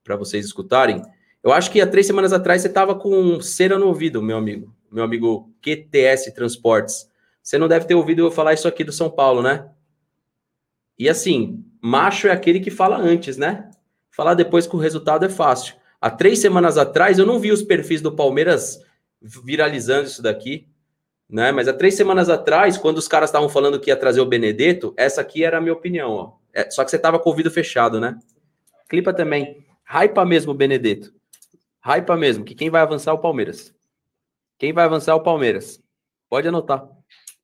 para 0.05 0.15
vocês 0.17 0.45
escutarem. 0.45 1.03
Eu 1.43 1.53
acho 1.53 1.71
que 1.71 1.81
há 1.81 1.87
três 1.87 2.07
semanas 2.07 2.33
atrás 2.33 2.63
você 2.63 2.69
estava 2.69 2.95
com 2.95 3.41
cera 3.41 3.79
no 3.79 3.87
ouvido, 3.87 4.23
meu 4.23 4.37
amigo 4.37 4.73
meu 4.91 5.05
amigo 5.05 5.51
QTS 5.63 6.33
Transportes. 6.33 7.09
Você 7.43 7.59
não 7.59 7.69
deve 7.69 7.87
ter 7.87 7.95
ouvido 7.95 8.21
eu 8.21 8.31
falar 8.31 8.55
isso 8.55 8.69
aqui 8.69 8.85
do 8.85 8.93
São 8.93 9.11
Paulo, 9.11 9.43
né? 9.43 9.69
E 10.99 11.09
assim, 11.09 11.65
macho 11.81 12.27
é 12.29 12.33
aquele 12.33 12.61
que 12.61 12.71
fala 12.71 12.97
antes, 12.97 13.37
né? 13.37 13.71
Falar 14.11 14.35
depois 14.35 14.67
que 14.67 14.75
o 14.75 14.79
resultado 14.79 15.25
é 15.25 15.29
fácil. 15.29 15.77
Há 16.01 16.11
três 16.11 16.39
semanas 16.41 16.77
atrás 16.77 17.19
eu 17.19 17.27
não 17.27 17.39
vi 17.39 17.53
os 17.53 17.63
perfis 17.63 18.01
do 18.01 18.15
Palmeiras 18.15 18.83
viralizando 19.21 20.07
isso 20.07 20.23
daqui, 20.23 20.67
né? 21.29 21.53
Mas 21.53 21.69
há 21.69 21.73
três 21.73 21.95
semanas 21.95 22.29
atrás, 22.29 22.77
quando 22.77 22.99
os 22.99 23.09
caras 23.09 23.29
estavam 23.29 23.49
falando 23.49 23.79
que 23.79 23.91
ia 23.91 23.97
trazer 23.97 24.21
o 24.21 24.27
Benedetto, 24.27 24.95
essa 24.97 25.21
aqui 25.21 25.45
era 25.45 25.59
a 25.59 25.61
minha 25.61 25.73
opinião, 25.73 26.11
ó. 26.11 26.33
É, 26.53 26.71
só 26.71 26.85
que 26.85 26.91
você 26.91 26.99
tava 26.99 27.19
com 27.19 27.29
o 27.29 27.33
ouvido 27.33 27.51
fechado, 27.51 28.01
né? 28.01 28.19
Clipa 28.89 29.13
também. 29.13 29.65
Hypa 29.85 30.25
mesmo 30.25 30.55
Benedetto. 30.55 31.13
Hypa 31.81 32.17
mesmo, 32.17 32.45
que 32.45 32.55
quem 32.55 32.71
vai 32.71 32.83
avançar 32.83 33.13
é 33.13 33.15
o 33.15 33.19
Palmeiras. 33.19 33.75
Quem 34.59 34.73
vai 34.73 34.85
avançar 34.85 35.13
é 35.13 35.15
o 35.15 35.23
Palmeiras. 35.23 35.81
Pode 36.29 36.49
anotar. 36.49 36.89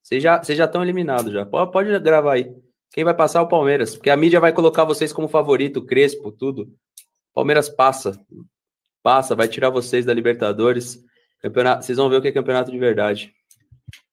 Vocês 0.03 0.23
já, 0.23 0.43
vocês 0.43 0.59
já 0.59 0.65
estão 0.65 0.83
eliminados 0.83 1.33
já. 1.33 1.47
Pode, 1.47 1.71
pode 1.71 1.99
gravar 2.01 2.35
aí. 2.35 2.55
Quem 2.95 3.03
vai 3.03 3.13
passar 3.13 3.41
é 3.41 3.43
o 3.43 3.49
Palmeiras. 3.49 3.97
Porque 3.97 4.09
a 4.09 4.17
mídia 4.17 4.39
vai 4.39 4.53
colocar 4.53 4.85
vocês 4.85 5.13
como 5.13 5.27
favorito, 5.27 5.85
Crespo, 5.85 6.31
tudo. 6.31 6.73
Palmeiras 7.35 7.69
passa. 7.69 8.17
Passa, 9.03 9.35
vai 9.35 9.49
tirar 9.49 9.69
vocês 9.71 10.07
da 10.07 10.15
Libertadores. 10.15 11.05
Campeonato, 11.41 11.85
vocês 11.85 11.99
vão 11.99 12.09
ver 12.09 12.19
o 12.19 12.23
que 12.23 12.29
é 12.29 12.33
campeonato 12.33 12.71
de 12.71 12.79
verdade. 12.79 13.35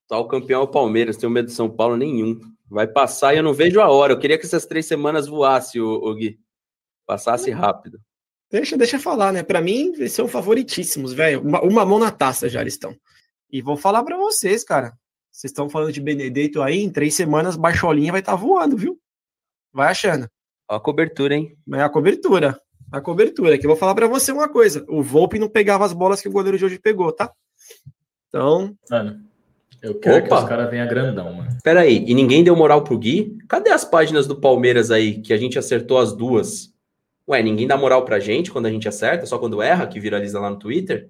O 0.10 0.26
campeão 0.26 0.62
é 0.62 0.64
o 0.64 0.68
Palmeiras, 0.68 1.16
tenho 1.16 1.32
medo 1.32 1.46
de 1.46 1.54
São 1.54 1.70
Paulo 1.70 1.96
nenhum. 1.96 2.40
Vai 2.68 2.88
passar 2.88 3.36
e 3.36 3.38
eu 3.38 3.44
não 3.44 3.54
vejo 3.54 3.80
a 3.80 3.88
hora. 3.88 4.14
Eu 4.14 4.20
queria 4.20 4.38
que 4.38 4.48
essas 4.48 4.66
três 4.66 4.88
semanas 4.88 5.28
voasse, 5.28 5.80
o, 5.80 5.88
o 5.88 6.16
Gui. 6.16 6.40
Passasse 7.06 7.52
rápido. 7.52 8.00
Deixa, 8.50 8.76
deixa 8.76 8.98
falar, 8.98 9.32
né? 9.32 9.44
Para 9.44 9.62
mim, 9.62 9.94
eles 9.94 10.12
são 10.12 10.28
favoritíssimos, 10.28 11.14
velho. 11.14 11.42
Uma, 11.42 11.62
uma, 11.62 11.86
mão 11.86 12.00
na 12.00 12.10
taça 12.10 12.50
já 12.50 12.62
eles 12.62 12.74
estão. 12.74 12.96
E 13.52 13.62
vou 13.62 13.78
falar 13.78 14.04
para 14.04 14.18
vocês, 14.18 14.64
cara. 14.64 14.92
Vocês 15.32 15.52
estão 15.52 15.70
falando 15.70 15.94
de 15.94 16.02
Benedetto 16.02 16.62
aí, 16.62 16.82
em 16.82 16.90
três 16.90 17.16
semanas, 17.16 17.56
Baixolinha 17.56 18.12
vai 18.12 18.22
estar 18.22 18.34
tá 18.34 18.38
voando, 18.38 18.76
viu? 18.76 19.00
Vai 19.74 19.90
achando. 19.90 20.28
Ó 20.70 20.76
a 20.76 20.80
cobertura, 20.80 21.36
hein? 21.36 21.58
É 21.74 21.82
a 21.82 21.90
cobertura. 21.90 22.60
A 22.92 23.00
cobertura. 23.00 23.58
Que 23.58 23.66
eu 23.66 23.70
vou 23.70 23.78
falar 23.78 23.96
para 23.96 24.08
você 24.08 24.32
uma 24.32 24.50
coisa. 24.50 24.86
O 24.90 25.02
Volpe 25.02 25.40
não 25.40 25.48
pegava 25.48 25.86
as 25.86 25.94
bolas 25.94 26.22
que 26.22 26.28
o 26.28 26.32
goleiro 26.32 26.58
de 26.58 26.66
hoje 26.66 26.80
pegou, 26.80 27.12
tá? 27.12 27.32
Então. 28.28 28.76
Mano, 28.90 29.22
eu 29.82 29.98
quero 30.00 30.26
Opa. 30.26 30.28
que 30.28 30.44
os 30.44 30.50
caras 30.50 30.70
venham 30.70 30.88
grandão, 30.88 31.34
mano. 31.34 31.58
Peraí, 31.64 32.04
e 32.06 32.14
ninguém 32.14 32.44
deu 32.44 32.56
moral 32.56 32.84
pro 32.84 32.98
Gui? 32.98 33.38
Cadê 33.48 33.72
as 33.72 33.84
páginas 33.84 34.28
do 34.28 34.40
Palmeiras 34.40 34.92
aí 34.92 35.22
que 35.22 35.34
a 35.34 35.38
gente 35.38 35.58
acertou 35.58 35.98
as 35.98 36.14
duas? 36.14 36.72
Ué, 37.28 37.42
ninguém 37.42 37.66
dá 37.66 37.78
moral 37.78 38.04
pra 38.04 38.20
gente 38.20 38.52
quando 38.52 38.66
a 38.66 38.72
gente 38.72 38.88
acerta, 38.88 39.26
só 39.26 39.40
quando 39.40 39.62
erra, 39.62 39.88
que 39.88 40.00
viraliza 40.00 40.40
lá 40.40 40.50
no 40.50 40.60
Twitter. 40.60 41.10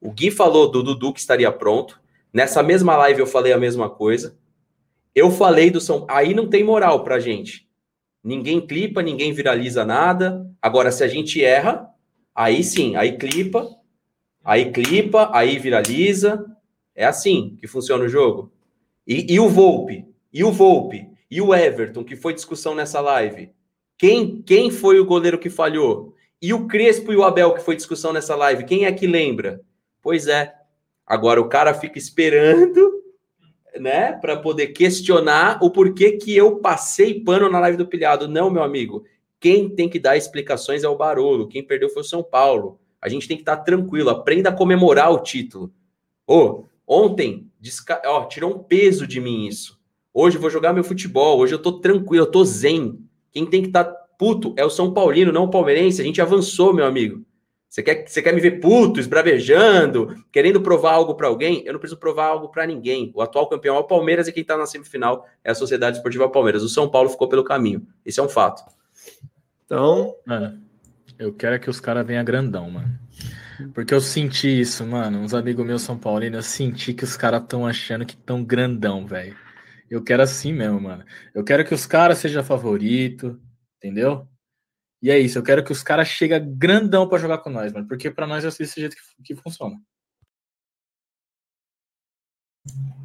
O 0.00 0.10
Gui 0.10 0.30
falou 0.30 0.70
do 0.70 0.82
Dudu 0.82 1.12
que 1.12 1.20
estaria 1.20 1.50
pronto. 1.50 2.00
Nessa 2.32 2.62
mesma 2.62 2.96
live 2.96 3.20
eu 3.20 3.26
falei 3.26 3.52
a 3.52 3.58
mesma 3.58 3.88
coisa. 3.88 4.38
Eu 5.14 5.30
falei 5.30 5.70
do 5.70 5.80
São. 5.80 6.06
Aí 6.08 6.34
não 6.34 6.48
tem 6.48 6.62
moral 6.62 7.02
pra 7.02 7.18
gente. 7.18 7.68
Ninguém 8.22 8.60
clipa, 8.60 9.02
ninguém 9.02 9.32
viraliza 9.32 9.84
nada. 9.84 10.46
Agora, 10.60 10.92
se 10.92 11.02
a 11.02 11.08
gente 11.08 11.42
erra, 11.42 11.88
aí 12.34 12.62
sim, 12.62 12.96
aí 12.96 13.16
clipa, 13.16 13.68
aí 14.44 14.70
clipa, 14.70 15.30
aí 15.32 15.58
viraliza. 15.58 16.44
É 16.94 17.04
assim 17.04 17.56
que 17.60 17.66
funciona 17.66 18.04
o 18.04 18.08
jogo. 18.08 18.52
E, 19.06 19.32
e 19.32 19.40
o 19.40 19.48
Volpe, 19.48 20.04
e 20.32 20.44
o 20.44 20.52
Volpe, 20.52 21.08
e 21.30 21.40
o 21.40 21.54
Everton, 21.54 22.04
que 22.04 22.16
foi 22.16 22.34
discussão 22.34 22.74
nessa 22.74 23.00
live. 23.00 23.50
Quem, 23.96 24.42
quem 24.42 24.70
foi 24.70 25.00
o 25.00 25.06
goleiro 25.06 25.38
que 25.38 25.48
falhou? 25.48 26.14
E 26.40 26.52
o 26.52 26.66
Crespo 26.68 27.12
e 27.12 27.16
o 27.16 27.24
Abel, 27.24 27.54
que 27.54 27.62
foi 27.62 27.74
discussão 27.74 28.12
nessa 28.12 28.36
live, 28.36 28.64
quem 28.64 28.84
é 28.84 28.92
que 28.92 29.06
lembra? 29.06 29.60
Pois 30.02 30.26
é. 30.26 30.54
Agora 31.08 31.40
o 31.40 31.48
cara 31.48 31.72
fica 31.72 31.96
esperando, 31.96 33.02
né, 33.80 34.12
para 34.12 34.36
poder 34.36 34.68
questionar 34.68 35.58
o 35.62 35.70
porquê 35.70 36.12
que 36.12 36.36
eu 36.36 36.56
passei 36.56 37.20
pano 37.20 37.48
na 37.48 37.58
live 37.60 37.78
do 37.78 37.86
pilhado. 37.86 38.28
Não, 38.28 38.50
meu 38.50 38.62
amigo. 38.62 39.04
Quem 39.40 39.70
tem 39.70 39.88
que 39.88 39.98
dar 39.98 40.16
explicações 40.16 40.84
é 40.84 40.88
o 40.88 40.96
Barolo. 40.96 41.48
Quem 41.48 41.64
perdeu 41.64 41.88
foi 41.88 42.02
o 42.02 42.04
São 42.04 42.22
Paulo. 42.22 42.78
A 43.00 43.08
gente 43.08 43.26
tem 43.26 43.36
que 43.36 43.42
estar 43.42 43.56
tranquilo. 43.58 44.10
Aprenda 44.10 44.50
a 44.50 44.54
comemorar 44.54 45.10
o 45.10 45.22
título. 45.22 45.72
Ô, 46.26 46.36
oh, 46.36 46.64
ontem, 46.86 47.50
desca... 47.58 48.02
oh, 48.04 48.26
tirou 48.26 48.54
um 48.54 48.58
peso 48.58 49.06
de 49.06 49.20
mim 49.20 49.46
isso. 49.46 49.78
Hoje 50.12 50.36
eu 50.36 50.40
vou 50.40 50.50
jogar 50.50 50.72
meu 50.72 50.84
futebol. 50.84 51.38
Hoje 51.38 51.54
eu 51.54 51.62
tô 51.62 51.80
tranquilo, 51.80 52.24
eu 52.24 52.30
tô 52.30 52.44
zen. 52.44 52.98
Quem 53.30 53.46
tem 53.46 53.62
que 53.62 53.68
estar 53.68 53.84
tá 53.84 53.92
puto 54.18 54.52
é 54.56 54.64
o 54.64 54.70
São 54.70 54.92
Paulino, 54.92 55.32
não 55.32 55.44
o 55.44 55.50
palmeirense. 55.50 56.02
A 56.02 56.04
gente 56.04 56.20
avançou, 56.20 56.74
meu 56.74 56.84
amigo. 56.84 57.24
Você 57.68 57.82
quer, 57.82 58.08
você 58.08 58.22
quer 58.22 58.34
me 58.34 58.40
ver 58.40 58.60
puto, 58.60 58.98
esbravejando, 58.98 60.24
querendo 60.32 60.60
provar 60.60 60.92
algo 60.92 61.14
para 61.14 61.28
alguém? 61.28 61.62
Eu 61.66 61.74
não 61.74 61.80
preciso 61.80 62.00
provar 62.00 62.26
algo 62.26 62.48
para 62.48 62.66
ninguém. 62.66 63.12
O 63.14 63.20
atual 63.20 63.46
campeão 63.46 63.76
é 63.76 63.78
o 63.78 63.84
Palmeiras 63.84 64.26
e 64.26 64.32
quem 64.32 64.40
está 64.40 64.56
na 64.56 64.64
semifinal 64.64 65.26
é 65.44 65.50
a 65.50 65.54
Sociedade 65.54 65.98
Esportiva 65.98 66.30
Palmeiras. 66.30 66.62
O 66.62 66.68
São 66.68 66.88
Paulo 66.88 67.10
ficou 67.10 67.28
pelo 67.28 67.44
caminho. 67.44 67.86
Esse 68.06 68.20
é 68.20 68.22
um 68.22 68.28
fato. 68.28 68.62
Então. 69.64 70.14
Mano, 70.24 70.62
eu 71.18 71.32
quero 71.34 71.60
que 71.60 71.68
os 71.68 71.78
caras 71.78 72.06
venham 72.06 72.24
grandão, 72.24 72.70
mano. 72.70 72.98
Porque 73.74 73.92
eu 73.92 74.00
senti 74.00 74.60
isso, 74.60 74.86
mano. 74.86 75.18
Uns 75.18 75.34
amigos 75.34 75.66
meus 75.66 75.82
São 75.82 75.98
Paulinos, 75.98 76.36
eu 76.36 76.42
senti 76.42 76.94
que 76.94 77.04
os 77.04 77.16
caras 77.16 77.42
estão 77.42 77.66
achando 77.66 78.06
que 78.06 78.14
estão 78.14 78.42
grandão, 78.42 79.06
velho. 79.06 79.36
Eu 79.90 80.02
quero 80.02 80.22
assim 80.22 80.52
mesmo, 80.52 80.80
mano. 80.80 81.04
Eu 81.34 81.44
quero 81.44 81.64
que 81.64 81.74
os 81.74 81.84
caras 81.84 82.18
sejam 82.18 82.42
favorito, 82.44 83.38
entendeu? 83.76 84.26
E 85.00 85.10
é 85.10 85.18
isso, 85.18 85.38
eu 85.38 85.42
quero 85.42 85.62
que 85.62 85.72
os 85.72 85.82
caras 85.82 86.08
cheguem 86.08 86.56
grandão 86.56 87.08
para 87.08 87.18
jogar 87.18 87.38
com 87.38 87.50
nós, 87.50 87.72
mano. 87.72 87.86
Porque 87.86 88.10
para 88.10 88.26
nós 88.26 88.44
é 88.44 88.48
desse 88.48 88.80
jeito 88.80 88.96
que, 88.96 89.34
que 89.34 89.40
funciona. 89.40 89.76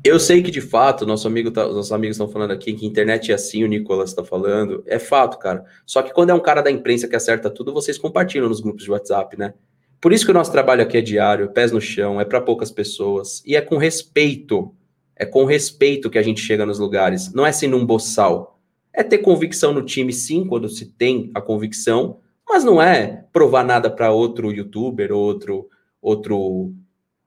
Eu 0.03 0.19
sei 0.19 0.43
que 0.43 0.51
de 0.51 0.59
fato, 0.59 1.05
nosso 1.05 1.27
amigo 1.27 1.49
tá, 1.49 1.65
nossos 1.65 1.93
amigos 1.93 2.15
estão 2.15 2.27
falando 2.27 2.51
aqui 2.51 2.73
que 2.73 2.85
internet 2.85 3.31
é 3.31 3.35
assim, 3.35 3.63
o 3.63 3.67
Nicolas 3.67 4.09
está 4.09 4.23
falando. 4.23 4.83
É 4.85 4.99
fato, 4.99 5.37
cara. 5.37 5.63
Só 5.85 6.01
que 6.01 6.11
quando 6.11 6.31
é 6.31 6.33
um 6.33 6.41
cara 6.41 6.61
da 6.61 6.69
imprensa 6.69 7.07
que 7.07 7.15
acerta 7.15 7.49
tudo, 7.49 7.73
vocês 7.73 7.97
compartilham 7.97 8.49
nos 8.49 8.59
grupos 8.59 8.83
de 8.83 8.91
WhatsApp, 8.91 9.37
né? 9.37 9.53
Por 10.01 10.11
isso 10.11 10.25
que 10.25 10.31
o 10.31 10.33
nosso 10.33 10.51
trabalho 10.51 10.81
aqui 10.81 10.97
é 10.97 11.01
diário, 11.01 11.53
pés 11.53 11.71
no 11.71 11.79
chão, 11.79 12.19
é 12.19 12.25
para 12.25 12.41
poucas 12.41 12.69
pessoas 12.69 13.41
e 13.45 13.55
é 13.55 13.61
com 13.61 13.77
respeito. 13.77 14.75
É 15.15 15.25
com 15.25 15.45
respeito 15.45 16.09
que 16.09 16.17
a 16.17 16.23
gente 16.23 16.41
chega 16.41 16.65
nos 16.65 16.79
lugares, 16.79 17.31
não 17.33 17.45
é 17.45 17.51
sendo 17.53 17.77
um 17.77 17.85
boçal. 17.85 18.52
É 18.93 19.01
ter 19.03 19.17
convicção 19.19 19.73
no 19.73 19.83
time, 19.83 20.13
sim, 20.13 20.45
quando 20.45 20.69
se 20.69 20.85
tem 20.85 21.31
a 21.33 21.41
convicção, 21.41 22.19
mas 22.47 22.63
não 22.63 22.81
é 22.81 23.25
provar 23.33 23.63
nada 23.63 23.89
para 23.89 24.11
outro 24.11 24.51
youtuber, 24.51 25.11
outro, 25.11 25.67
outro 26.01 26.73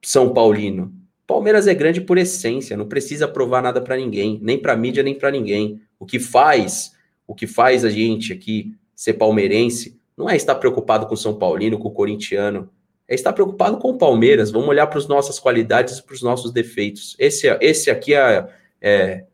São 0.02 0.32
Paulino. 0.32 0.94
Palmeiras 1.26 1.66
é 1.66 1.74
grande 1.74 2.00
por 2.00 2.16
essência, 2.18 2.76
não 2.76 2.86
precisa 2.86 3.26
provar 3.26 3.60
nada 3.60 3.80
para 3.80 3.96
ninguém, 3.96 4.38
nem 4.40 4.56
para 4.56 4.76
mídia, 4.76 5.02
nem 5.02 5.14
para 5.14 5.30
ninguém. 5.30 5.80
O 5.98 6.06
que 6.06 6.20
faz, 6.20 6.92
o 7.26 7.34
que 7.34 7.46
faz 7.46 7.84
a 7.84 7.90
gente 7.90 8.32
aqui 8.32 8.76
ser 8.94 9.14
palmeirense, 9.14 10.00
Não 10.16 10.30
é 10.30 10.34
estar 10.34 10.54
preocupado 10.54 11.06
com 11.06 11.12
o 11.12 11.16
São 11.16 11.34
Paulino, 11.34 11.78
com 11.78 11.88
o 11.88 11.92
corintiano. 11.92 12.70
É 13.06 13.14
estar 13.14 13.34
preocupado 13.34 13.76
com 13.76 13.90
o 13.90 13.98
Palmeiras. 13.98 14.50
Vamos 14.50 14.68
olhar 14.68 14.86
para 14.86 14.98
as 14.98 15.06
nossas 15.06 15.38
qualidades 15.38 15.98
e 15.98 16.02
para 16.02 16.14
os 16.14 16.22
nossos 16.22 16.52
defeitos. 16.52 17.14
Esse, 17.18 17.46
esse 17.60 17.90
aqui 17.90 18.14
é, 18.14 18.48
é, 18.80 19.24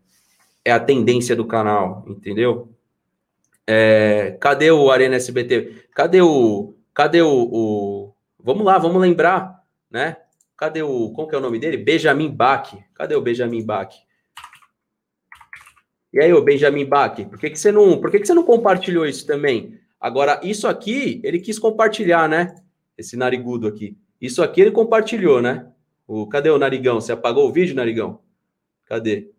é, 0.65 0.73
a 0.73 0.81
tendência 0.81 1.35
do 1.35 1.47
canal, 1.47 2.05
entendeu? 2.09 2.73
É, 3.67 4.37
cadê 4.41 4.71
o 4.71 4.91
Arena 4.91 5.17
SBT? 5.17 5.87
Cadê 5.95 6.21
o. 6.21 6.75
Cadê 6.95 7.23
o, 7.23 7.49
o, 7.51 8.15
Vamos 8.39 8.65
lá, 8.65 8.77
vamos 8.77 9.01
lembrar, 9.01 9.63
né? 9.91 10.17
Cadê 10.57 10.83
o. 10.83 11.11
Como 11.13 11.29
que 11.29 11.35
é 11.35 11.39
o 11.39 11.43
nome 11.43 11.59
dele? 11.59 11.77
Benjamin 11.77 12.31
Bach. 12.31 12.73
Cadê 12.95 13.15
o 13.15 13.21
Benjamin 13.21 13.65
Bach? 13.65 13.95
E 16.13 16.21
aí, 16.21 16.33
o 16.33 16.43
Benjamin 16.43 16.85
Bach, 16.85 17.17
por 17.25 17.39
que, 17.39 17.49
que 17.49 17.59
você 17.59 17.73
não, 17.73 17.99
por 17.99 18.11
que, 18.11 18.21
que 18.21 18.27
você 18.27 18.35
não 18.35 18.45
compartilhou 18.45 19.07
isso 19.07 19.27
também? 19.27 19.81
Agora, 19.99 20.41
isso 20.43 20.69
aqui, 20.69 21.21
ele 21.25 21.41
quis 21.41 21.59
compartilhar, 21.59 22.29
né? 22.29 22.55
Esse 22.99 23.17
narigudo 23.17 23.67
aqui. 23.67 23.97
Isso 24.21 24.43
aqui 24.43 24.61
ele 24.61 24.71
compartilhou, 24.71 25.41
né? 25.41 25.67
O, 26.07 26.27
cadê 26.27 26.51
o 26.51 26.59
narigão? 26.59 27.01
Você 27.01 27.13
apagou 27.13 27.49
o 27.49 27.53
vídeo, 27.53 27.75
narigão? 27.75 28.21
Cadê? 28.85 29.31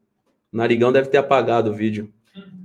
O 0.53 0.57
narigão 0.57 0.91
deve 0.91 1.09
ter 1.09 1.17
apagado 1.17 1.71
o 1.71 1.73
vídeo. 1.73 2.13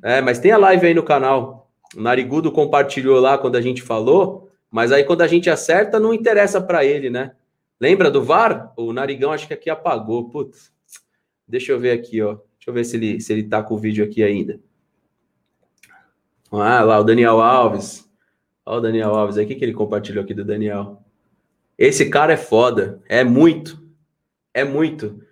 É, 0.03 0.20
mas 0.20 0.39
tem 0.39 0.53
a 0.53 0.59
live 0.59 0.86
aí 0.86 0.95
no 0.95 1.03
canal. 1.03 1.70
O 1.97 2.01
narigudo 2.01 2.53
compartilhou 2.53 3.18
lá 3.18 3.39
quando 3.39 3.57
a 3.57 3.61
gente 3.61 3.80
falou, 3.80 4.51
mas 4.70 4.93
aí 4.93 5.05
quando 5.05 5.22
a 5.22 5.26
gente 5.26 5.49
acerta, 5.49 5.99
não 5.99 6.12
interessa 6.12 6.61
para 6.61 6.84
ele, 6.84 7.09
né? 7.09 7.32
Lembra 7.80 8.11
do 8.11 8.22
VAR? 8.22 8.72
O 8.76 8.93
narigão 8.93 9.32
acho 9.32 9.47
que 9.47 9.55
aqui 9.55 9.70
apagou. 9.70 10.28
Putz. 10.28 10.70
Deixa 11.47 11.72
eu 11.72 11.80
ver 11.80 11.93
aqui, 11.93 12.20
ó. 12.20 12.34
Deixa 12.34 12.68
eu 12.68 12.74
ver 12.74 12.84
se 12.84 12.97
ele, 12.97 13.20
se 13.20 13.32
ele 13.32 13.45
tá 13.45 13.62
com 13.62 13.74
o 13.74 13.78
vídeo 13.78 14.05
aqui 14.05 14.22
ainda. 14.22 14.61
Ah, 16.51 16.82
lá, 16.82 16.99
o 16.99 17.05
Daniel 17.05 17.41
Alves. 17.41 18.09
Olha 18.66 18.78
o 18.78 18.80
Daniel 18.82 19.14
Alves 19.14 19.39
aí. 19.39 19.45
O 19.45 19.49
que, 19.49 19.55
que 19.55 19.64
ele 19.64 19.72
compartilhou 19.72 20.22
aqui 20.22 20.34
do 20.34 20.45
Daniel? 20.45 21.03
Esse 21.78 22.11
cara 22.11 22.34
é 22.34 22.36
foda. 22.36 23.01
É 23.09 23.24
muito. 23.24 23.82
É 24.53 24.64
muito. 24.64 25.22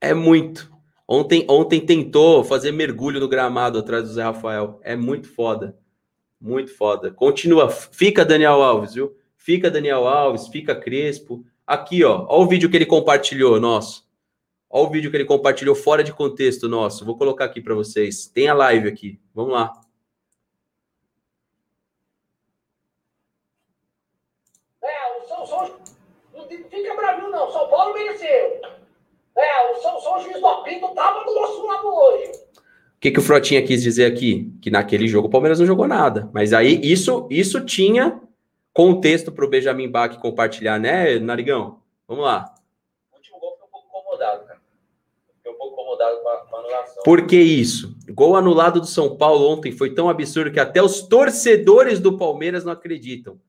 É 0.00 0.12
muito. 0.12 0.70
Ontem, 1.12 1.44
ontem 1.50 1.84
tentou 1.84 2.44
fazer 2.44 2.70
mergulho 2.70 3.18
no 3.18 3.26
gramado 3.26 3.80
atrás 3.80 4.04
do 4.04 4.12
Zé 4.12 4.22
Rafael. 4.22 4.78
É 4.80 4.94
muito 4.94 5.28
foda. 5.28 5.76
Muito 6.40 6.72
foda. 6.72 7.10
Continua. 7.10 7.68
Fica 7.68 8.24
Daniel 8.24 8.62
Alves, 8.62 8.94
viu? 8.94 9.16
Fica 9.36 9.68
Daniel 9.68 10.06
Alves, 10.06 10.46
fica 10.46 10.72
Crespo. 10.72 11.44
Aqui, 11.66 12.04
ó. 12.04 12.26
Olha 12.28 12.44
o 12.44 12.46
vídeo 12.46 12.70
que 12.70 12.76
ele 12.76 12.86
compartilhou, 12.86 13.58
nosso. 13.58 14.08
Olha 14.70 14.86
o 14.86 14.90
vídeo 14.90 15.10
que 15.10 15.16
ele 15.16 15.24
compartilhou 15.24 15.74
fora 15.74 16.04
de 16.04 16.12
contexto 16.12 16.68
nosso. 16.68 17.04
Vou 17.04 17.18
colocar 17.18 17.46
aqui 17.46 17.60
para 17.60 17.74
vocês. 17.74 18.28
Tem 18.28 18.46
a 18.46 18.54
live 18.54 18.86
aqui. 18.86 19.20
Vamos 19.34 19.52
lá. 19.52 19.72
É, 24.80 25.18
o 25.18 25.26
São 25.26 25.44
São. 25.44 25.76
Não 26.32 26.46
fica 26.46 26.94
Brasil, 26.94 27.28
não. 27.30 27.50
São 27.50 27.68
Paulo 27.68 27.94
mereceu. 27.94 28.59
É, 29.40 29.72
o 29.72 29.76
São 29.80 30.00
São 30.00 30.20
juiz 30.20 30.38
do 30.40 30.46
apito 30.46 30.88
tava 30.94 31.24
do 31.24 31.34
nosso 31.34 31.66
lado 31.66 31.86
hoje. 31.86 32.32
O 32.32 33.00
que, 33.00 33.10
que 33.10 33.18
o 33.18 33.22
Frotinha 33.22 33.64
quis 33.64 33.82
dizer 33.82 34.04
aqui? 34.04 34.52
Que 34.60 34.70
naquele 34.70 35.08
jogo 35.08 35.28
o 35.28 35.30
Palmeiras 35.30 35.58
não 35.58 35.66
jogou 35.66 35.88
nada. 35.88 36.28
Mas 36.34 36.52
aí 36.52 36.78
isso, 36.82 37.26
isso 37.30 37.64
tinha 37.64 38.20
contexto 38.74 39.32
para 39.32 39.44
o 39.44 39.48
Benjamin 39.48 39.88
Bach 39.88 40.18
compartilhar, 40.18 40.78
né, 40.78 41.18
Narigão? 41.18 41.80
Vamos 42.06 42.24
lá. 42.24 42.54
O 43.10 43.16
último 43.16 43.40
gol 43.40 43.56
foi 43.58 43.66
um 43.66 43.70
pouco 43.70 43.88
incomodado, 43.88 44.44
cara. 44.46 44.60
Fiquei 45.36 45.50
um 45.50 45.56
pouco 45.56 45.72
incomodado 45.72 46.20
com 46.20 46.28
a, 46.28 46.36
com 46.38 46.56
a 46.56 46.58
anulação. 46.58 47.02
Por 47.02 47.26
que 47.26 47.36
isso? 47.36 47.96
Gol 48.10 48.36
anulado 48.36 48.80
do 48.80 48.86
São 48.86 49.16
Paulo 49.16 49.48
ontem 49.48 49.72
foi 49.72 49.94
tão 49.94 50.08
absurdo 50.08 50.52
que 50.52 50.60
até 50.60 50.82
os 50.82 51.00
torcedores 51.00 52.00
do 52.00 52.18
Palmeiras 52.18 52.64
não 52.64 52.72
acreditam. 52.72 53.40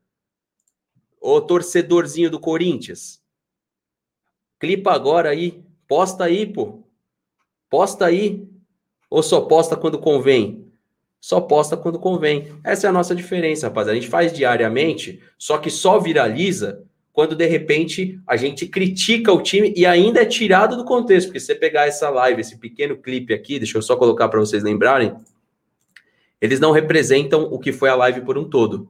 O 1.20 1.42
torcedorzinho 1.42 2.30
do 2.30 2.40
Corinthians. 2.40 3.22
Clipa 4.60 4.94
agora 4.94 5.30
aí. 5.30 5.62
Posta 5.92 6.24
aí, 6.24 6.46
pô. 6.46 6.86
Posta 7.70 8.06
aí. 8.06 8.48
Ou 9.10 9.22
só 9.22 9.42
posta 9.42 9.76
quando 9.76 10.00
convém? 10.00 10.72
Só 11.20 11.42
posta 11.42 11.76
quando 11.76 12.00
convém. 12.00 12.48
Essa 12.64 12.88
é 12.88 12.90
a 12.90 12.94
nossa 12.94 13.14
diferença, 13.14 13.68
rapaziada. 13.68 13.92
A 13.92 14.02
gente 14.02 14.10
faz 14.10 14.32
diariamente, 14.32 15.22
só 15.38 15.58
que 15.58 15.70
só 15.70 16.00
viraliza 16.00 16.82
quando 17.12 17.36
de 17.36 17.46
repente 17.46 18.18
a 18.26 18.38
gente 18.38 18.68
critica 18.68 19.34
o 19.34 19.42
time 19.42 19.74
e 19.76 19.86
ainda 19.86 20.22
é 20.22 20.26
tirado 20.26 20.78
do 20.78 20.86
contexto. 20.86 21.28
Porque 21.28 21.42
se 21.42 21.48
você 21.48 21.56
pegar 21.56 21.88
essa 21.88 22.10
live, 22.10 22.40
esse 22.40 22.58
pequeno 22.58 22.96
clipe 22.96 23.34
aqui, 23.34 23.60
deixa 23.60 23.78
eu 23.78 23.82
só 23.82 23.98
colocar 23.98 24.30
para 24.30 24.40
vocês 24.40 24.64
lembrarem, 24.64 25.14
eles 26.40 26.62
não 26.62 26.72
representam 26.72 27.50
o 27.52 27.60
que 27.60 27.74
foi 27.74 27.90
a 27.90 27.96
live 27.96 28.22
por 28.22 28.38
um 28.38 28.50
todo. 28.50 28.88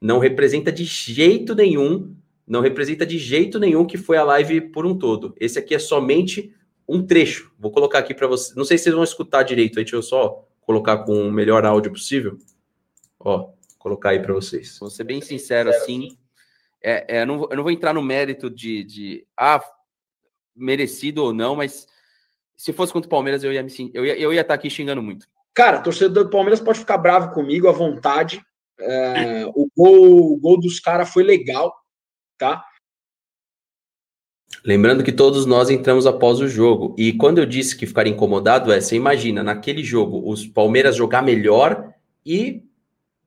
Não 0.00 0.18
representa 0.18 0.72
de 0.72 0.84
jeito 0.86 1.54
nenhum, 1.54 2.16
não 2.48 2.60
representa 2.60 3.04
de 3.04 3.18
jeito 3.18 3.58
nenhum 3.58 3.86
que 3.86 3.98
foi 3.98 4.16
a 4.16 4.24
live 4.24 4.60
por 4.60 4.86
um 4.86 4.96
todo. 4.96 5.34
Esse 5.38 5.58
aqui 5.58 5.74
é 5.74 5.78
somente 5.78 6.54
um 6.88 7.06
trecho. 7.06 7.52
Vou 7.58 7.70
colocar 7.70 7.98
aqui 7.98 8.14
para 8.14 8.26
vocês. 8.26 8.56
Não 8.56 8.64
sei 8.64 8.78
se 8.78 8.84
vocês 8.84 8.94
vão 8.94 9.04
escutar 9.04 9.42
direito, 9.42 9.78
aí 9.78 9.84
deixa 9.84 9.96
eu 9.96 10.02
só 10.02 10.44
colocar 10.62 10.98
com 10.98 11.28
o 11.28 11.32
melhor 11.32 11.64
áudio 11.64 11.92
possível. 11.92 12.38
Ó, 13.20 13.50
colocar 13.78 14.10
aí 14.10 14.20
para 14.20 14.32
vocês. 14.32 14.78
Vou 14.78 14.90
ser 14.90 15.04
bem 15.04 15.20
sincero 15.20 15.68
assim. 15.68 16.16
É, 16.82 17.18
é, 17.18 17.22
eu, 17.22 17.26
não, 17.26 17.48
eu 17.50 17.56
não 17.56 17.62
vou 17.62 17.72
entrar 17.72 17.92
no 17.92 18.02
mérito 18.02 18.48
de, 18.48 18.84
de 18.84 19.26
ah, 19.36 19.62
merecido 20.56 21.22
ou 21.22 21.34
não, 21.34 21.56
mas 21.56 21.86
se 22.56 22.72
fosse 22.72 22.92
contra 22.92 23.06
o 23.06 23.10
Palmeiras, 23.10 23.44
eu 23.44 23.52
ia 23.52 23.62
me 23.62 23.72
eu 23.92 24.04
ia, 24.04 24.18
eu 24.18 24.32
ia 24.32 24.40
estar 24.40 24.54
tá 24.54 24.54
aqui 24.54 24.70
xingando 24.70 25.02
muito. 25.02 25.26
Cara, 25.54 25.80
torcedor 25.80 26.24
do 26.24 26.30
Palmeiras 26.30 26.60
pode 26.60 26.78
ficar 26.78 26.98
bravo 26.98 27.32
comigo 27.32 27.68
à 27.68 27.72
vontade. 27.72 28.40
É, 28.80 29.44
o, 29.46 29.68
gol, 29.76 30.32
o 30.32 30.36
gol 30.36 30.60
dos 30.60 30.78
caras 30.78 31.10
foi 31.10 31.24
legal, 31.24 31.74
tá? 32.38 32.64
Lembrando 34.64 35.04
que 35.04 35.12
todos 35.12 35.46
nós 35.46 35.70
entramos 35.70 36.06
após 36.06 36.40
o 36.40 36.48
jogo. 36.48 36.94
E 36.98 37.12
quando 37.12 37.38
eu 37.38 37.46
disse 37.46 37.76
que 37.76 37.86
ficaria 37.86 38.12
incomodado, 38.12 38.72
é, 38.72 38.80
você 38.80 38.96
imagina, 38.96 39.42
naquele 39.42 39.82
jogo, 39.82 40.28
os 40.30 40.46
Palmeiras 40.46 40.96
jogar 40.96 41.22
melhor 41.22 41.92
e 42.24 42.62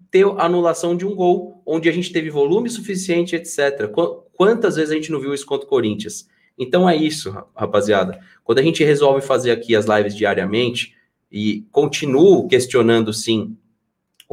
ter 0.10 0.26
anulação 0.38 0.96
de 0.96 1.06
um 1.06 1.16
gol, 1.16 1.62
onde 1.66 1.88
a 1.88 1.92
gente 1.92 2.12
teve 2.12 2.30
volume 2.30 2.70
suficiente, 2.70 3.36
etc. 3.36 3.90
Quantas 4.34 4.76
vezes 4.76 4.92
a 4.92 4.96
gente 4.96 5.12
não 5.12 5.22
viu 5.22 5.34
isso 5.34 5.46
contra 5.46 5.66
o 5.66 5.70
Corinthians? 5.70 6.28
Então 6.58 6.90
é 6.90 6.96
isso, 6.96 7.32
rapaziada. 7.56 8.20
Quando 8.44 8.60
a 8.60 8.64
gente 8.64 8.84
resolve 8.84 9.22
fazer 9.22 9.52
aqui 9.52 9.76
as 9.76 9.86
lives 9.86 10.16
diariamente, 10.16 10.96
e 11.32 11.66
continuo 11.72 12.48
questionando, 12.48 13.14
sim, 13.14 13.56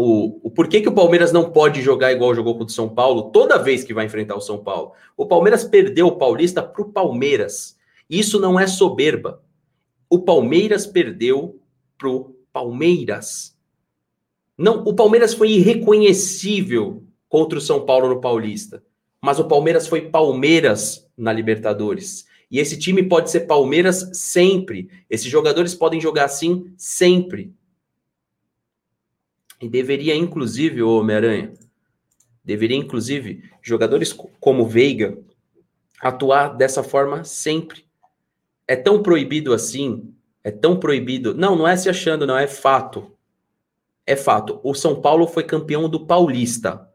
o, 0.00 0.38
o 0.44 0.50
porquê 0.52 0.80
que 0.80 0.88
o 0.88 0.94
Palmeiras 0.94 1.32
não 1.32 1.50
pode 1.50 1.82
jogar 1.82 2.12
igual 2.12 2.32
jogou 2.32 2.52
contra 2.52 2.68
o 2.70 2.72
São 2.72 2.88
Paulo 2.88 3.32
toda 3.32 3.58
vez 3.58 3.82
que 3.82 3.92
vai 3.92 4.06
enfrentar 4.06 4.36
o 4.36 4.40
São 4.40 4.62
Paulo. 4.62 4.92
O 5.16 5.26
Palmeiras 5.26 5.64
perdeu 5.64 6.06
o 6.06 6.16
Paulista 6.16 6.62
para 6.62 6.82
o 6.82 6.92
Palmeiras. 6.92 7.76
Isso 8.08 8.38
não 8.38 8.60
é 8.60 8.68
soberba. 8.68 9.42
O 10.08 10.20
Palmeiras 10.20 10.86
perdeu 10.86 11.60
para 11.98 12.10
o 12.10 12.36
Palmeiras. 12.52 13.58
Não, 14.56 14.84
o 14.84 14.94
Palmeiras 14.94 15.34
foi 15.34 15.50
irreconhecível 15.50 17.02
contra 17.28 17.58
o 17.58 17.60
São 17.60 17.84
Paulo 17.84 18.08
no 18.08 18.20
Paulista. 18.20 18.84
Mas 19.20 19.40
o 19.40 19.48
Palmeiras 19.48 19.88
foi 19.88 20.02
Palmeiras 20.02 21.10
na 21.16 21.32
Libertadores. 21.32 22.24
E 22.48 22.60
esse 22.60 22.78
time 22.78 23.02
pode 23.02 23.32
ser 23.32 23.40
Palmeiras 23.40 24.10
sempre. 24.12 24.88
Esses 25.10 25.28
jogadores 25.28 25.74
podem 25.74 26.00
jogar 26.00 26.26
assim 26.26 26.72
sempre. 26.76 27.52
E 29.60 29.68
deveria, 29.68 30.14
inclusive, 30.14 30.82
o 30.82 30.98
Homem-Aranha, 30.98 31.52
deveria, 32.44 32.76
inclusive, 32.76 33.50
jogadores 33.60 34.12
como 34.40 34.66
Veiga 34.66 35.18
atuar 36.00 36.56
dessa 36.56 36.82
forma 36.82 37.24
sempre. 37.24 37.84
É 38.66 38.76
tão 38.76 39.02
proibido 39.02 39.52
assim, 39.52 40.14
é 40.44 40.50
tão 40.50 40.78
proibido. 40.78 41.34
Não, 41.34 41.56
não 41.56 41.66
é 41.66 41.76
se 41.76 41.88
achando, 41.88 42.26
não, 42.26 42.36
é 42.36 42.46
fato. 42.46 43.12
É 44.06 44.14
fato. 44.16 44.60
O 44.62 44.74
São 44.74 45.00
Paulo 45.00 45.26
foi 45.26 45.42
campeão 45.42 45.88
do 45.88 46.06
Paulista. 46.06 46.88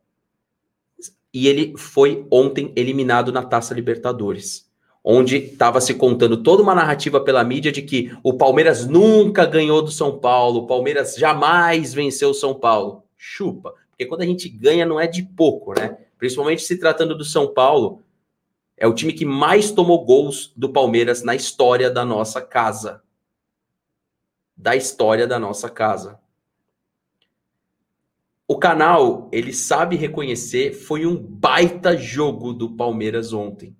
E 1.34 1.47
ele 1.47 1.76
foi 1.78 2.26
ontem 2.32 2.72
eliminado 2.76 3.32
na 3.32 3.43
Taça 3.43 3.74
Libertadores 3.74 4.72
onde 5.04 5.36
estava 5.38 5.82
se 5.82 5.93
contando 5.95 6.41
toda 6.41 6.64
uma 6.64 6.74
narrativa 6.74 7.20
pela 7.20 7.43
mídia 7.43 7.72
de 7.72 7.82
que 7.82 8.16
o 8.24 8.36
Palmeiras 8.36 8.88
nunca 8.88 9.45
ganhou 9.45 9.82
do 9.82 9.91
São 9.91 10.18
Paulo, 10.18 10.62
o 10.62 10.68
Palmeiras 10.68 11.16
jamais 11.16 11.93
venceu 11.93 12.30
o 12.30 12.34
São 12.34 12.54
Paulo. 12.54 13.04
Chupa, 13.18 13.74
porque 13.89 14.06
quando 14.06 14.22
a 14.22 14.26
gente 14.26 14.47
ganha 14.47 14.86
não 14.86 14.99
é 14.99 15.06
de 15.06 15.22
pouco, 15.22 15.74
né? 15.78 15.97
Principalmente 16.18 16.62
se 16.62 16.78
tratando 16.78 17.18
do 17.18 17.26
São 17.26 17.54
Paulo, 17.54 18.01
é 18.78 18.88
o 18.88 18.93
time 18.93 19.12
que 19.12 19.26
mais 19.26 19.72
tomou 19.72 20.06
gols 20.06 20.54
do 20.56 20.70
Palmeiras 20.70 21.22
na 21.22 21.36
história 21.36 21.89
da 21.89 22.06
nossa 22.06 22.41
casa. 22.41 23.01
Da 24.56 24.76
história 24.76 25.28
da 25.28 25.38
nossa 25.38 25.70
casa. 25.70 26.18
O 28.47 28.58
canal, 28.58 29.30
ele 29.32 29.51
sabe 29.51 29.95
reconhecer, 29.95 30.74
foi 30.74 31.06
um 31.06 31.18
baita 31.18 31.97
jogo 31.97 32.54
do 32.54 32.70
Palmeiras 32.70 33.34
ontem 33.34 33.76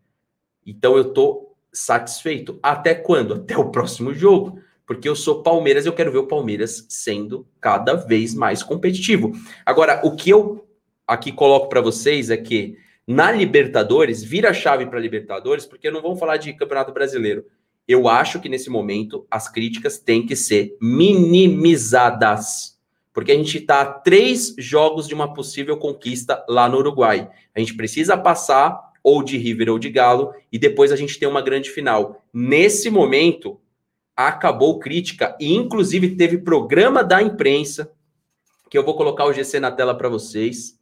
então 0.66 0.98
eu 0.98 1.14
tô 1.14 1.54
satisfeito. 1.72 2.60
Até 2.62 2.94
quando? 2.94 3.34
Até 3.34 3.58
o 3.58 3.70
próximo 3.70 4.14
jogo. 4.14 4.60
Porque 4.86 5.08
eu 5.08 5.16
sou 5.16 5.42
Palmeiras 5.42 5.86
e 5.86 5.88
eu 5.88 5.94
quero 5.94 6.12
ver 6.12 6.18
o 6.20 6.28
Palmeiras 6.28 6.86
sendo 6.90 7.48
cada 7.60 7.96
vez 7.96 8.34
mais 8.36 8.62
competitivo. 8.62 9.32
Agora, 9.66 10.02
o 10.04 10.16
que 10.16 10.30
eu 10.30 10.68
aqui 11.08 11.32
coloco 11.32 11.70
para 11.70 11.82
vocês 11.82 12.30
é 12.30 12.38
que 12.38 12.78
na 13.08 13.32
Libertadores, 13.32 14.24
vira 14.24 14.52
a 14.52 14.54
chave 14.54 14.86
para 14.86 15.00
Libertadores, 15.00 15.66
porque 15.66 15.92
não 15.92 16.02
vamos 16.02 16.20
falar 16.20 16.38
de 16.38 16.54
Campeonato 16.54 16.94
Brasileiro. 16.94 17.46
Eu 17.86 18.08
acho 18.08 18.40
que 18.40 18.48
nesse 18.48 18.70
momento 18.70 19.28
as 19.30 19.50
críticas 19.50 19.98
têm 19.98 20.26
que 20.26 20.36
ser 20.36 20.78
minimizadas. 20.82 22.80
Porque 23.14 23.32
a 23.32 23.36
gente 23.36 23.58
está 23.58 23.82
a 23.82 23.86
três 23.86 24.56
jogos 24.58 25.08
de 25.08 25.14
uma 25.14 25.34
possível 25.34 25.78
conquista 25.78 26.44
lá 26.48 26.70
no 26.70 26.78
Uruguai. 26.78 27.30
A 27.54 27.60
gente 27.60 27.76
precisa 27.76 28.18
passar 28.18 28.93
ou 29.04 29.22
de 29.22 29.38
River 29.38 29.70
ou 29.70 29.78
de 29.78 29.90
Galo, 29.90 30.34
e 30.52 30.58
depois 30.58 30.92
a 30.92 30.96
gente 30.96 31.20
tem 31.20 31.28
uma 31.28 31.42
grande 31.42 31.70
final. 31.70 32.24
Nesse 32.34 32.90
momento, 32.90 33.60
acabou 34.16 34.80
crítica, 34.80 35.36
e 35.40 35.54
inclusive 35.54 36.16
teve 36.16 36.38
programa 36.38 37.04
da 37.04 37.22
imprensa, 37.22 37.92
que 38.70 38.78
eu 38.78 38.84
vou 38.84 38.96
colocar 38.96 39.26
o 39.26 39.34
GC 39.34 39.60
na 39.60 39.72
tela 39.72 39.96
para 39.96 40.10
vocês, 40.10 40.80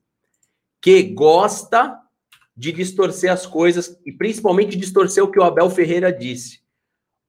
que 0.79 1.01
gosta 1.03 1.99
de 2.55 2.71
distorcer 2.71 3.31
as 3.31 3.45
coisas, 3.45 3.99
e 4.05 4.11
principalmente 4.11 4.77
distorcer 4.77 5.23
o 5.23 5.31
que 5.31 5.39
o 5.39 5.43
Abel 5.43 5.69
Ferreira 5.69 6.11
disse. 6.11 6.61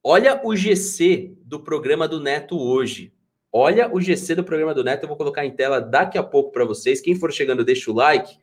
Olha 0.04 0.40
o 0.44 0.54
GC 0.54 1.32
do 1.44 1.60
programa 1.60 2.08
do 2.08 2.20
Neto 2.20 2.58
hoje. 2.58 3.12
Olha 3.52 3.92
o 3.92 4.00
GC 4.00 4.34
do 4.34 4.44
programa 4.44 4.74
do 4.74 4.82
Neto, 4.82 5.04
eu 5.04 5.08
vou 5.08 5.16
colocar 5.16 5.46
em 5.46 5.50
tela 5.50 5.80
daqui 5.80 6.18
a 6.18 6.22
pouco 6.22 6.50
para 6.50 6.64
vocês. 6.64 7.00
Quem 7.00 7.14
for 7.14 7.32
chegando, 7.32 7.64
deixa 7.64 7.90
o 7.90 7.94
like. 7.94 8.36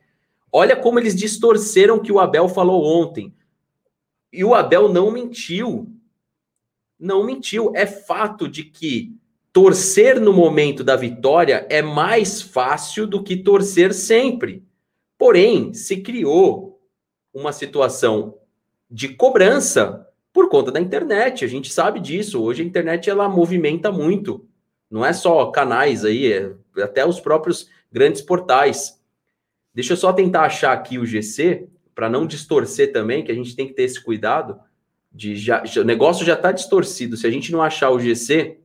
Olha 0.52 0.76
como 0.76 0.98
eles 0.98 1.14
distorceram 1.14 1.96
o 1.96 2.00
que 2.00 2.12
o 2.12 2.18
Abel 2.18 2.48
falou 2.48 2.84
ontem. 2.84 3.34
E 4.32 4.44
o 4.44 4.54
Abel 4.54 4.88
não 4.88 5.10
mentiu. 5.10 5.88
Não 6.98 7.24
mentiu. 7.24 7.72
É 7.74 7.86
fato 7.86 8.48
de 8.48 8.64
que 8.64 9.16
torcer 9.52 10.20
no 10.20 10.32
momento 10.32 10.84
da 10.84 10.96
vitória 10.96 11.66
é 11.68 11.82
mais 11.82 12.40
fácil 12.40 13.06
do 13.06 13.22
que 13.22 13.36
torcer 13.36 13.92
sempre. 13.92 14.64
Porém, 15.18 15.74
se 15.74 15.98
criou 15.98 16.80
uma 17.32 17.52
situação 17.52 18.38
de 18.90 19.08
cobrança 19.08 20.06
por 20.32 20.48
conta 20.48 20.70
da 20.72 20.80
internet. 20.80 21.44
A 21.44 21.48
gente 21.48 21.72
sabe 21.72 22.00
disso. 22.00 22.42
Hoje 22.42 22.62
a 22.62 22.66
internet 22.66 23.08
ela 23.08 23.28
movimenta 23.28 23.90
muito. 23.92 24.46
Não 24.90 25.04
é 25.04 25.12
só 25.12 25.46
canais 25.50 26.04
aí, 26.04 26.32
é 26.32 26.52
até 26.82 27.06
os 27.06 27.20
próprios 27.20 27.68
grandes 27.92 28.20
portais. 28.20 28.99
Deixa 29.74 29.92
eu 29.92 29.96
só 29.96 30.12
tentar 30.12 30.42
achar 30.42 30.72
aqui 30.72 30.98
o 30.98 31.06
GC, 31.06 31.68
para 31.94 32.08
não 32.08 32.26
distorcer 32.26 32.92
também, 32.92 33.22
que 33.22 33.30
a 33.30 33.34
gente 33.34 33.54
tem 33.54 33.66
que 33.66 33.74
ter 33.74 33.82
esse 33.82 34.02
cuidado. 34.02 34.58
De 35.12 35.36
já, 35.36 35.62
o 35.76 35.84
negócio 35.84 36.24
já 36.24 36.34
está 36.34 36.52
distorcido. 36.52 37.16
Se 37.16 37.26
a 37.26 37.30
gente 37.30 37.50
não 37.50 37.60
achar 37.60 37.90
o 37.90 37.98
GC, 37.98 38.58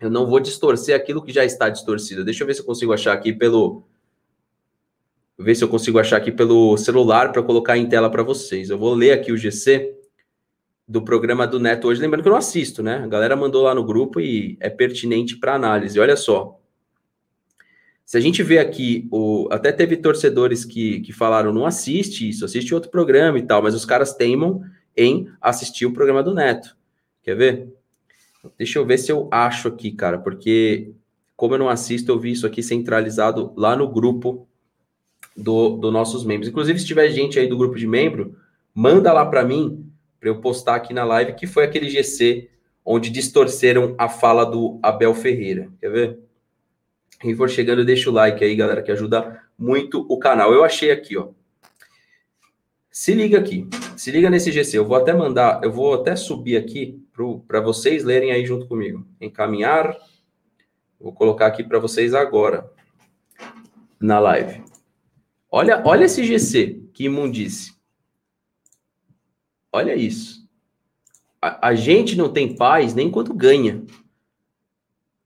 eu 0.00 0.10
não 0.10 0.26
vou 0.26 0.40
distorcer 0.40 0.94
aquilo 0.94 1.22
que 1.22 1.32
já 1.32 1.44
está 1.44 1.68
distorcido. 1.68 2.24
Deixa 2.24 2.42
eu 2.42 2.46
ver 2.46 2.54
se 2.54 2.60
eu 2.60 2.66
consigo 2.66 2.92
achar 2.92 3.12
aqui 3.12 3.32
pelo. 3.32 3.84
Ver 5.38 5.54
se 5.54 5.64
eu 5.64 5.68
consigo 5.68 5.98
achar 5.98 6.18
aqui 6.18 6.30
pelo 6.30 6.76
celular 6.76 7.32
para 7.32 7.42
colocar 7.42 7.78
em 7.78 7.88
tela 7.88 8.10
para 8.10 8.22
vocês. 8.22 8.68
Eu 8.68 8.78
vou 8.78 8.94
ler 8.94 9.12
aqui 9.12 9.32
o 9.32 9.38
GC 9.38 9.96
do 10.86 11.02
programa 11.02 11.46
do 11.46 11.58
Neto 11.58 11.88
hoje, 11.88 12.00
lembrando 12.00 12.22
que 12.22 12.28
eu 12.28 12.32
não 12.32 12.38
assisto, 12.38 12.82
né? 12.82 12.96
A 12.96 13.06
galera 13.06 13.36
mandou 13.36 13.62
lá 13.62 13.74
no 13.74 13.84
grupo 13.84 14.20
e 14.20 14.58
é 14.60 14.68
pertinente 14.68 15.38
para 15.38 15.54
análise. 15.54 15.98
Olha 15.98 16.16
só. 16.16 16.59
Se 18.10 18.16
a 18.16 18.20
gente 18.20 18.42
vê 18.42 18.58
aqui, 18.58 19.06
o, 19.08 19.46
até 19.52 19.70
teve 19.70 19.96
torcedores 19.96 20.64
que, 20.64 20.98
que 20.98 21.12
falaram, 21.12 21.52
não 21.52 21.64
assiste 21.64 22.28
isso, 22.28 22.44
assiste 22.44 22.74
outro 22.74 22.90
programa 22.90 23.38
e 23.38 23.42
tal, 23.42 23.62
mas 23.62 23.72
os 23.72 23.84
caras 23.84 24.12
teimam 24.12 24.62
em 24.96 25.28
assistir 25.40 25.86
o 25.86 25.92
programa 25.92 26.20
do 26.20 26.34
Neto. 26.34 26.76
Quer 27.22 27.36
ver? 27.36 27.68
Deixa 28.58 28.80
eu 28.80 28.84
ver 28.84 28.98
se 28.98 29.12
eu 29.12 29.28
acho 29.30 29.68
aqui, 29.68 29.92
cara, 29.92 30.18
porque 30.18 30.90
como 31.36 31.54
eu 31.54 31.58
não 31.60 31.68
assisto, 31.68 32.10
eu 32.10 32.18
vi 32.18 32.32
isso 32.32 32.48
aqui 32.48 32.64
centralizado 32.64 33.52
lá 33.56 33.76
no 33.76 33.86
grupo 33.86 34.44
do, 35.36 35.76
do 35.76 35.92
nossos 35.92 36.24
membros. 36.24 36.48
Inclusive, 36.48 36.80
se 36.80 36.86
tiver 36.86 37.08
gente 37.10 37.38
aí 37.38 37.46
do 37.46 37.56
grupo 37.56 37.76
de 37.76 37.86
membro, 37.86 38.36
manda 38.74 39.12
lá 39.12 39.24
para 39.24 39.44
mim, 39.44 39.88
para 40.18 40.30
eu 40.30 40.40
postar 40.40 40.74
aqui 40.74 40.92
na 40.92 41.04
live, 41.04 41.34
que 41.34 41.46
foi 41.46 41.62
aquele 41.62 41.88
GC 41.88 42.50
onde 42.84 43.08
distorceram 43.08 43.94
a 43.96 44.08
fala 44.08 44.44
do 44.44 44.80
Abel 44.82 45.14
Ferreira. 45.14 45.70
Quer 45.80 45.92
ver? 45.92 46.29
Quem 47.20 47.36
for 47.36 47.50
chegando, 47.50 47.84
deixa 47.84 48.08
o 48.08 48.12
like 48.14 48.42
aí, 48.42 48.56
galera, 48.56 48.82
que 48.82 48.90
ajuda 48.90 49.42
muito 49.58 50.06
o 50.08 50.18
canal. 50.18 50.54
Eu 50.54 50.64
achei 50.64 50.90
aqui, 50.90 51.18
ó. 51.18 51.28
Se 52.90 53.12
liga 53.12 53.38
aqui, 53.38 53.68
se 53.94 54.10
liga 54.10 54.30
nesse 54.30 54.50
GC. 54.50 54.78
Eu 54.78 54.86
vou 54.86 54.96
até 54.96 55.12
mandar, 55.12 55.60
eu 55.62 55.70
vou 55.70 55.92
até 55.92 56.16
subir 56.16 56.56
aqui 56.56 56.98
para 57.46 57.60
vocês 57.60 58.04
lerem 58.04 58.32
aí 58.32 58.46
junto 58.46 58.66
comigo. 58.66 59.06
Encaminhar. 59.20 59.94
Vou 60.98 61.12
colocar 61.12 61.46
aqui 61.46 61.62
para 61.62 61.78
vocês 61.78 62.14
agora 62.14 62.70
na 64.00 64.18
live. 64.18 64.64
Olha, 65.50 65.82
olha 65.84 66.06
esse 66.06 66.24
GC, 66.24 66.88
que 66.94 67.04
imundice. 67.04 67.74
Olha 69.70 69.94
isso. 69.94 70.48
A, 71.40 71.68
a 71.68 71.74
gente 71.74 72.16
não 72.16 72.32
tem 72.32 72.56
paz 72.56 72.94
nem 72.94 73.10
quando 73.10 73.34
ganha. 73.34 73.84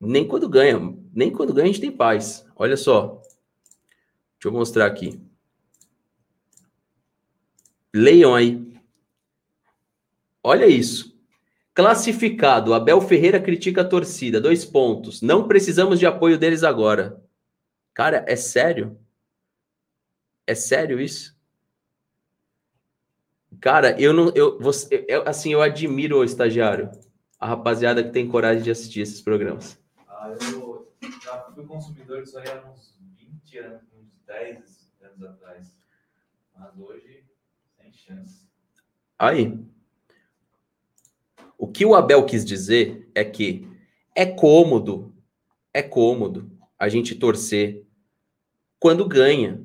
Nem 0.00 0.26
quando 0.26 0.48
ganha 0.48 1.03
nem 1.14 1.30
quando 1.30 1.54
ganha 1.54 1.64
a 1.64 1.72
gente 1.72 1.80
tem 1.80 1.92
paz. 1.92 2.44
Olha 2.56 2.76
só. 2.76 3.22
Deixa 4.34 4.46
eu 4.46 4.52
mostrar 4.52 4.86
aqui. 4.86 5.20
Leiam 7.94 8.34
aí. 8.34 8.74
Olha 10.42 10.66
isso. 10.66 11.16
Classificado. 11.72 12.74
Abel 12.74 13.00
Ferreira 13.00 13.40
critica 13.40 13.82
a 13.82 13.88
torcida. 13.88 14.40
Dois 14.40 14.64
pontos. 14.64 15.22
Não 15.22 15.46
precisamos 15.46 15.98
de 15.98 16.06
apoio 16.06 16.36
deles 16.36 16.64
agora. 16.64 17.22
Cara, 17.94 18.24
é 18.28 18.36
sério? 18.36 18.98
É 20.46 20.54
sério 20.54 21.00
isso? 21.00 21.34
Cara, 23.60 23.98
eu 24.00 24.12
não. 24.12 24.30
Eu, 24.34 24.58
você, 24.58 25.06
eu, 25.08 25.26
assim, 25.26 25.52
eu 25.52 25.62
admiro 25.62 26.18
o 26.18 26.24
estagiário. 26.24 26.90
A 27.38 27.46
rapaziada 27.46 28.02
que 28.02 28.10
tem 28.10 28.28
coragem 28.28 28.62
de 28.62 28.70
assistir 28.70 29.00
esses 29.00 29.20
programas. 29.20 29.78
Ah, 30.08 30.34
eu 30.52 30.63
já 31.34 31.52
fui 31.52 31.64
consumidor 31.66 32.22
disso 32.22 32.38
aí 32.38 32.48
há 32.48 32.64
uns 32.70 32.94
20 33.16 33.58
anos, 33.58 33.82
uns 33.98 34.08
10 34.26 34.90
anos 35.02 35.22
atrás. 35.22 35.74
Mas 36.56 36.78
hoje, 36.78 37.24
sem 37.76 37.92
chance. 37.92 38.46
Aí. 39.18 39.58
O 41.56 41.68
que 41.68 41.84
o 41.84 41.94
Abel 41.94 42.24
quis 42.26 42.44
dizer 42.44 43.10
é 43.14 43.24
que 43.24 43.66
é 44.14 44.26
cômodo, 44.26 45.14
é 45.72 45.82
cômodo 45.82 46.50
a 46.78 46.88
gente 46.88 47.14
torcer 47.14 47.86
quando 48.78 49.08
ganha. 49.08 49.64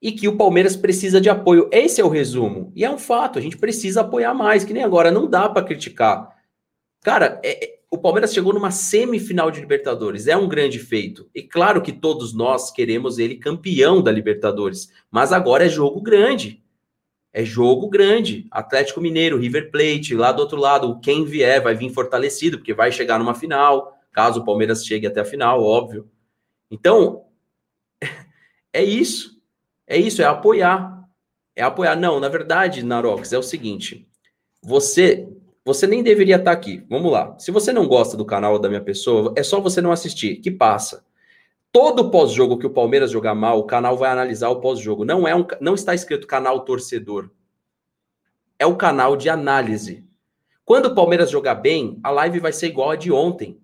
E 0.00 0.10
que 0.10 0.26
o 0.26 0.36
Palmeiras 0.36 0.76
precisa 0.76 1.20
de 1.20 1.30
apoio. 1.30 1.70
Esse 1.72 2.00
é 2.00 2.04
o 2.04 2.08
resumo. 2.08 2.72
E 2.74 2.84
é 2.84 2.90
um 2.90 2.98
fato, 2.98 3.38
a 3.38 3.42
gente 3.42 3.56
precisa 3.56 4.00
apoiar 4.00 4.34
mais, 4.34 4.64
que 4.64 4.72
nem 4.72 4.82
agora, 4.82 5.12
não 5.12 5.28
dá 5.28 5.48
para 5.48 5.64
criticar. 5.64 6.36
Cara, 7.02 7.40
é, 7.44 7.78
o 7.90 7.98
Palmeiras 7.98 8.32
chegou 8.32 8.54
numa 8.54 8.70
semifinal 8.70 9.50
de 9.50 9.60
Libertadores, 9.60 10.26
é 10.26 10.36
um 10.36 10.48
grande 10.48 10.78
feito. 10.78 11.28
E 11.34 11.42
claro 11.42 11.82
que 11.82 11.92
todos 11.92 12.32
nós 12.32 12.70
queremos 12.70 13.18
ele 13.18 13.36
campeão 13.36 14.00
da 14.00 14.10
Libertadores, 14.10 14.90
mas 15.10 15.32
agora 15.32 15.66
é 15.66 15.68
jogo 15.68 16.00
grande. 16.00 16.62
É 17.32 17.44
jogo 17.44 17.88
grande. 17.88 18.46
Atlético 18.50 19.00
Mineiro, 19.00 19.38
River 19.38 19.70
Plate, 19.70 20.14
lá 20.14 20.32
do 20.32 20.40
outro 20.40 20.58
lado, 20.58 21.00
quem 21.00 21.24
vier 21.24 21.62
vai 21.62 21.74
vir 21.74 21.90
fortalecido, 21.90 22.58
porque 22.58 22.72
vai 22.72 22.92
chegar 22.92 23.18
numa 23.18 23.34
final, 23.34 23.98
caso 24.12 24.40
o 24.40 24.44
Palmeiras 24.44 24.84
chegue 24.86 25.06
até 25.06 25.20
a 25.20 25.24
final, 25.24 25.62
óbvio. 25.62 26.08
Então, 26.70 27.26
é 28.72 28.82
isso. 28.82 29.38
É 29.86 29.98
isso, 29.98 30.22
é 30.22 30.24
apoiar. 30.24 31.06
É 31.56 31.62
apoiar. 31.62 31.96
Não, 31.96 32.20
na 32.20 32.28
verdade, 32.28 32.82
Narox, 32.82 33.32
é 33.32 33.38
o 33.38 33.42
seguinte: 33.42 34.08
você 34.62 35.28
você 35.64 35.86
nem 35.86 36.02
deveria 36.02 36.36
estar 36.36 36.52
aqui. 36.52 36.84
Vamos 36.88 37.12
lá. 37.12 37.36
Se 37.38 37.50
você 37.50 37.72
não 37.72 37.86
gosta 37.86 38.16
do 38.16 38.24
canal 38.24 38.58
da 38.58 38.68
minha 38.68 38.80
pessoa, 38.80 39.32
é 39.36 39.42
só 39.42 39.60
você 39.60 39.80
não 39.80 39.92
assistir, 39.92 40.36
que 40.36 40.50
passa. 40.50 41.04
Todo 41.70 42.10
pós-jogo 42.10 42.58
que 42.58 42.66
o 42.66 42.70
Palmeiras 42.70 43.10
jogar 43.10 43.34
mal, 43.34 43.58
o 43.58 43.64
canal 43.64 43.96
vai 43.96 44.10
analisar 44.10 44.48
o 44.50 44.60
pós-jogo. 44.60 45.04
Não 45.04 45.26
é 45.26 45.34
um, 45.34 45.46
não 45.60 45.74
está 45.74 45.94
escrito 45.94 46.26
canal 46.26 46.60
torcedor. 46.60 47.30
É 48.58 48.66
o 48.66 48.76
canal 48.76 49.16
de 49.16 49.28
análise. 49.28 50.04
Quando 50.64 50.86
o 50.86 50.94
Palmeiras 50.94 51.30
jogar 51.30 51.54
bem, 51.54 51.98
a 52.02 52.10
live 52.10 52.40
vai 52.40 52.52
ser 52.52 52.66
igual 52.66 52.90
a 52.90 52.96
de 52.96 53.10
ontem. 53.10 53.58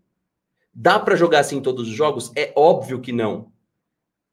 Dá 0.72 0.98
para 0.98 1.16
jogar 1.16 1.40
assim 1.40 1.60
todos 1.60 1.88
os 1.88 1.94
jogos? 1.94 2.32
É 2.36 2.52
óbvio 2.56 3.00
que 3.00 3.12
não. 3.12 3.50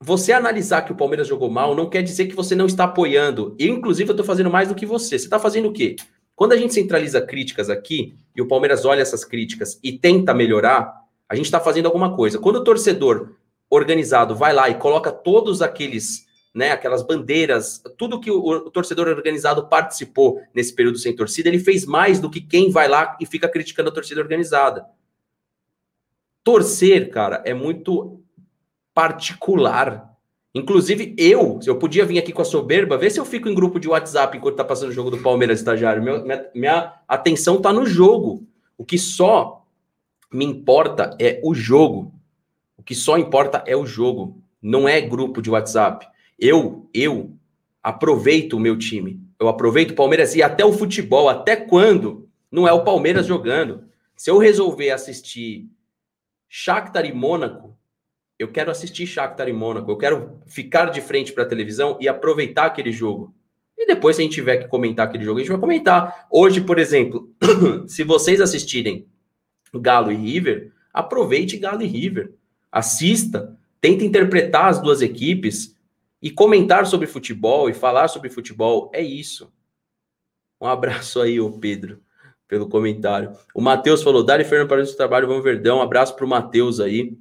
Você 0.02 0.32
analisar 0.32 0.84
que 0.84 0.92
o 0.92 0.96
Palmeiras 0.96 1.28
jogou 1.28 1.50
mal 1.50 1.76
não 1.76 1.90
quer 1.90 2.04
dizer 2.04 2.28
que 2.28 2.36
você 2.36 2.56
não 2.56 2.68
está 2.68 2.84
apoiando. 2.84 3.56
Inclusive, 3.60 4.10
eu 4.10 4.14
estou 4.14 4.26
fazendo 4.26 4.52
mais 4.52 4.70
do 4.70 4.76
que 4.76 4.86
você. 4.86 5.18
Você 5.18 5.26
está 5.26 5.40
fazendo 5.40 5.70
o 5.70 5.74
quê? 5.74 5.96
Quando 6.36 6.52
a 6.52 6.58
gente 6.58 6.74
centraliza 6.74 7.22
críticas 7.22 7.70
aqui 7.70 8.16
e 8.36 8.42
o 8.42 8.48
Palmeiras 8.48 8.84
olha 8.84 9.02
essas 9.02 9.24
críticas 9.24 9.80
e 9.82 9.98
tenta 9.98 10.34
melhorar, 10.34 10.94
a 11.30 11.36
gente 11.36 11.46
está 11.46 11.60
fazendo 11.60 11.86
alguma 11.86 12.16
coisa. 12.16 12.38
Quando 12.38 12.58
o 12.58 12.64
torcedor 12.64 13.36
organizado 13.70 14.36
vai 14.36 14.54
lá 14.54 14.70
e 14.70 14.76
coloca 14.76 15.12
todos 15.12 15.62
aqueles, 15.62 16.26
né, 16.54 16.72
aquelas 16.72 17.02
bandeiras, 17.02 17.82
tudo 17.98 18.20
que 18.20 18.30
o, 18.30 18.38
o 18.38 18.70
torcedor 18.70 19.08
organizado 19.08 19.68
participou 19.68 20.42
nesse 20.54 20.74
período 20.76 20.98
sem 20.98 21.16
torcida, 21.16 21.48
ele 21.48 21.60
fez 21.60 21.86
mais 21.86 22.20
do 22.20 22.30
que 22.30 22.42
quem 22.42 22.70
vai 22.70 22.88
lá 22.88 23.18
e 23.20 23.26
fica 23.26 23.48
criticando 23.48 23.90
a 23.90 23.94
torcida 23.94 24.22
organizada. 24.22 24.86
Torcer, 26.44 27.10
cara, 27.10 27.42
é 27.46 27.54
muito 27.54 28.22
particular. 28.94 30.15
Inclusive, 30.56 31.14
eu, 31.18 31.60
eu 31.66 31.78
podia 31.78 32.06
vir 32.06 32.18
aqui 32.18 32.32
com 32.32 32.42
a 32.42 32.46
soberba, 32.46 32.98
ver 32.98 33.12
se 33.12 33.20
eu 33.20 33.26
fico 33.26 33.50
em 33.50 33.54
grupo 33.54 33.78
de 33.78 33.90
WhatsApp 33.90 34.38
enquanto 34.38 34.56
tá 34.56 34.64
passando 34.64 34.88
o 34.88 34.94
jogo 34.94 35.12
do 35.12 35.18
Palmeiras, 35.18 35.60
estagiário. 35.60 36.02
minha, 36.02 36.50
minha 36.56 36.94
atenção 37.06 37.62
tá 37.62 37.74
no 37.74 37.86
jogo. 37.86 38.48
O 38.78 38.86
que 38.86 38.98
só 38.98 39.66
me 40.32 40.46
importa 40.46 41.14
é 41.20 41.42
o 41.44 41.54
jogo. 41.54 42.14
O 42.78 42.84
que 42.84 42.96
só 42.96 43.18
importa 43.18 43.66
é 43.68 43.76
o 43.76 43.86
jogo. 43.86 44.42
Não 44.62 44.88
é 44.88 45.02
grupo 45.02 45.42
de 45.42 45.50
WhatsApp. 45.50 46.08
Eu, 46.40 46.90
eu 46.94 47.34
aproveito 47.84 48.54
o 48.54 48.60
meu 48.60 48.78
time. 48.78 49.20
Eu 49.38 49.50
aproveito 49.50 49.92
o 49.92 49.96
Palmeiras 49.96 50.36
e 50.36 50.42
até 50.42 50.64
o 50.64 50.72
futebol. 50.72 51.28
Até 51.28 51.58
quando? 51.58 52.30
Não 52.50 52.66
é 52.66 52.72
o 52.72 52.86
Palmeiras 52.86 53.26
jogando. 53.26 53.84
Se 54.16 54.32
eu 54.32 54.38
resolver 54.38 54.92
assistir 54.92 55.70
Shakhtar 56.48 57.06
e 57.06 57.12
Mônaco, 57.12 57.75
eu 58.38 58.52
quero 58.52 58.70
assistir 58.70 59.08
Shakhtar 59.08 59.48
e 59.48 59.54
Mônaco, 59.54 59.90
eu 59.90 59.98
quero 59.98 60.40
ficar 60.46 60.86
de 60.86 61.02
frente 61.02 61.32
para 61.32 61.44
a 61.44 61.48
televisão 61.48 61.98
e 62.02 62.08
aproveitar 62.08 62.66
aquele 62.66 62.92
jogo. 62.92 63.34
E 63.78 63.86
depois, 63.86 64.16
se 64.16 64.22
a 64.22 64.26
gente 64.26 64.36
tiver 64.36 64.58
que 64.58 64.68
comentar 64.68 65.08
aquele 65.08 65.24
jogo, 65.24 65.40
a 65.40 65.42
gente 65.42 65.52
vai 65.52 65.60
comentar. 65.60 66.28
Hoje, 66.32 66.62
por 66.62 66.80
exemplo, 66.80 67.34
se 67.88 68.04
vocês 68.04 68.40
assistirem 68.42 69.08
Galo 69.74 70.12
e 70.12 70.16
River, 70.16 70.72
aproveite 70.94 71.58
Galo 71.58 71.82
e 71.82 71.88
River. 71.88 72.34
Assista, 72.72 73.58
tenta 73.82 74.04
interpretar 74.04 74.68
as 74.68 74.82
duas 74.82 75.02
equipes 75.02 75.76
e 76.22 76.32
comentar 76.32 76.86
sobre 76.86 77.08
futebol 77.08 77.70
e 77.70 77.74
falar 77.74 78.08
sobre 78.08 78.30
futebol. 78.30 78.90
É 78.94 79.02
isso. 79.02 79.52
Um 80.60 80.68
abraço 80.68 81.22
aí, 81.22 81.40
ô 81.40 81.52
Pedro, 81.52 82.02
pelo 82.48 82.68
comentário. 82.68 83.32
O 83.54 83.62
Matheus 83.62 84.02
falou: 84.02 84.24
Dali 84.24 84.44
Fernando 84.44 84.70
para 84.70 84.84
o 84.84 84.96
trabalho, 84.96 85.28
vamos 85.28 85.44
Verdão. 85.44 85.80
Um 85.80 85.82
abraço 85.82 86.16
para 86.16 86.26
o 86.26 86.30
Matheus 86.30 86.80
aí. 86.80 87.18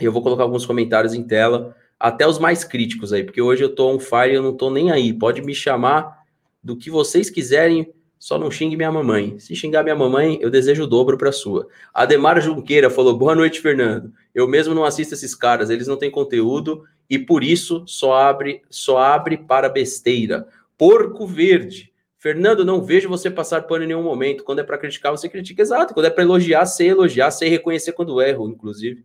Eu 0.00 0.12
vou 0.12 0.22
colocar 0.22 0.42
alguns 0.42 0.66
comentários 0.66 1.14
em 1.14 1.22
tela, 1.22 1.74
até 1.98 2.26
os 2.26 2.38
mais 2.38 2.64
críticos 2.64 3.12
aí, 3.12 3.22
porque 3.22 3.42
hoje 3.42 3.62
eu 3.62 3.74
tô 3.74 3.90
on 3.90 3.98
fire, 3.98 4.34
eu 4.34 4.42
não 4.42 4.56
tô 4.56 4.70
nem 4.70 4.90
aí. 4.90 5.12
Pode 5.12 5.42
me 5.42 5.54
chamar 5.54 6.20
do 6.62 6.76
que 6.76 6.90
vocês 6.90 7.28
quiserem, 7.28 7.92
só 8.18 8.38
não 8.38 8.50
xingue 8.50 8.76
minha 8.76 8.92
mamãe. 8.92 9.38
Se 9.38 9.54
xingar 9.54 9.82
minha 9.82 9.96
mamãe, 9.96 10.38
eu 10.40 10.50
desejo 10.50 10.84
o 10.84 10.86
dobro 10.86 11.16
para 11.16 11.32
sua. 11.32 11.68
Ademar 11.92 12.40
Junqueira 12.40 12.90
falou: 12.90 13.16
"Boa 13.16 13.34
noite, 13.34 13.60
Fernando. 13.60 14.12
Eu 14.34 14.46
mesmo 14.48 14.74
não 14.74 14.84
assisto 14.84 15.14
esses 15.14 15.34
caras, 15.34 15.70
eles 15.70 15.86
não 15.86 15.96
têm 15.96 16.10
conteúdo 16.10 16.84
e 17.08 17.18
por 17.18 17.42
isso 17.42 17.82
só 17.86 18.14
abre, 18.14 18.62
só 18.70 18.98
abre 18.98 19.36
para 19.36 19.68
besteira. 19.68 20.46
Porco 20.78 21.26
verde. 21.26 21.90
Fernando, 22.16 22.64
não 22.64 22.82
vejo 22.82 23.08
você 23.08 23.30
passar 23.30 23.62
pano 23.62 23.84
em 23.84 23.88
nenhum 23.88 24.02
momento. 24.02 24.44
Quando 24.44 24.60
é 24.60 24.62
para 24.62 24.78
criticar, 24.78 25.10
você 25.10 25.28
critica 25.28 25.62
exato. 25.62 25.94
Quando 25.94 26.06
é 26.06 26.10
para 26.10 26.22
elogiar, 26.22 26.66
sei 26.66 26.90
elogiar, 26.90 27.30
sei 27.30 27.48
reconhecer 27.48 27.92
quando 27.92 28.20
erro, 28.20 28.48
inclusive. 28.48 29.04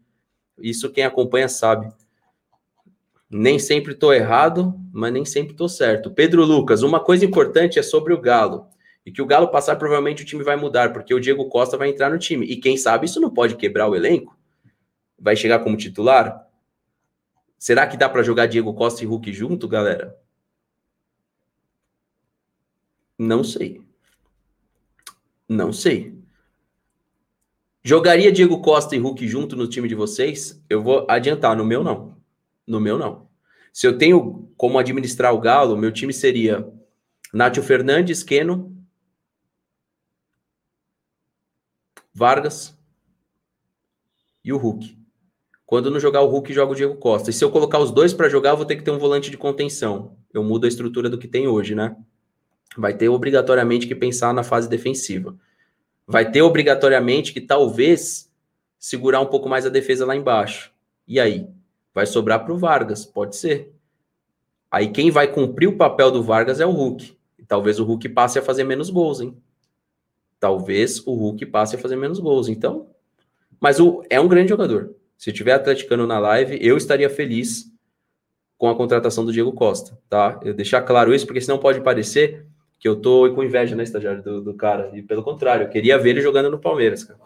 Isso 0.58 0.92
quem 0.92 1.04
acompanha 1.04 1.50
sabe. 1.50 1.92
Nem 3.30 3.60
sempre 3.60 3.94
estou 3.94 4.14
errado, 4.14 4.74
mas 4.94 5.12
nem 5.12 5.26
sempre 5.26 5.52
estou 5.52 5.68
certo. 5.68 6.12
Pedro 6.12 6.46
Lucas, 6.46 6.84
uma 6.84 7.00
coisa 7.00 7.26
importante 7.26 7.78
é 7.80 7.84
sobre 7.84 8.14
o 8.14 8.22
Galo. 8.22 8.68
E 9.06 9.12
que 9.12 9.22
o 9.22 9.26
Galo 9.26 9.50
passar, 9.50 9.76
provavelmente 9.76 10.24
o 10.24 10.26
time 10.26 10.44
vai 10.44 10.56
mudar, 10.56 10.94
porque 10.94 11.14
o 11.14 11.20
Diego 11.20 11.48
Costa 11.50 11.78
vai 11.78 11.90
entrar 11.90 12.10
no 12.10 12.18
time. 12.18 12.46
E 12.46 12.56
quem 12.56 12.78
sabe 12.78 13.06
isso 13.06 13.20
não 13.20 13.30
pode 13.30 13.56
quebrar 13.56 13.88
o 13.88 13.96
elenco? 13.96 14.38
Vai 15.20 15.36
chegar 15.36 15.60
como 15.60 15.78
titular? 15.78 16.48
Será 17.58 17.88
que 17.88 17.98
dá 17.98 18.08
para 18.10 18.24
jogar 18.24 18.48
Diego 18.48 18.74
Costa 18.74 19.04
e 19.04 19.08
Hulk 19.08 19.32
junto, 19.34 19.68
galera? 19.68 20.18
Não 23.18 23.44
sei. 23.44 23.82
Não 25.48 25.72
sei. 25.72 26.15
Jogaria 27.88 28.32
Diego 28.32 28.64
Costa 28.64 28.96
e 28.96 28.98
Hulk 28.98 29.28
junto 29.28 29.56
no 29.56 29.68
time 29.68 29.88
de 29.88 29.94
vocês? 29.94 30.60
Eu 30.68 30.82
vou 30.82 31.06
adiantar, 31.08 31.56
no 31.56 31.64
meu 31.64 31.84
não. 31.84 32.18
No 32.66 32.82
meu 32.82 32.98
não. 32.98 33.28
Se 33.72 33.86
eu 33.86 33.96
tenho 33.96 34.52
como 34.58 34.80
administrar 34.80 35.32
o 35.36 35.40
Galo, 35.40 35.78
meu 35.78 35.92
time 35.92 36.12
seria 36.12 36.68
Nátio 37.32 37.62
Fernandes, 37.62 38.24
Keno, 38.24 38.76
Vargas 42.12 42.76
e 44.44 44.52
o 44.52 44.58
Hulk. 44.58 44.98
Quando 45.64 45.92
não 45.92 46.00
jogar 46.00 46.22
o 46.22 46.28
Hulk, 46.28 46.52
joga 46.54 46.72
o 46.72 46.76
Diego 46.76 46.96
Costa. 46.96 47.30
E 47.30 47.34
se 47.34 47.46
eu 47.46 47.52
colocar 47.52 47.78
os 47.78 47.92
dois 47.92 48.16
para 48.16 48.28
jogar, 48.28 48.50
eu 48.50 48.58
vou 48.58 48.66
ter 48.66 48.78
que 48.78 48.84
ter 48.84 48.90
um 48.90 48.98
volante 48.98 49.30
de 49.30 49.38
contenção. 49.38 50.18
Eu 50.34 50.44
mudo 50.44 50.66
a 50.66 50.68
estrutura 50.68 51.08
do 51.08 51.20
que 51.20 51.28
tem 51.28 51.48
hoje, 51.48 51.76
né? 51.76 51.96
Vai 52.76 52.98
ter 52.98 53.10
obrigatoriamente 53.10 53.86
que 53.86 53.94
pensar 53.94 54.34
na 54.34 54.42
fase 54.42 54.68
defensiva 54.68 55.38
vai 56.08 56.30
ter 56.30 56.42
obrigatoriamente 56.42 57.34
que 57.34 57.42
talvez 57.42 58.32
segurar 58.78 59.22
um 59.22 59.26
pouco 59.26 59.50
mais 59.50 59.66
a 59.66 59.70
defesa 59.70 60.06
lá 60.06 60.16
embaixo. 60.16 60.72
E 61.08 61.20
aí? 61.20 61.48
Vai 61.94 62.06
sobrar 62.06 62.44
para 62.44 62.54
o 62.54 62.58
Vargas, 62.58 63.06
pode 63.06 63.36
ser. 63.36 63.74
Aí 64.70 64.90
quem 64.90 65.10
vai 65.10 65.28
cumprir 65.28 65.68
o 65.68 65.78
papel 65.78 66.12
do 66.12 66.22
Vargas 66.22 66.60
é 66.60 66.66
o 66.66 66.72
Hulk. 66.72 67.18
E 67.40 67.46
talvez 67.46 67.80
o 67.80 67.86
Hulk 67.86 68.10
passe 68.10 68.38
a 68.38 68.42
fazer 68.42 68.64
menos 68.64 68.90
gols, 68.90 69.22
hein? 69.22 69.36
Talvez 70.40 71.00
o 71.08 71.14
Hulk 71.14 71.46
passe 71.46 71.76
a 71.76 71.80
fazer 71.80 71.96
menos 71.96 72.20
gols. 72.20 72.50
Então, 72.50 72.90
mas 73.60 73.80
o, 73.80 74.04
é 74.10 74.20
um 74.20 74.28
grande 74.28 74.50
jogador. 74.50 74.94
Se 75.18 75.32
tiver 75.32 75.54
atleticano 75.54 76.06
na 76.06 76.20
live, 76.20 76.60
eu 76.62 76.76
estaria 76.76 77.10
feliz 77.10 77.72
com 78.58 78.70
a 78.70 78.76
contratação 78.76 79.26
do 79.26 79.32
Diego 79.32 79.54
Costa, 79.54 79.98
tá? 80.10 80.40
Eu 80.44 80.54
deixar 80.54 80.82
claro 80.82 81.14
isso, 81.14 81.26
porque 81.26 81.42
senão 81.42 81.58
pode 81.58 81.82
parecer 81.82 82.46
que 82.86 82.90
eu 82.90 82.96
tô 82.96 83.34
com 83.34 83.44
inveja, 83.44 83.76
né, 83.76 83.82
estagiário, 83.82 84.22
do, 84.22 84.42
do 84.44 84.54
cara. 84.54 84.92
E 84.94 85.02
pelo 85.02 85.24
contrário, 85.24 85.66
eu 85.66 85.70
queria 85.70 85.98
ver 85.98 86.12
ele 86.12 86.22
jogando 86.22 86.52
no 86.52 86.60
Palmeiras, 86.60 87.04
cara. 87.04 87.20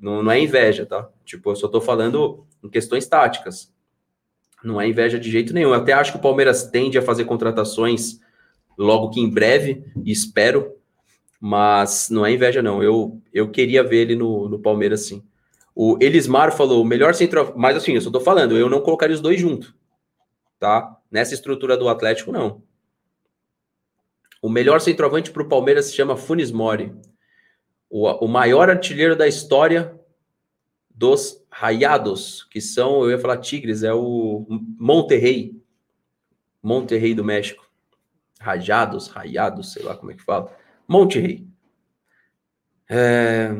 Não, 0.00 0.24
não 0.24 0.32
é 0.32 0.40
inveja, 0.40 0.84
tá? 0.84 1.08
Tipo, 1.24 1.52
eu 1.52 1.54
só 1.54 1.68
tô 1.68 1.80
falando 1.80 2.44
em 2.64 2.68
questões 2.68 3.06
táticas. 3.06 3.72
Não 4.60 4.80
é 4.80 4.88
inveja 4.88 5.16
de 5.16 5.30
jeito 5.30 5.54
nenhum. 5.54 5.68
Eu 5.68 5.74
até 5.74 5.92
acho 5.92 6.10
que 6.10 6.18
o 6.18 6.20
Palmeiras 6.20 6.64
tende 6.64 6.98
a 6.98 7.02
fazer 7.02 7.26
contratações 7.26 8.18
logo 8.76 9.10
que 9.10 9.20
em 9.20 9.30
breve, 9.30 9.84
e 10.04 10.10
espero, 10.10 10.74
mas 11.40 12.08
não 12.10 12.26
é 12.26 12.32
inveja, 12.32 12.60
não. 12.60 12.82
Eu, 12.82 13.22
eu 13.32 13.52
queria 13.52 13.84
ver 13.84 13.98
ele 13.98 14.16
no, 14.16 14.48
no 14.48 14.58
Palmeiras, 14.58 15.06
sim. 15.06 15.22
O 15.76 15.96
Elismar 16.00 16.50
falou, 16.56 16.84
melhor 16.84 17.14
centro. 17.14 17.52
Mas 17.56 17.76
assim, 17.76 17.92
eu 17.92 18.00
só 18.00 18.10
tô 18.10 18.18
falando, 18.18 18.56
eu 18.56 18.68
não 18.68 18.80
colocaria 18.80 19.14
os 19.14 19.22
dois 19.22 19.40
juntos, 19.40 19.72
tá? 20.58 20.98
Nessa 21.08 21.34
estrutura 21.34 21.76
do 21.76 21.88
Atlético, 21.88 22.32
não. 22.32 22.66
O 24.40 24.48
melhor 24.48 24.80
centroavante 24.80 25.30
para 25.30 25.42
o 25.42 25.48
Palmeiras 25.48 25.86
se 25.86 25.94
chama 25.94 26.16
Funes 26.16 26.50
Mori. 26.50 26.94
O, 27.90 28.06
o 28.24 28.28
maior 28.28 28.70
artilheiro 28.70 29.16
da 29.16 29.26
história 29.26 29.98
dos 30.90 31.44
Rayados, 31.50 32.44
que 32.44 32.60
são, 32.60 33.02
eu 33.02 33.10
ia 33.10 33.18
falar 33.18 33.38
Tigres, 33.38 33.82
é 33.82 33.92
o 33.92 34.46
Monterrey. 34.78 35.60
Monterrey 36.62 37.14
do 37.14 37.24
México. 37.24 37.68
Rajados, 38.40 39.08
Rayados, 39.08 39.72
sei 39.72 39.82
lá 39.82 39.96
como 39.96 40.12
é 40.12 40.14
que 40.14 40.22
fala. 40.22 40.54
Monterrey. 40.86 41.46
É... 42.88 43.50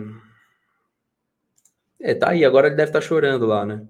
é, 2.00 2.14
tá 2.14 2.30
aí. 2.30 2.44
Agora 2.44 2.68
ele 2.68 2.76
deve 2.76 2.90
estar 2.90 3.00
tá 3.00 3.06
chorando 3.06 3.46
lá, 3.46 3.66
né? 3.66 3.86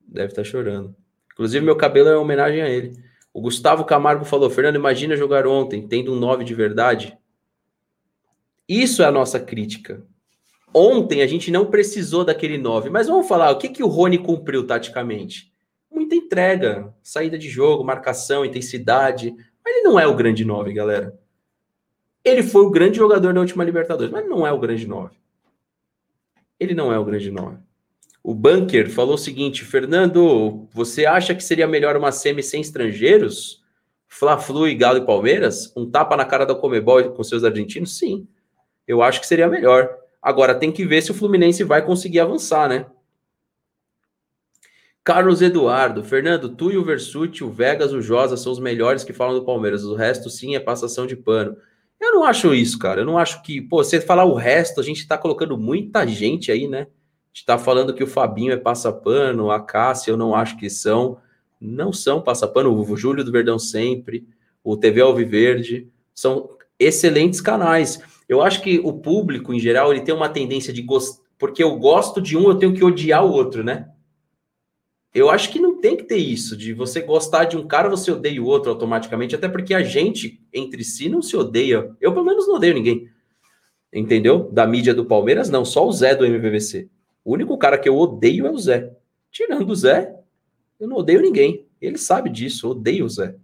Deve 0.00 0.28
estar 0.28 0.42
tá 0.42 0.48
chorando. 0.48 0.96
Inclusive, 1.32 1.64
meu 1.64 1.76
cabelo 1.76 2.08
é 2.08 2.16
homenagem 2.16 2.62
a 2.62 2.68
ele. 2.68 2.92
O 3.32 3.40
Gustavo 3.40 3.84
Camargo 3.84 4.24
falou: 4.24 4.50
Fernando, 4.50 4.76
imagina 4.76 5.16
jogar 5.16 5.46
ontem, 5.46 5.86
tendo 5.86 6.12
um 6.12 6.16
9 6.16 6.44
de 6.44 6.54
verdade. 6.54 7.16
Isso 8.68 9.02
é 9.02 9.06
a 9.06 9.12
nossa 9.12 9.40
crítica. 9.40 10.04
Ontem 10.74 11.22
a 11.22 11.26
gente 11.26 11.50
não 11.50 11.66
precisou 11.66 12.24
daquele 12.24 12.56
9, 12.56 12.88
mas 12.88 13.06
vamos 13.06 13.28
falar, 13.28 13.50
o 13.50 13.58
que, 13.58 13.68
que 13.68 13.82
o 13.82 13.88
Rony 13.88 14.18
cumpriu 14.18 14.66
taticamente? 14.66 15.52
Muita 15.90 16.14
entrega, 16.14 16.94
saída 17.02 17.38
de 17.38 17.48
jogo, 17.48 17.84
marcação, 17.84 18.44
intensidade. 18.44 19.34
Mas 19.64 19.76
ele 19.76 19.84
não 19.84 20.00
é 20.00 20.06
o 20.06 20.16
grande 20.16 20.44
9, 20.44 20.72
galera. 20.72 21.18
Ele 22.24 22.42
foi 22.42 22.62
o 22.62 22.70
grande 22.70 22.96
jogador 22.96 23.34
da 23.34 23.40
última 23.40 23.64
Libertadores, 23.64 24.12
mas 24.12 24.26
não 24.26 24.46
é 24.46 24.52
o 24.52 24.58
grande 24.58 24.86
9. 24.86 25.14
Ele 26.58 26.74
não 26.74 26.92
é 26.92 26.98
o 26.98 27.04
grande 27.04 27.30
9. 27.30 27.58
O 28.22 28.34
Bunker 28.34 28.88
falou 28.90 29.14
o 29.14 29.18
seguinte: 29.18 29.64
Fernando, 29.64 30.68
você 30.72 31.04
acha 31.06 31.34
que 31.34 31.42
seria 31.42 31.66
melhor 31.66 31.96
uma 31.96 32.12
semi 32.12 32.42
sem 32.42 32.60
estrangeiros? 32.60 33.60
Fla-Flu 34.06 34.68
e 34.68 34.74
Galo 34.74 34.98
e 34.98 35.06
Palmeiras? 35.06 35.72
Um 35.76 35.90
tapa 35.90 36.16
na 36.16 36.24
cara 36.24 36.44
da 36.44 36.54
Comebol 36.54 37.12
com 37.12 37.24
seus 37.24 37.42
argentinos? 37.42 37.98
Sim, 37.98 38.28
eu 38.86 39.02
acho 39.02 39.20
que 39.20 39.26
seria 39.26 39.48
melhor. 39.48 39.90
Agora 40.20 40.54
tem 40.54 40.70
que 40.70 40.84
ver 40.84 41.02
se 41.02 41.10
o 41.10 41.14
Fluminense 41.14 41.64
vai 41.64 41.84
conseguir 41.84 42.20
avançar, 42.20 42.68
né? 42.68 42.86
Carlos 45.02 45.42
Eduardo, 45.42 46.04
Fernando, 46.04 46.48
tu 46.50 46.70
e 46.70 46.76
o 46.76 46.84
Versuti, 46.84 47.42
o 47.42 47.50
Vegas, 47.50 47.92
o 47.92 48.00
Josa 48.00 48.36
são 48.36 48.52
os 48.52 48.60
melhores 48.60 49.02
que 49.02 49.12
falam 49.12 49.34
do 49.34 49.44
Palmeiras. 49.44 49.82
O 49.82 49.96
resto, 49.96 50.30
sim, 50.30 50.54
é 50.54 50.60
passação 50.60 51.08
de 51.08 51.16
pano. 51.16 51.56
Eu 52.00 52.12
não 52.12 52.22
acho 52.22 52.54
isso, 52.54 52.78
cara. 52.78 53.00
Eu 53.00 53.04
não 53.04 53.18
acho 53.18 53.42
que, 53.42 53.60
pô, 53.60 53.82
você 53.82 54.00
falar 54.00 54.24
o 54.24 54.34
resto, 54.34 54.80
a 54.80 54.84
gente 54.84 55.08
tá 55.08 55.18
colocando 55.18 55.58
muita 55.58 56.06
gente 56.06 56.52
aí, 56.52 56.68
né? 56.68 56.86
Está 57.32 57.58
falando 57.58 57.94
que 57.94 58.04
o 58.04 58.06
Fabinho 58.06 58.52
é 58.52 58.56
passapano, 58.56 59.50
a 59.50 59.60
Cássia 59.60 60.10
eu 60.10 60.16
não 60.16 60.34
acho 60.34 60.56
que 60.58 60.68
são. 60.68 61.18
Não 61.60 61.92
são 61.92 62.20
passapano, 62.20 62.76
o 62.76 62.96
Júlio 62.96 63.24
do 63.24 63.30
Verdão 63.30 63.56
sempre, 63.56 64.26
o 64.64 64.76
TV 64.76 65.00
Alviverde, 65.00 65.88
são 66.12 66.50
excelentes 66.78 67.40
canais. 67.40 68.02
Eu 68.28 68.42
acho 68.42 68.60
que 68.62 68.80
o 68.82 68.92
público, 68.94 69.54
em 69.54 69.60
geral, 69.60 69.92
ele 69.92 70.00
tem 70.02 70.14
uma 70.14 70.28
tendência 70.28 70.72
de 70.72 70.82
gostar, 70.82 71.22
porque 71.38 71.62
eu 71.62 71.76
gosto 71.76 72.20
de 72.20 72.36
um, 72.36 72.48
eu 72.48 72.56
tenho 72.56 72.74
que 72.74 72.84
odiar 72.84 73.24
o 73.24 73.30
outro, 73.30 73.62
né? 73.62 73.88
Eu 75.14 75.28
acho 75.28 75.50
que 75.50 75.60
não 75.60 75.78
tem 75.78 75.96
que 75.96 76.04
ter 76.04 76.16
isso, 76.16 76.56
de 76.56 76.72
você 76.72 77.02
gostar 77.02 77.44
de 77.44 77.56
um 77.56 77.66
cara, 77.66 77.88
você 77.88 78.10
odeia 78.10 78.42
o 78.42 78.46
outro 78.46 78.70
automaticamente, 78.70 79.34
até 79.34 79.46
porque 79.46 79.74
a 79.74 79.82
gente, 79.82 80.40
entre 80.52 80.82
si, 80.82 81.08
não 81.08 81.20
se 81.20 81.36
odeia. 81.36 81.94
Eu, 82.00 82.12
pelo 82.12 82.24
menos, 82.24 82.48
não 82.48 82.54
odeio 82.54 82.74
ninguém. 82.74 83.08
Entendeu? 83.92 84.50
Da 84.50 84.66
mídia 84.66 84.94
do 84.94 85.04
Palmeiras, 85.04 85.50
não. 85.50 85.66
Só 85.66 85.86
o 85.86 85.92
Zé 85.92 86.14
do 86.14 86.24
MVVC. 86.24 86.88
O 87.24 87.32
único 87.32 87.56
cara 87.56 87.78
que 87.78 87.88
eu 87.88 87.96
odeio 87.96 88.46
é 88.46 88.50
o 88.50 88.58
Zé. 88.58 88.92
Tirando 89.30 89.70
o 89.70 89.74
Zé, 89.74 90.14
eu 90.78 90.88
não 90.88 90.96
odeio 90.96 91.20
ninguém. 91.20 91.66
Ele 91.80 91.96
sabe 91.96 92.28
disso, 92.28 92.66
eu 92.66 92.70
odeio 92.70 93.04
o 93.04 93.08
Zé. 93.08 93.34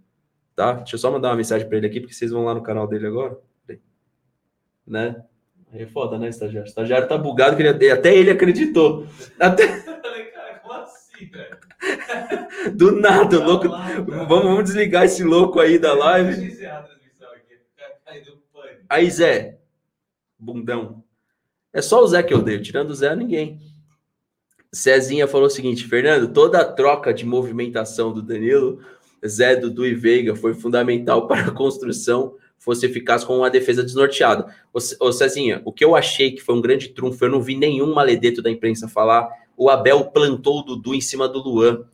Tá? 0.55 0.73
Deixa 0.73 0.95
eu 0.95 0.99
só 0.99 1.11
mandar 1.11 1.29
uma 1.29 1.37
mensagem 1.37 1.67
para 1.67 1.77
ele 1.77 1.87
aqui, 1.87 1.99
porque 1.99 2.13
vocês 2.13 2.31
vão 2.31 2.45
lá 2.45 2.53
no 2.53 2.61
canal 2.61 2.87
dele 2.87 3.07
agora. 3.07 3.37
Né? 4.85 5.23
Aí 5.71 5.83
é 5.83 5.87
foda, 5.87 6.17
né, 6.17 6.29
estagiário? 6.29 6.67
O 6.67 6.69
estagiário 6.69 7.07
tá 7.07 7.17
bugado, 7.17 7.55
que 7.55 7.61
ele, 7.61 7.91
até 7.91 8.15
ele 8.15 8.31
acreditou. 8.31 9.07
Até... 9.39 9.67
cara, 10.31 10.59
como 10.61 10.73
assim, 10.73 11.25
velho? 11.25 11.57
Do 12.75 12.99
nada, 12.99 13.43
louco. 13.43 13.69
Vamos, 13.69 14.27
vamos 14.27 14.63
desligar 14.63 15.05
esse 15.05 15.23
louco 15.23 15.59
aí 15.59 15.77
da 15.77 15.93
live. 15.93 16.57
Aí, 18.89 19.09
Zé, 19.09 19.59
bundão. 20.37 21.03
É 21.73 21.81
só 21.81 22.03
o 22.03 22.07
Zé 22.07 22.23
que 22.23 22.33
eu 22.33 22.39
odeio, 22.39 22.61
tirando 22.61 22.89
o 22.89 22.95
Zé, 22.95 23.15
ninguém. 23.15 23.59
Cezinha 24.71 25.27
falou 25.27 25.47
o 25.47 25.51
seguinte: 25.51 25.87
Fernando, 25.87 26.31
toda 26.33 26.59
a 26.59 26.65
troca 26.65 27.13
de 27.13 27.25
movimentação 27.25 28.13
do 28.13 28.21
Danilo, 28.21 28.79
Zé, 29.25 29.55
Dudu 29.55 29.85
e 29.85 29.93
Veiga 29.93 30.35
foi 30.35 30.53
fundamental 30.53 31.25
para 31.27 31.47
a 31.47 31.51
construção 31.51 32.35
fosse 32.59 32.85
eficaz 32.85 33.23
com 33.23 33.37
uma 33.37 33.49
defesa 33.49 33.81
desnorteada. 33.81 34.53
Ô, 34.73 35.11
Cezinha, 35.11 35.61
o 35.65 35.71
que 35.71 35.83
eu 35.83 35.95
achei 35.95 36.31
que 36.31 36.41
foi 36.41 36.55
um 36.55 36.61
grande 36.61 36.89
trunfo, 36.89 37.23
eu 37.25 37.31
não 37.31 37.41
vi 37.41 37.55
nenhum 37.55 37.93
maledeto 37.93 38.41
da 38.41 38.51
imprensa 38.51 38.87
falar. 38.87 39.29
O 39.57 39.69
Abel 39.69 40.05
plantou 40.05 40.59
o 40.59 40.63
Dudu 40.63 40.93
em 40.93 41.01
cima 41.01 41.27
do 41.27 41.39
Luan 41.39 41.85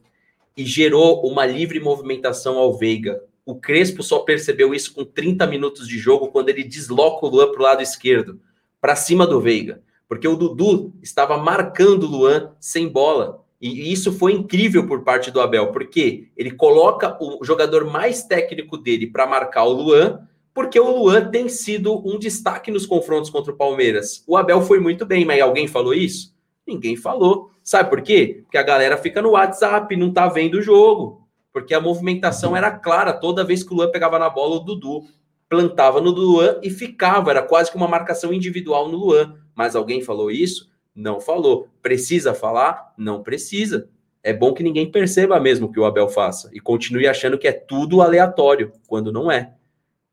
e 0.57 0.65
gerou 0.65 1.25
uma 1.25 1.45
livre 1.45 1.79
movimentação 1.79 2.57
ao 2.57 2.73
Veiga. 2.73 3.21
O 3.45 3.55
Crespo 3.55 4.01
só 4.01 4.19
percebeu 4.19 4.73
isso 4.73 4.91
com 4.93 5.05
30 5.05 5.45
minutos 5.45 5.87
de 5.87 5.99
jogo, 5.99 6.29
quando 6.29 6.49
ele 6.49 6.63
desloca 6.63 7.25
o 7.25 7.29
Luan 7.29 7.51
para 7.51 7.59
o 7.59 7.63
lado 7.63 7.83
esquerdo, 7.83 8.39
para 8.85 8.95
cima 8.95 9.25
do 9.25 9.41
Veiga. 9.41 9.81
Porque 10.07 10.27
o 10.27 10.35
Dudu 10.35 10.93
estava 11.01 11.39
marcando 11.39 12.03
o 12.03 12.07
Luan 12.07 12.51
sem 12.59 12.87
bola. 12.87 13.43
E 13.59 13.91
isso 13.91 14.13
foi 14.13 14.33
incrível 14.33 14.85
por 14.85 15.03
parte 15.03 15.31
do 15.31 15.41
Abel, 15.41 15.71
porque 15.71 16.27
ele 16.37 16.51
coloca 16.51 17.17
o 17.19 17.43
jogador 17.43 17.83
mais 17.85 18.21
técnico 18.21 18.77
dele 18.77 19.07
para 19.07 19.25
marcar 19.25 19.63
o 19.63 19.71
Luan, 19.71 20.19
porque 20.53 20.79
o 20.79 20.99
Luan 20.99 21.31
tem 21.31 21.49
sido 21.49 21.99
um 22.07 22.19
destaque 22.19 22.69
nos 22.69 22.85
confrontos 22.85 23.31
contra 23.31 23.51
o 23.51 23.57
Palmeiras. 23.57 24.23
O 24.27 24.37
Abel 24.37 24.61
foi 24.61 24.79
muito 24.79 25.03
bem, 25.03 25.25
mas 25.25 25.41
alguém 25.41 25.67
falou 25.67 25.95
isso? 25.95 26.35
Ninguém 26.67 26.95
falou. 26.95 27.49
Sabe 27.63 27.89
por 27.89 28.03
quê? 28.03 28.41
Porque 28.43 28.59
a 28.59 28.63
galera 28.63 28.97
fica 28.97 29.19
no 29.19 29.31
WhatsApp, 29.31 29.95
não 29.95 30.13
tá 30.13 30.27
vendo 30.27 30.59
o 30.59 30.61
jogo. 30.61 31.27
Porque 31.51 31.73
a 31.73 31.81
movimentação 31.81 32.55
era 32.55 32.69
clara. 32.69 33.13
Toda 33.13 33.43
vez 33.43 33.63
que 33.63 33.73
o 33.73 33.77
Luan 33.77 33.89
pegava 33.89 34.19
na 34.19 34.29
bola, 34.29 34.57
o 34.57 34.59
Dudu 34.59 35.05
plantava 35.49 36.01
no 36.01 36.11
Luan 36.11 36.59
e 36.61 36.69
ficava. 36.69 37.31
Era 37.31 37.41
quase 37.41 37.71
que 37.71 37.77
uma 37.77 37.87
marcação 37.87 38.33
individual 38.33 38.89
no 38.89 38.97
Luan. 38.97 39.35
Mas 39.53 39.75
alguém 39.75 40.01
falou 40.01 40.31
isso? 40.31 40.71
Não 40.93 41.19
falou. 41.19 41.67
Precisa 41.81 42.33
falar? 42.33 42.93
Não 42.97 43.21
precisa. 43.21 43.89
É 44.23 44.33
bom 44.33 44.53
que 44.53 44.63
ninguém 44.63 44.89
perceba 44.89 45.39
mesmo 45.39 45.71
que 45.71 45.79
o 45.79 45.85
Abel 45.85 46.09
faça 46.09 46.49
e 46.51 46.59
continue 46.59 47.07
achando 47.07 47.37
que 47.37 47.47
é 47.47 47.51
tudo 47.51 48.01
aleatório, 48.01 48.71
quando 48.87 49.11
não 49.11 49.31
é. 49.31 49.53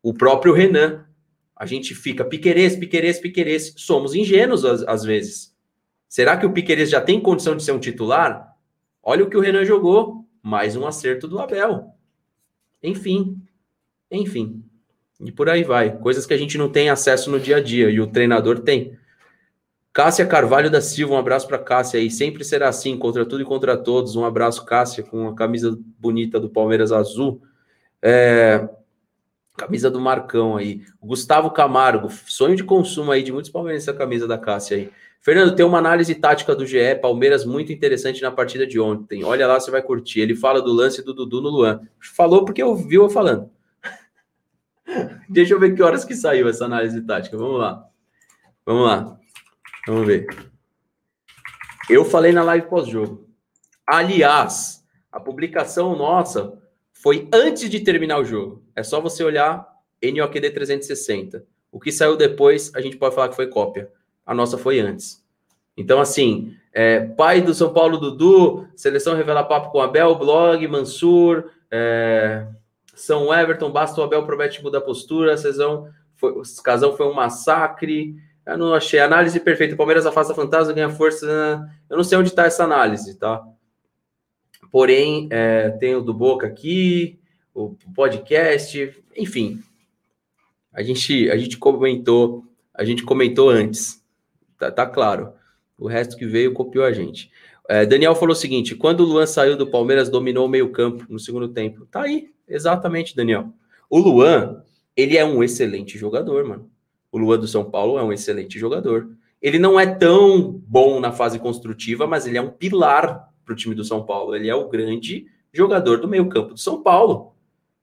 O 0.03 0.13
próprio 0.13 0.53
Renan. 0.53 1.07
A 1.57 1.65
gente 1.65 1.95
fica 1.95 2.25
Piquerez, 2.25 2.75
Piquerez, 2.77 3.21
Piquerez. 3.21 3.73
Somos 3.77 4.15
ingênuos 4.15 4.65
às, 4.65 4.83
às 4.83 5.05
vezes. 5.05 5.57
Será 6.09 6.37
que 6.37 6.45
o 6.45 6.53
Piquerez 6.53 6.91
já 6.91 7.01
tem 7.01 7.21
condição 7.21 7.57
de 7.57 7.63
ser 7.63 7.73
um 7.73 7.79
titular? 7.79 8.55
Olha 9.03 9.25
o 9.25 9.31
que 9.31 9.37
o 9.37 9.41
Renan 9.41 9.65
jogou. 9.65 10.27
Mais 10.43 10.77
um 10.77 10.87
acerto 10.87 11.27
do 11.29 11.39
Abel. 11.39 11.95
Enfim. 12.83 13.41
Enfim. 14.11 14.62
E 15.23 15.31
por 15.31 15.49
aí 15.49 15.63
vai. 15.63 15.97
Coisas 15.99 16.27
que 16.27 16.35
a 16.35 16.37
gente 16.37 16.59
não 16.59 16.69
tem 16.69 16.91
acesso 16.91 17.31
no 17.31 17.39
dia 17.39 17.57
a 17.57 17.61
dia 17.61 17.89
e 17.91 18.01
o 18.01 18.07
treinador 18.07 18.61
tem. 18.61 18.99
Cássia 19.93 20.27
Carvalho 20.27 20.71
da 20.71 20.81
Silva, 20.81 21.15
um 21.15 21.19
abraço 21.19 21.47
para 21.47 21.59
Cássia 21.59 22.01
aí. 22.01 22.11
Sempre 22.11 22.45
será 22.45 22.69
assim, 22.69 22.97
contra 22.97 23.25
tudo 23.25 23.43
e 23.43 23.47
contra 23.47 23.77
todos. 23.77 24.17
Um 24.17 24.25
abraço, 24.25 24.65
Cássia, 24.65 25.03
com 25.03 25.29
a 25.29 25.35
camisa 25.35 25.79
bonita 25.99 26.41
do 26.41 26.49
Palmeiras 26.49 26.93
Azul. 26.93 27.43
É, 28.01 28.69
Camisa 29.57 29.91
do 29.91 30.01
Marcão 30.01 30.57
aí. 30.57 30.83
Gustavo 31.01 31.51
Camargo, 31.51 32.09
sonho 32.27 32.57
de 32.57 32.65
consumo 32.65 33.13
aí 33.13 33.23
de 33.23 33.33
muitos 33.33 33.51
palmeirenses 33.51 33.89
a 33.89 33.95
camisa 33.95 34.27
da 34.27 34.39
Cássia 34.39 34.77
aí. 34.77 34.91
Fernando, 35.21 35.55
tem 35.55 35.65
uma 35.65 35.79
análise 35.79 36.15
tática 36.17 36.55
do 36.57 36.67
GE 36.67 36.97
Palmeiras 37.01 37.45
muito 37.45 37.73
interessante 37.73 38.21
na 38.23 38.31
partida 38.33 38.67
de 38.67 38.81
ontem. 38.81 39.23
Olha 39.23 39.47
lá, 39.47 39.61
você 39.61 39.71
vai 39.71 39.81
curtir. 39.81 40.21
Ele 40.21 40.35
fala 40.35 40.61
do 40.61 40.73
lance 40.73 41.01
do 41.01 41.15
Dudu 41.15 41.41
no 41.41 41.49
Luan. 41.49 41.81
Falou 42.17 42.45
porque 42.45 42.63
eu 42.63 42.75
vi 42.75 42.97
eu 42.97 43.09
falando. 43.09 43.49
Deixa 45.29 45.55
eu 45.55 45.61
ver 45.61 45.75
que 45.75 45.83
horas 45.83 46.05
que 46.05 46.15
saiu 46.15 46.49
essa 46.49 46.65
análise 46.65 47.01
tática. 47.03 47.37
Vamos 47.37 47.59
lá. 47.59 47.89
Vamos 48.65 48.87
lá. 48.87 49.19
Vamos 49.87 50.07
ver. 50.07 50.27
Eu 51.89 52.05
falei 52.05 52.33
na 52.33 52.43
live 52.43 52.69
pós-jogo. 52.69 53.29
Aliás, 53.87 54.85
a 55.11 55.21
publicação 55.21 55.97
nossa 55.97 56.59
foi 56.93 57.29
antes 57.33 57.69
de 57.69 57.81
terminar 57.81 58.19
o 58.19 58.25
jogo. 58.25 58.65
É 58.75 58.83
só 58.83 59.01
você 59.01 59.25
olhar 59.25 59.67
NOQD 60.03 60.51
360. 60.51 61.45
O 61.71 61.81
que 61.81 61.91
saiu 61.91 62.17
depois, 62.17 62.73
a 62.75 62.81
gente 62.81 62.97
pode 62.97 63.15
falar 63.15 63.29
que 63.29 63.37
foi 63.37 63.49
cópia. 63.49 63.91
A 64.25 64.35
nossa 64.35 64.57
foi 64.57 64.79
antes. 64.79 65.23
Então, 65.77 66.01
assim, 66.01 66.55
é, 66.73 67.01
pai 67.01 67.41
do 67.41 67.55
São 67.55 67.73
Paulo 67.73 67.99
Dudu, 67.99 68.69
seleção 68.77 69.17
revela 69.17 69.43
papo 69.43 69.71
com 69.71 69.81
Abel, 69.81 70.15
blog, 70.15 70.67
Mansur, 70.69 71.51
é, 71.71 72.47
São 73.03 73.35
Everton, 73.35 73.71
basta 73.71 74.01
o 74.01 74.05
Abel 74.05 74.25
promete 74.25 74.63
mudar 74.63 74.79
a 74.79 74.83
postura, 74.83 75.37
Cezão 75.37 75.89
foi, 76.23 76.35
Casão 76.63 76.97
foi 76.97 77.07
um 77.07 77.13
massacre. 77.13 78.15
Eu 78.47 78.57
não 78.57 78.73
achei. 78.73 79.01
Análise 79.01 79.41
perfeita. 79.41 79.75
Palmeiras 79.75 80.07
afasta 80.07 80.33
fantasma, 80.33 80.73
ganha 80.73 80.89
força. 80.89 81.69
Eu 81.91 81.97
não 81.97 82.05
sei 82.05 82.17
onde 82.17 82.29
está 82.29 82.45
essa 82.47 82.63
análise, 82.63 83.19
tá? 83.19 83.45
Porém, 84.71 85.29
é, 85.33 85.71
tem 85.71 85.97
o 85.97 86.01
do 86.01 86.15
Boca 86.15 86.47
aqui, 86.47 87.19
o 87.53 87.77
podcast, 87.93 88.95
enfim. 89.17 89.61
A 90.73 90.83
gente, 90.83 91.29
a 91.29 91.37
gente 91.37 91.59
comentou, 91.59 92.45
a 92.73 92.85
gente 92.85 93.03
comentou 93.03 93.51
antes, 93.51 94.03
tá, 94.57 94.71
tá 94.71 94.87
claro. 94.87 95.33
O 95.77 95.89
resto 95.89 96.17
que 96.17 96.25
veio 96.25 96.55
copiou 96.55 96.85
a 96.85 96.93
gente. 96.93 97.31
É, 97.69 97.85
Daniel 97.85 98.15
falou 98.15 98.33
o 98.33 98.39
seguinte: 98.39 98.75
quando 98.77 99.01
o 99.01 99.05
Luan 99.05 99.27
saiu 99.27 99.57
do 99.57 99.67
Palmeiras, 99.67 100.09
dominou 100.09 100.47
o 100.47 100.49
meio-campo 100.49 101.05
no 101.09 101.19
segundo 101.19 101.49
tempo. 101.49 101.85
Tá 101.87 102.03
aí, 102.03 102.31
exatamente, 102.55 103.17
Daniel. 103.17 103.53
O 103.89 103.99
Luan, 103.99 104.63
ele 104.97 105.17
é 105.17 105.25
um 105.25 105.43
excelente 105.43 105.99
jogador, 105.99 106.45
mano. 106.45 106.71
O 107.11 107.19
Luan 107.19 107.39
do 107.39 107.47
São 107.47 107.65
Paulo 107.71 107.99
é 107.99 108.03
um 108.03 108.13
excelente 108.13 108.59
jogador. 108.59 109.11
Ele 109.41 109.59
não 109.59 109.79
é 109.79 109.87
tão 109.87 110.53
bom 110.67 111.01
na 111.01 111.13
fase 111.13 111.39
construtiva, 111.39 112.07
mas 112.07 112.27
ele 112.27 112.39
é 112.39 112.43
um 112.43 112.51
pilar 112.51 113.29
para 113.45 113.53
o 113.53 113.57
time 113.57 113.75
do 113.75 113.85
São 113.85 114.05
Paulo. 114.05 114.35
Ele 114.35 114.49
é 114.49 114.55
o 114.55 114.69
grande 114.69 115.27
jogador 115.53 116.01
do 116.01 116.09
meio-campo 116.09 116.55
do 116.55 116.61
São 116.61 116.83
Paulo. 116.83 117.35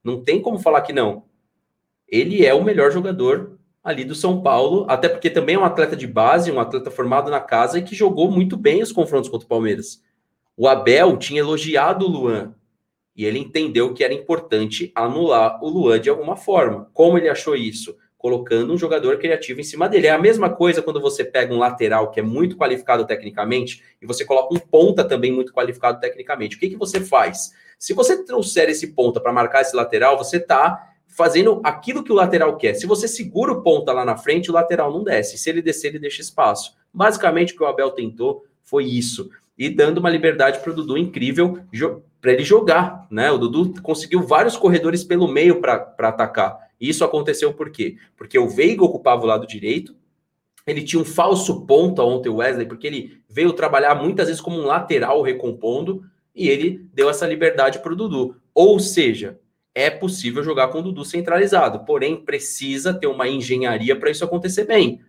Não 0.02 0.22
tem 0.22 0.40
como 0.40 0.58
falar 0.58 0.80
que 0.82 0.92
não. 0.92 1.24
Ele 2.08 2.44
é 2.44 2.52
o 2.52 2.64
melhor 2.64 2.90
jogador 2.90 3.58
ali 3.84 4.04
do 4.04 4.14
São 4.14 4.42
Paulo, 4.42 4.84
até 4.88 5.08
porque 5.08 5.30
também 5.30 5.54
é 5.54 5.58
um 5.58 5.64
atleta 5.64 5.96
de 5.96 6.06
base, 6.06 6.50
um 6.50 6.60
atleta 6.60 6.90
formado 6.90 7.30
na 7.30 7.40
casa 7.40 7.78
e 7.78 7.82
que 7.82 7.94
jogou 7.94 8.30
muito 8.30 8.56
bem 8.56 8.82
os 8.82 8.92
confrontos 8.92 9.30
contra 9.30 9.46
o 9.46 9.48
Palmeiras. 9.48 10.02
O 10.56 10.68
Abel 10.68 11.16
tinha 11.16 11.40
elogiado 11.40 12.04
o 12.04 12.08
Luan 12.08 12.54
e 13.16 13.24
ele 13.24 13.38
entendeu 13.38 13.92
que 13.92 14.04
era 14.04 14.14
importante 14.14 14.92
anular 14.94 15.62
o 15.62 15.68
Luan 15.68 16.00
de 16.00 16.10
alguma 16.10 16.36
forma. 16.36 16.90
Como 16.92 17.18
ele 17.18 17.28
achou 17.28 17.54
isso? 17.54 17.96
colocando 18.20 18.74
um 18.74 18.76
jogador 18.76 19.16
criativo 19.16 19.60
em 19.60 19.64
cima 19.64 19.88
dele. 19.88 20.06
É 20.06 20.10
a 20.10 20.18
mesma 20.18 20.50
coisa 20.50 20.82
quando 20.82 21.00
você 21.00 21.24
pega 21.24 21.54
um 21.54 21.58
lateral 21.58 22.10
que 22.10 22.20
é 22.20 22.22
muito 22.22 22.54
qualificado 22.54 23.06
tecnicamente 23.06 23.82
e 24.00 24.04
você 24.04 24.26
coloca 24.26 24.54
um 24.54 24.58
ponta 24.58 25.02
também 25.02 25.32
muito 25.32 25.54
qualificado 25.54 25.98
tecnicamente. 25.98 26.54
O 26.54 26.60
que, 26.60 26.68
que 26.68 26.76
você 26.76 27.00
faz? 27.00 27.50
Se 27.78 27.94
você 27.94 28.22
trouxer 28.22 28.68
esse 28.68 28.88
ponta 28.88 29.22
para 29.22 29.32
marcar 29.32 29.62
esse 29.62 29.74
lateral, 29.74 30.18
você 30.18 30.36
está 30.36 30.90
fazendo 31.08 31.62
aquilo 31.64 32.04
que 32.04 32.12
o 32.12 32.14
lateral 32.14 32.58
quer. 32.58 32.74
Se 32.74 32.86
você 32.86 33.08
segura 33.08 33.52
o 33.52 33.62
ponta 33.62 33.90
lá 33.90 34.04
na 34.04 34.18
frente, 34.18 34.50
o 34.50 34.54
lateral 34.54 34.92
não 34.92 35.02
desce. 35.02 35.38
Se 35.38 35.48
ele 35.48 35.62
descer, 35.62 35.88
ele 35.88 35.98
deixa 35.98 36.20
espaço. 36.20 36.76
Basicamente, 36.92 37.54
o 37.54 37.56
que 37.56 37.62
o 37.62 37.66
Abel 37.66 37.90
tentou 37.90 38.44
foi 38.62 38.84
isso. 38.84 39.30
E 39.60 39.68
dando 39.68 39.98
uma 39.98 40.08
liberdade 40.08 40.58
para 40.60 40.72
o 40.72 40.74
Dudu 40.74 40.96
incrível 40.96 41.58
para 42.18 42.32
ele 42.32 42.42
jogar. 42.42 43.06
Né? 43.10 43.30
O 43.30 43.36
Dudu 43.36 43.82
conseguiu 43.82 44.22
vários 44.22 44.56
corredores 44.56 45.04
pelo 45.04 45.28
meio 45.28 45.60
para 45.60 45.94
atacar. 45.98 46.56
Isso 46.80 47.04
aconteceu 47.04 47.52
por 47.52 47.68
quê? 47.70 47.96
Porque 48.16 48.38
o 48.38 48.48
Veiga 48.48 48.82
ocupava 48.82 49.22
o 49.22 49.26
lado 49.26 49.46
direito, 49.46 49.94
ele 50.66 50.82
tinha 50.82 51.02
um 51.02 51.04
falso 51.04 51.66
ponta 51.66 52.02
ontem, 52.02 52.30
o 52.30 52.36
Wesley, 52.36 52.66
porque 52.66 52.86
ele 52.86 53.18
veio 53.28 53.52
trabalhar 53.52 53.94
muitas 53.94 54.28
vezes 54.28 54.40
como 54.40 54.58
um 54.58 54.64
lateral 54.64 55.20
recompondo, 55.20 56.04
e 56.34 56.48
ele 56.48 56.88
deu 56.94 57.10
essa 57.10 57.26
liberdade 57.26 57.80
para 57.80 57.92
o 57.92 57.96
Dudu. 57.96 58.36
Ou 58.54 58.78
seja, 58.80 59.38
é 59.74 59.90
possível 59.90 60.42
jogar 60.42 60.68
com 60.68 60.78
o 60.78 60.82
Dudu 60.82 61.04
centralizado, 61.04 61.84
porém 61.84 62.16
precisa 62.16 62.94
ter 62.94 63.08
uma 63.08 63.28
engenharia 63.28 63.94
para 63.94 64.10
isso 64.10 64.24
acontecer 64.24 64.64
bem. 64.64 65.00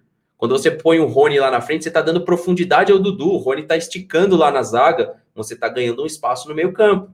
Quando 0.41 0.57
você 0.57 0.71
põe 0.71 0.99
o 0.99 1.05
Rony 1.05 1.39
lá 1.39 1.51
na 1.51 1.61
frente, 1.61 1.83
você 1.83 1.89
está 1.91 2.01
dando 2.01 2.25
profundidade 2.25 2.91
ao 2.91 2.97
Dudu. 2.97 3.29
O 3.29 3.37
Rony 3.37 3.61
está 3.61 3.77
esticando 3.77 4.35
lá 4.35 4.49
na 4.49 4.63
zaga, 4.63 5.21
você 5.35 5.53
está 5.53 5.69
ganhando 5.69 6.01
um 6.01 6.05
espaço 6.07 6.49
no 6.49 6.55
meio 6.55 6.73
campo. 6.73 7.13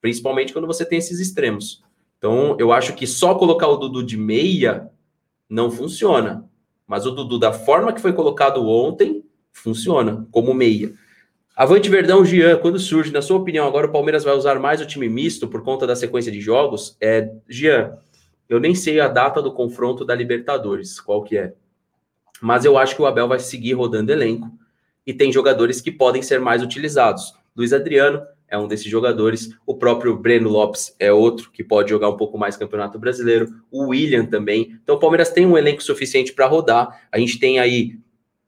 Principalmente 0.00 0.54
quando 0.54 0.66
você 0.66 0.82
tem 0.82 0.98
esses 0.98 1.20
extremos. 1.20 1.84
Então, 2.16 2.56
eu 2.58 2.72
acho 2.72 2.94
que 2.94 3.06
só 3.06 3.34
colocar 3.34 3.68
o 3.68 3.76
Dudu 3.76 4.02
de 4.02 4.16
meia 4.16 4.88
não 5.50 5.70
funciona. 5.70 6.48
Mas 6.86 7.04
o 7.04 7.10
Dudu, 7.10 7.38
da 7.38 7.52
forma 7.52 7.92
que 7.92 8.00
foi 8.00 8.14
colocado 8.14 8.66
ontem, 8.66 9.22
funciona 9.52 10.26
como 10.30 10.54
meia. 10.54 10.94
Avante 11.54 11.90
Verdão, 11.90 12.24
Jean, 12.24 12.56
quando 12.56 12.78
surge, 12.78 13.12
na 13.12 13.20
sua 13.20 13.36
opinião, 13.36 13.66
agora 13.66 13.86
o 13.86 13.92
Palmeiras 13.92 14.24
vai 14.24 14.34
usar 14.34 14.58
mais 14.58 14.80
o 14.80 14.86
time 14.86 15.10
misto 15.10 15.46
por 15.46 15.62
conta 15.62 15.86
da 15.86 15.94
sequência 15.94 16.32
de 16.32 16.40
jogos? 16.40 16.96
É, 17.02 17.30
Jean, 17.46 17.98
eu 18.48 18.58
nem 18.58 18.74
sei 18.74 18.98
a 18.98 19.08
data 19.08 19.42
do 19.42 19.52
confronto 19.52 20.06
da 20.06 20.14
Libertadores, 20.14 20.98
qual 20.98 21.22
que 21.22 21.36
é. 21.36 21.52
Mas 22.42 22.64
eu 22.64 22.76
acho 22.76 22.96
que 22.96 23.02
o 23.02 23.06
Abel 23.06 23.28
vai 23.28 23.38
seguir 23.38 23.74
rodando 23.74 24.10
elenco 24.10 24.50
e 25.06 25.14
tem 25.14 25.32
jogadores 25.32 25.80
que 25.80 25.92
podem 25.92 26.22
ser 26.22 26.40
mais 26.40 26.60
utilizados. 26.60 27.32
Luiz 27.56 27.72
Adriano 27.72 28.20
é 28.48 28.58
um 28.58 28.66
desses 28.66 28.90
jogadores, 28.90 29.50
o 29.64 29.76
próprio 29.76 30.16
Breno 30.16 30.48
Lopes 30.48 30.94
é 30.98 31.12
outro 31.12 31.52
que 31.52 31.62
pode 31.62 31.90
jogar 31.90 32.08
um 32.08 32.16
pouco 32.16 32.36
mais 32.36 32.56
Campeonato 32.56 32.98
Brasileiro, 32.98 33.48
o 33.70 33.90
William 33.90 34.26
também. 34.26 34.76
Então 34.82 34.96
o 34.96 34.98
Palmeiras 34.98 35.30
tem 35.30 35.46
um 35.46 35.56
elenco 35.56 35.82
suficiente 35.82 36.32
para 36.32 36.46
rodar. 36.46 37.06
A 37.12 37.18
gente 37.18 37.38
tem 37.38 37.60
aí 37.60 37.96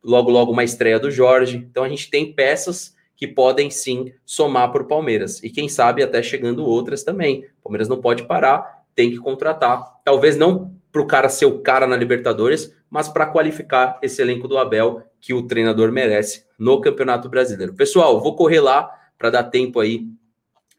logo 0.03 0.29
logo 0.29 0.51
uma 0.51 0.65
estreia 0.65 0.99
do 0.99 1.11
Jorge. 1.11 1.57
Então 1.71 1.85
a 1.85 1.89
gente 1.89 2.11
tem 2.11 2.33
peças 2.33 2.95
que 3.17 3.29
podem 3.29 3.71
sim 3.71 4.13
somar 4.27 4.73
para 4.73 4.83
o 4.83 4.89
Palmeiras. 4.89 5.41
E 5.43 5.49
quem 5.49 5.69
sabe 5.69 6.03
até 6.03 6.21
chegando 6.21 6.67
outras 6.67 7.05
também. 7.05 7.45
O 7.61 7.65
Palmeiras 7.65 7.89
não 7.89 8.01
pode 8.01 8.25
parar, 8.25 8.85
tem 8.95 9.11
que 9.11 9.19
contratar. 9.19 10.01
Talvez 10.05 10.37
não 10.37 10.75
para 10.95 11.03
o 11.03 11.07
cara 11.07 11.29
ser 11.29 11.47
o 11.47 11.59
cara 11.59 11.89
na 11.89 11.97
Libertadores, 11.97 12.73
mas 12.89 13.09
para 13.09 13.27
qualificar 13.27 13.99
esse 14.01 14.23
elenco 14.23 14.47
do 14.47 14.57
Abel 14.57 15.03
que 15.21 15.35
o 15.35 15.43
treinador 15.43 15.91
merece 15.91 16.45
no 16.57 16.81
Campeonato 16.81 17.29
Brasileiro. 17.29 17.75
Pessoal, 17.75 18.23
vou 18.23 18.37
correr 18.37 18.61
lá 18.61 18.89
para 19.19 19.29
dar 19.29 19.43
tempo 19.43 19.81
aí 19.81 20.07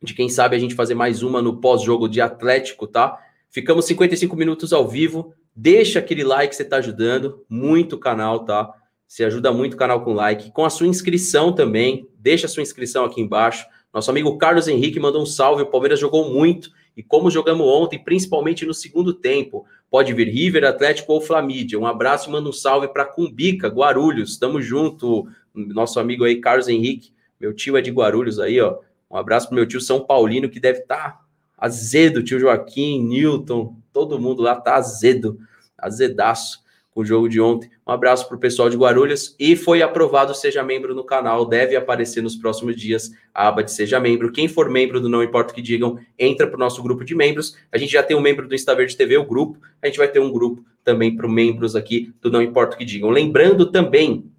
de 0.01 0.13
quem 0.13 0.29
sabe 0.29 0.55
a 0.55 0.59
gente 0.59 0.73
fazer 0.73 0.95
mais 0.95 1.21
uma 1.21 1.41
no 1.41 1.59
pós-jogo 1.59 2.07
de 2.07 2.21
Atlético, 2.21 2.87
tá? 2.87 3.19
Ficamos 3.49 3.83
55 3.87 4.33
minutos 4.37 4.71
ao 4.71 4.87
vivo. 4.87 5.33
Deixa 5.53 5.99
aquele 5.99 6.23
like, 6.23 6.55
você 6.55 6.63
está 6.63 6.77
ajudando 6.77 7.45
muito 7.49 7.97
o 7.97 7.99
canal, 7.99 8.45
tá? 8.45 8.71
Você 9.05 9.25
ajuda 9.25 9.51
muito 9.51 9.73
o 9.73 9.77
canal 9.77 10.01
com 10.01 10.13
like, 10.13 10.49
com 10.53 10.63
a 10.63 10.69
sua 10.69 10.87
inscrição 10.87 11.51
também. 11.51 12.07
Deixa 12.17 12.45
a 12.45 12.49
sua 12.49 12.63
inscrição 12.63 13.03
aqui 13.03 13.19
embaixo. 13.19 13.67
Nosso 13.93 14.09
amigo 14.09 14.37
Carlos 14.37 14.69
Henrique 14.69 14.97
mandou 14.97 15.21
um 15.21 15.25
salve. 15.25 15.63
O 15.63 15.69
Palmeiras 15.69 15.99
jogou 15.99 16.31
muito 16.31 16.69
e 16.95 17.03
como 17.03 17.29
jogamos 17.29 17.67
ontem, 17.67 18.01
principalmente 18.01 18.65
no 18.65 18.73
segundo 18.73 19.13
tempo. 19.13 19.65
Pode 19.89 20.13
vir 20.13 20.29
River, 20.29 20.63
Atlético 20.63 21.13
ou 21.13 21.21
Flamídia. 21.21 21.79
Um 21.79 21.85
abraço 21.85 22.31
manda 22.31 22.49
um 22.49 22.53
salve 22.53 22.87
para 22.87 23.05
Cumbica, 23.05 23.67
Guarulhos. 23.67 24.37
Tamo 24.37 24.61
junto. 24.61 25.27
Nosso 25.53 25.99
amigo 25.99 26.23
aí, 26.23 26.39
Carlos 26.39 26.67
Henrique. 26.67 27.13
Meu 27.39 27.53
tio 27.53 27.77
é 27.77 27.81
de 27.81 27.91
Guarulhos 27.91 28.39
aí, 28.39 28.59
ó. 28.61 28.79
Um 29.11 29.17
abraço 29.17 29.47
pro 29.47 29.55
meu 29.55 29.65
tio 29.65 29.79
São 29.79 29.99
Paulino, 30.01 30.49
que 30.49 30.59
deve 30.59 30.79
estar 30.79 31.11
tá 31.11 31.21
azedo, 31.57 32.23
tio 32.23 32.39
Joaquim, 32.39 33.01
Newton, 33.03 33.75
todo 33.93 34.19
mundo 34.19 34.41
lá 34.41 34.55
tá 34.55 34.75
azedo, 34.75 35.39
azedaço 35.77 36.64
com 36.95 37.01
o 37.01 37.05
jogo 37.05 37.27
de 37.27 37.41
ontem. 37.41 37.69
Um 37.85 37.91
abraço 37.91 38.25
para 38.25 38.37
o 38.37 38.39
pessoal 38.39 38.69
de 38.69 38.77
Guarulhos 38.77 39.35
e 39.37 39.53
foi 39.57 39.81
aprovado 39.81 40.33
Seja 40.33 40.63
Membro 40.63 40.95
no 40.95 41.03
canal. 41.03 41.45
Deve 41.45 41.75
aparecer 41.75 42.23
nos 42.23 42.37
próximos 42.37 42.73
dias 42.77 43.11
a 43.33 43.49
aba 43.49 43.61
de 43.61 43.71
Seja 43.71 43.99
Membro. 43.99 44.31
Quem 44.31 44.47
for 44.47 44.69
membro 44.69 45.01
do 45.01 45.09
Não 45.09 45.21
Importa 45.21 45.51
o 45.51 45.55
que 45.55 45.61
Digam, 45.61 45.99
entra 46.17 46.47
para 46.47 46.55
o 46.55 46.59
nosso 46.59 46.81
grupo 46.81 47.03
de 47.03 47.13
membros. 47.13 47.57
A 47.69 47.77
gente 47.77 47.91
já 47.91 48.01
tem 48.01 48.15
um 48.15 48.21
membro 48.21 48.47
do 48.47 48.55
Instaverde 48.55 48.95
TV, 48.95 49.17
o 49.17 49.25
grupo. 49.25 49.59
A 49.81 49.87
gente 49.87 49.97
vai 49.97 50.07
ter 50.07 50.19
um 50.19 50.31
grupo 50.31 50.63
também 50.85 51.13
para 51.13 51.27
membros 51.27 51.75
aqui 51.75 52.13
do 52.21 52.31
Não 52.31 52.41
Importa 52.41 52.75
o 52.75 52.77
que 52.77 52.85
Digam. 52.85 53.09
Lembrando 53.09 53.65
também 53.65 54.31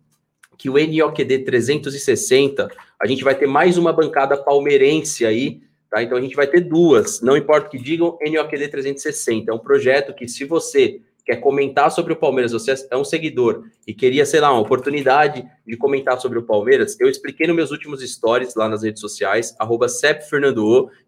que 0.57 0.71
o 0.71 0.75
NOQD 0.79 1.41
360, 1.41 2.71
a 2.99 3.07
gente 3.07 3.23
vai 3.23 3.35
ter 3.35 3.47
mais 3.47 3.77
uma 3.77 3.93
bancada 3.93 4.35
palmeirense 4.35 5.27
aí, 5.27 5.61
tá? 5.91 6.03
Então 6.03 6.17
a 6.17 6.21
gente 6.23 6.35
vai 6.35 6.47
ter 6.47 6.61
duas, 6.61 7.21
não 7.21 7.37
importa 7.37 7.67
o 7.67 7.71
que 7.71 7.77
digam, 7.77 8.17
NOQD 8.19 8.69
360. 8.69 9.51
É 9.51 9.55
um 9.55 9.59
projeto 9.59 10.15
que, 10.15 10.27
se 10.27 10.47
você 10.47 11.03
quer 11.27 11.37
comentar 11.37 11.91
sobre 11.91 12.13
o 12.13 12.17
Palmeiras, 12.17 12.53
você 12.53 12.73
é 12.89 12.97
um 12.97 13.05
seguidor 13.05 13.65
e 13.85 13.93
queria, 13.93 14.25
sei 14.25 14.39
lá, 14.39 14.53
uma 14.53 14.61
oportunidade 14.61 15.45
de 15.67 15.77
comentar 15.77 16.21
sobre 16.21 16.39
o 16.39 16.45
Palmeiras, 16.45 16.97
eu 17.01 17.09
expliquei 17.09 17.49
nos 17.49 17.57
meus 17.57 17.71
últimos 17.73 18.01
stories 18.01 18.55
lá 18.55 18.69
nas 18.69 18.85
redes 18.85 19.01
sociais, 19.01 19.55
arroba 19.59 19.87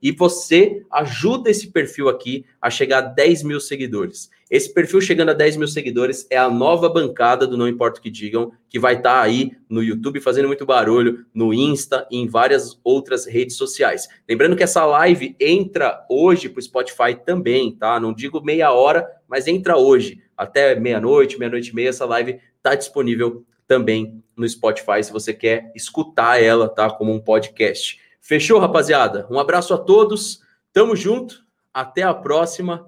e 0.03 0.11
você 0.11 0.83
ajuda 0.91 1.51
esse 1.51 1.69
perfil 1.69 2.09
aqui 2.09 2.45
a 2.61 2.69
chegar 2.69 2.99
a 2.99 3.03
10 3.03 3.45
mil 3.45 3.61
seguidores. 3.61 4.29
Esse 4.51 4.73
perfil 4.73 5.01
chegando 5.03 5.29
a 5.29 5.35
10 5.35 5.59
mil 5.59 5.69
seguidores 5.69 6.27
é 6.31 6.39
a 6.39 6.49
nova 6.49 6.89
bancada 6.89 7.47
do 7.47 7.57
Não 7.57 7.69
Importa 7.69 8.01
o 8.01 8.03
que 8.03 8.11
Digam, 8.11 8.51
que 8.67 8.79
vai 8.79 8.95
estar 8.95 9.17
tá 9.17 9.21
aí 9.21 9.53
no 9.69 9.83
YouTube 9.83 10.21
fazendo 10.21 10.49
muito 10.49 10.65
barulho, 10.65 11.27
no 11.35 11.53
Insta 11.53 12.07
e 12.11 12.17
em 12.17 12.27
várias 12.27 12.81
outras 12.83 13.27
redes 13.27 13.57
sociais. 13.57 14.09
Lembrando 14.27 14.57
que 14.57 14.63
essa 14.63 14.87
live 14.87 15.37
entra 15.39 16.03
hoje 16.09 16.49
para 16.49 16.61
o 16.61 16.63
Spotify 16.63 17.15
também, 17.27 17.73
tá? 17.73 18.01
Não 18.01 18.15
digo 18.15 18.43
meia 18.43 18.73
hora, 18.73 19.07
mas 19.29 19.47
entra 19.47 19.77
hoje. 19.77 20.23
Até 20.35 20.75
meia-noite, 20.81 21.39
meia-noite 21.39 21.71
e 21.71 21.75
meia, 21.75 21.91
essa 21.91 22.07
live 22.07 22.41
está 22.57 22.75
disponível 22.75 23.45
também 23.67 24.25
no 24.35 24.49
Spotify, 24.49 25.05
se 25.05 25.13
você 25.13 25.35
quer 25.35 25.71
escutar 25.75 26.43
ela, 26.43 26.71
tá? 26.71 26.91
Como 26.91 27.13
um 27.13 27.21
podcast. 27.21 28.01
Fechou, 28.19 28.59
rapaziada? 28.59 29.27
Um 29.31 29.39
abraço 29.39 29.75
a 29.75 29.79
todos, 29.79 30.41
tamo 30.73 30.97
junto, 30.97 31.45
até 31.73 32.03
a 32.03 32.15
próxima 32.15 32.87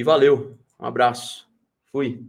e 0.00 0.02
valeu. 0.02 0.58
Um 0.78 0.86
abraço. 0.86 1.46
Fui. 1.92 2.26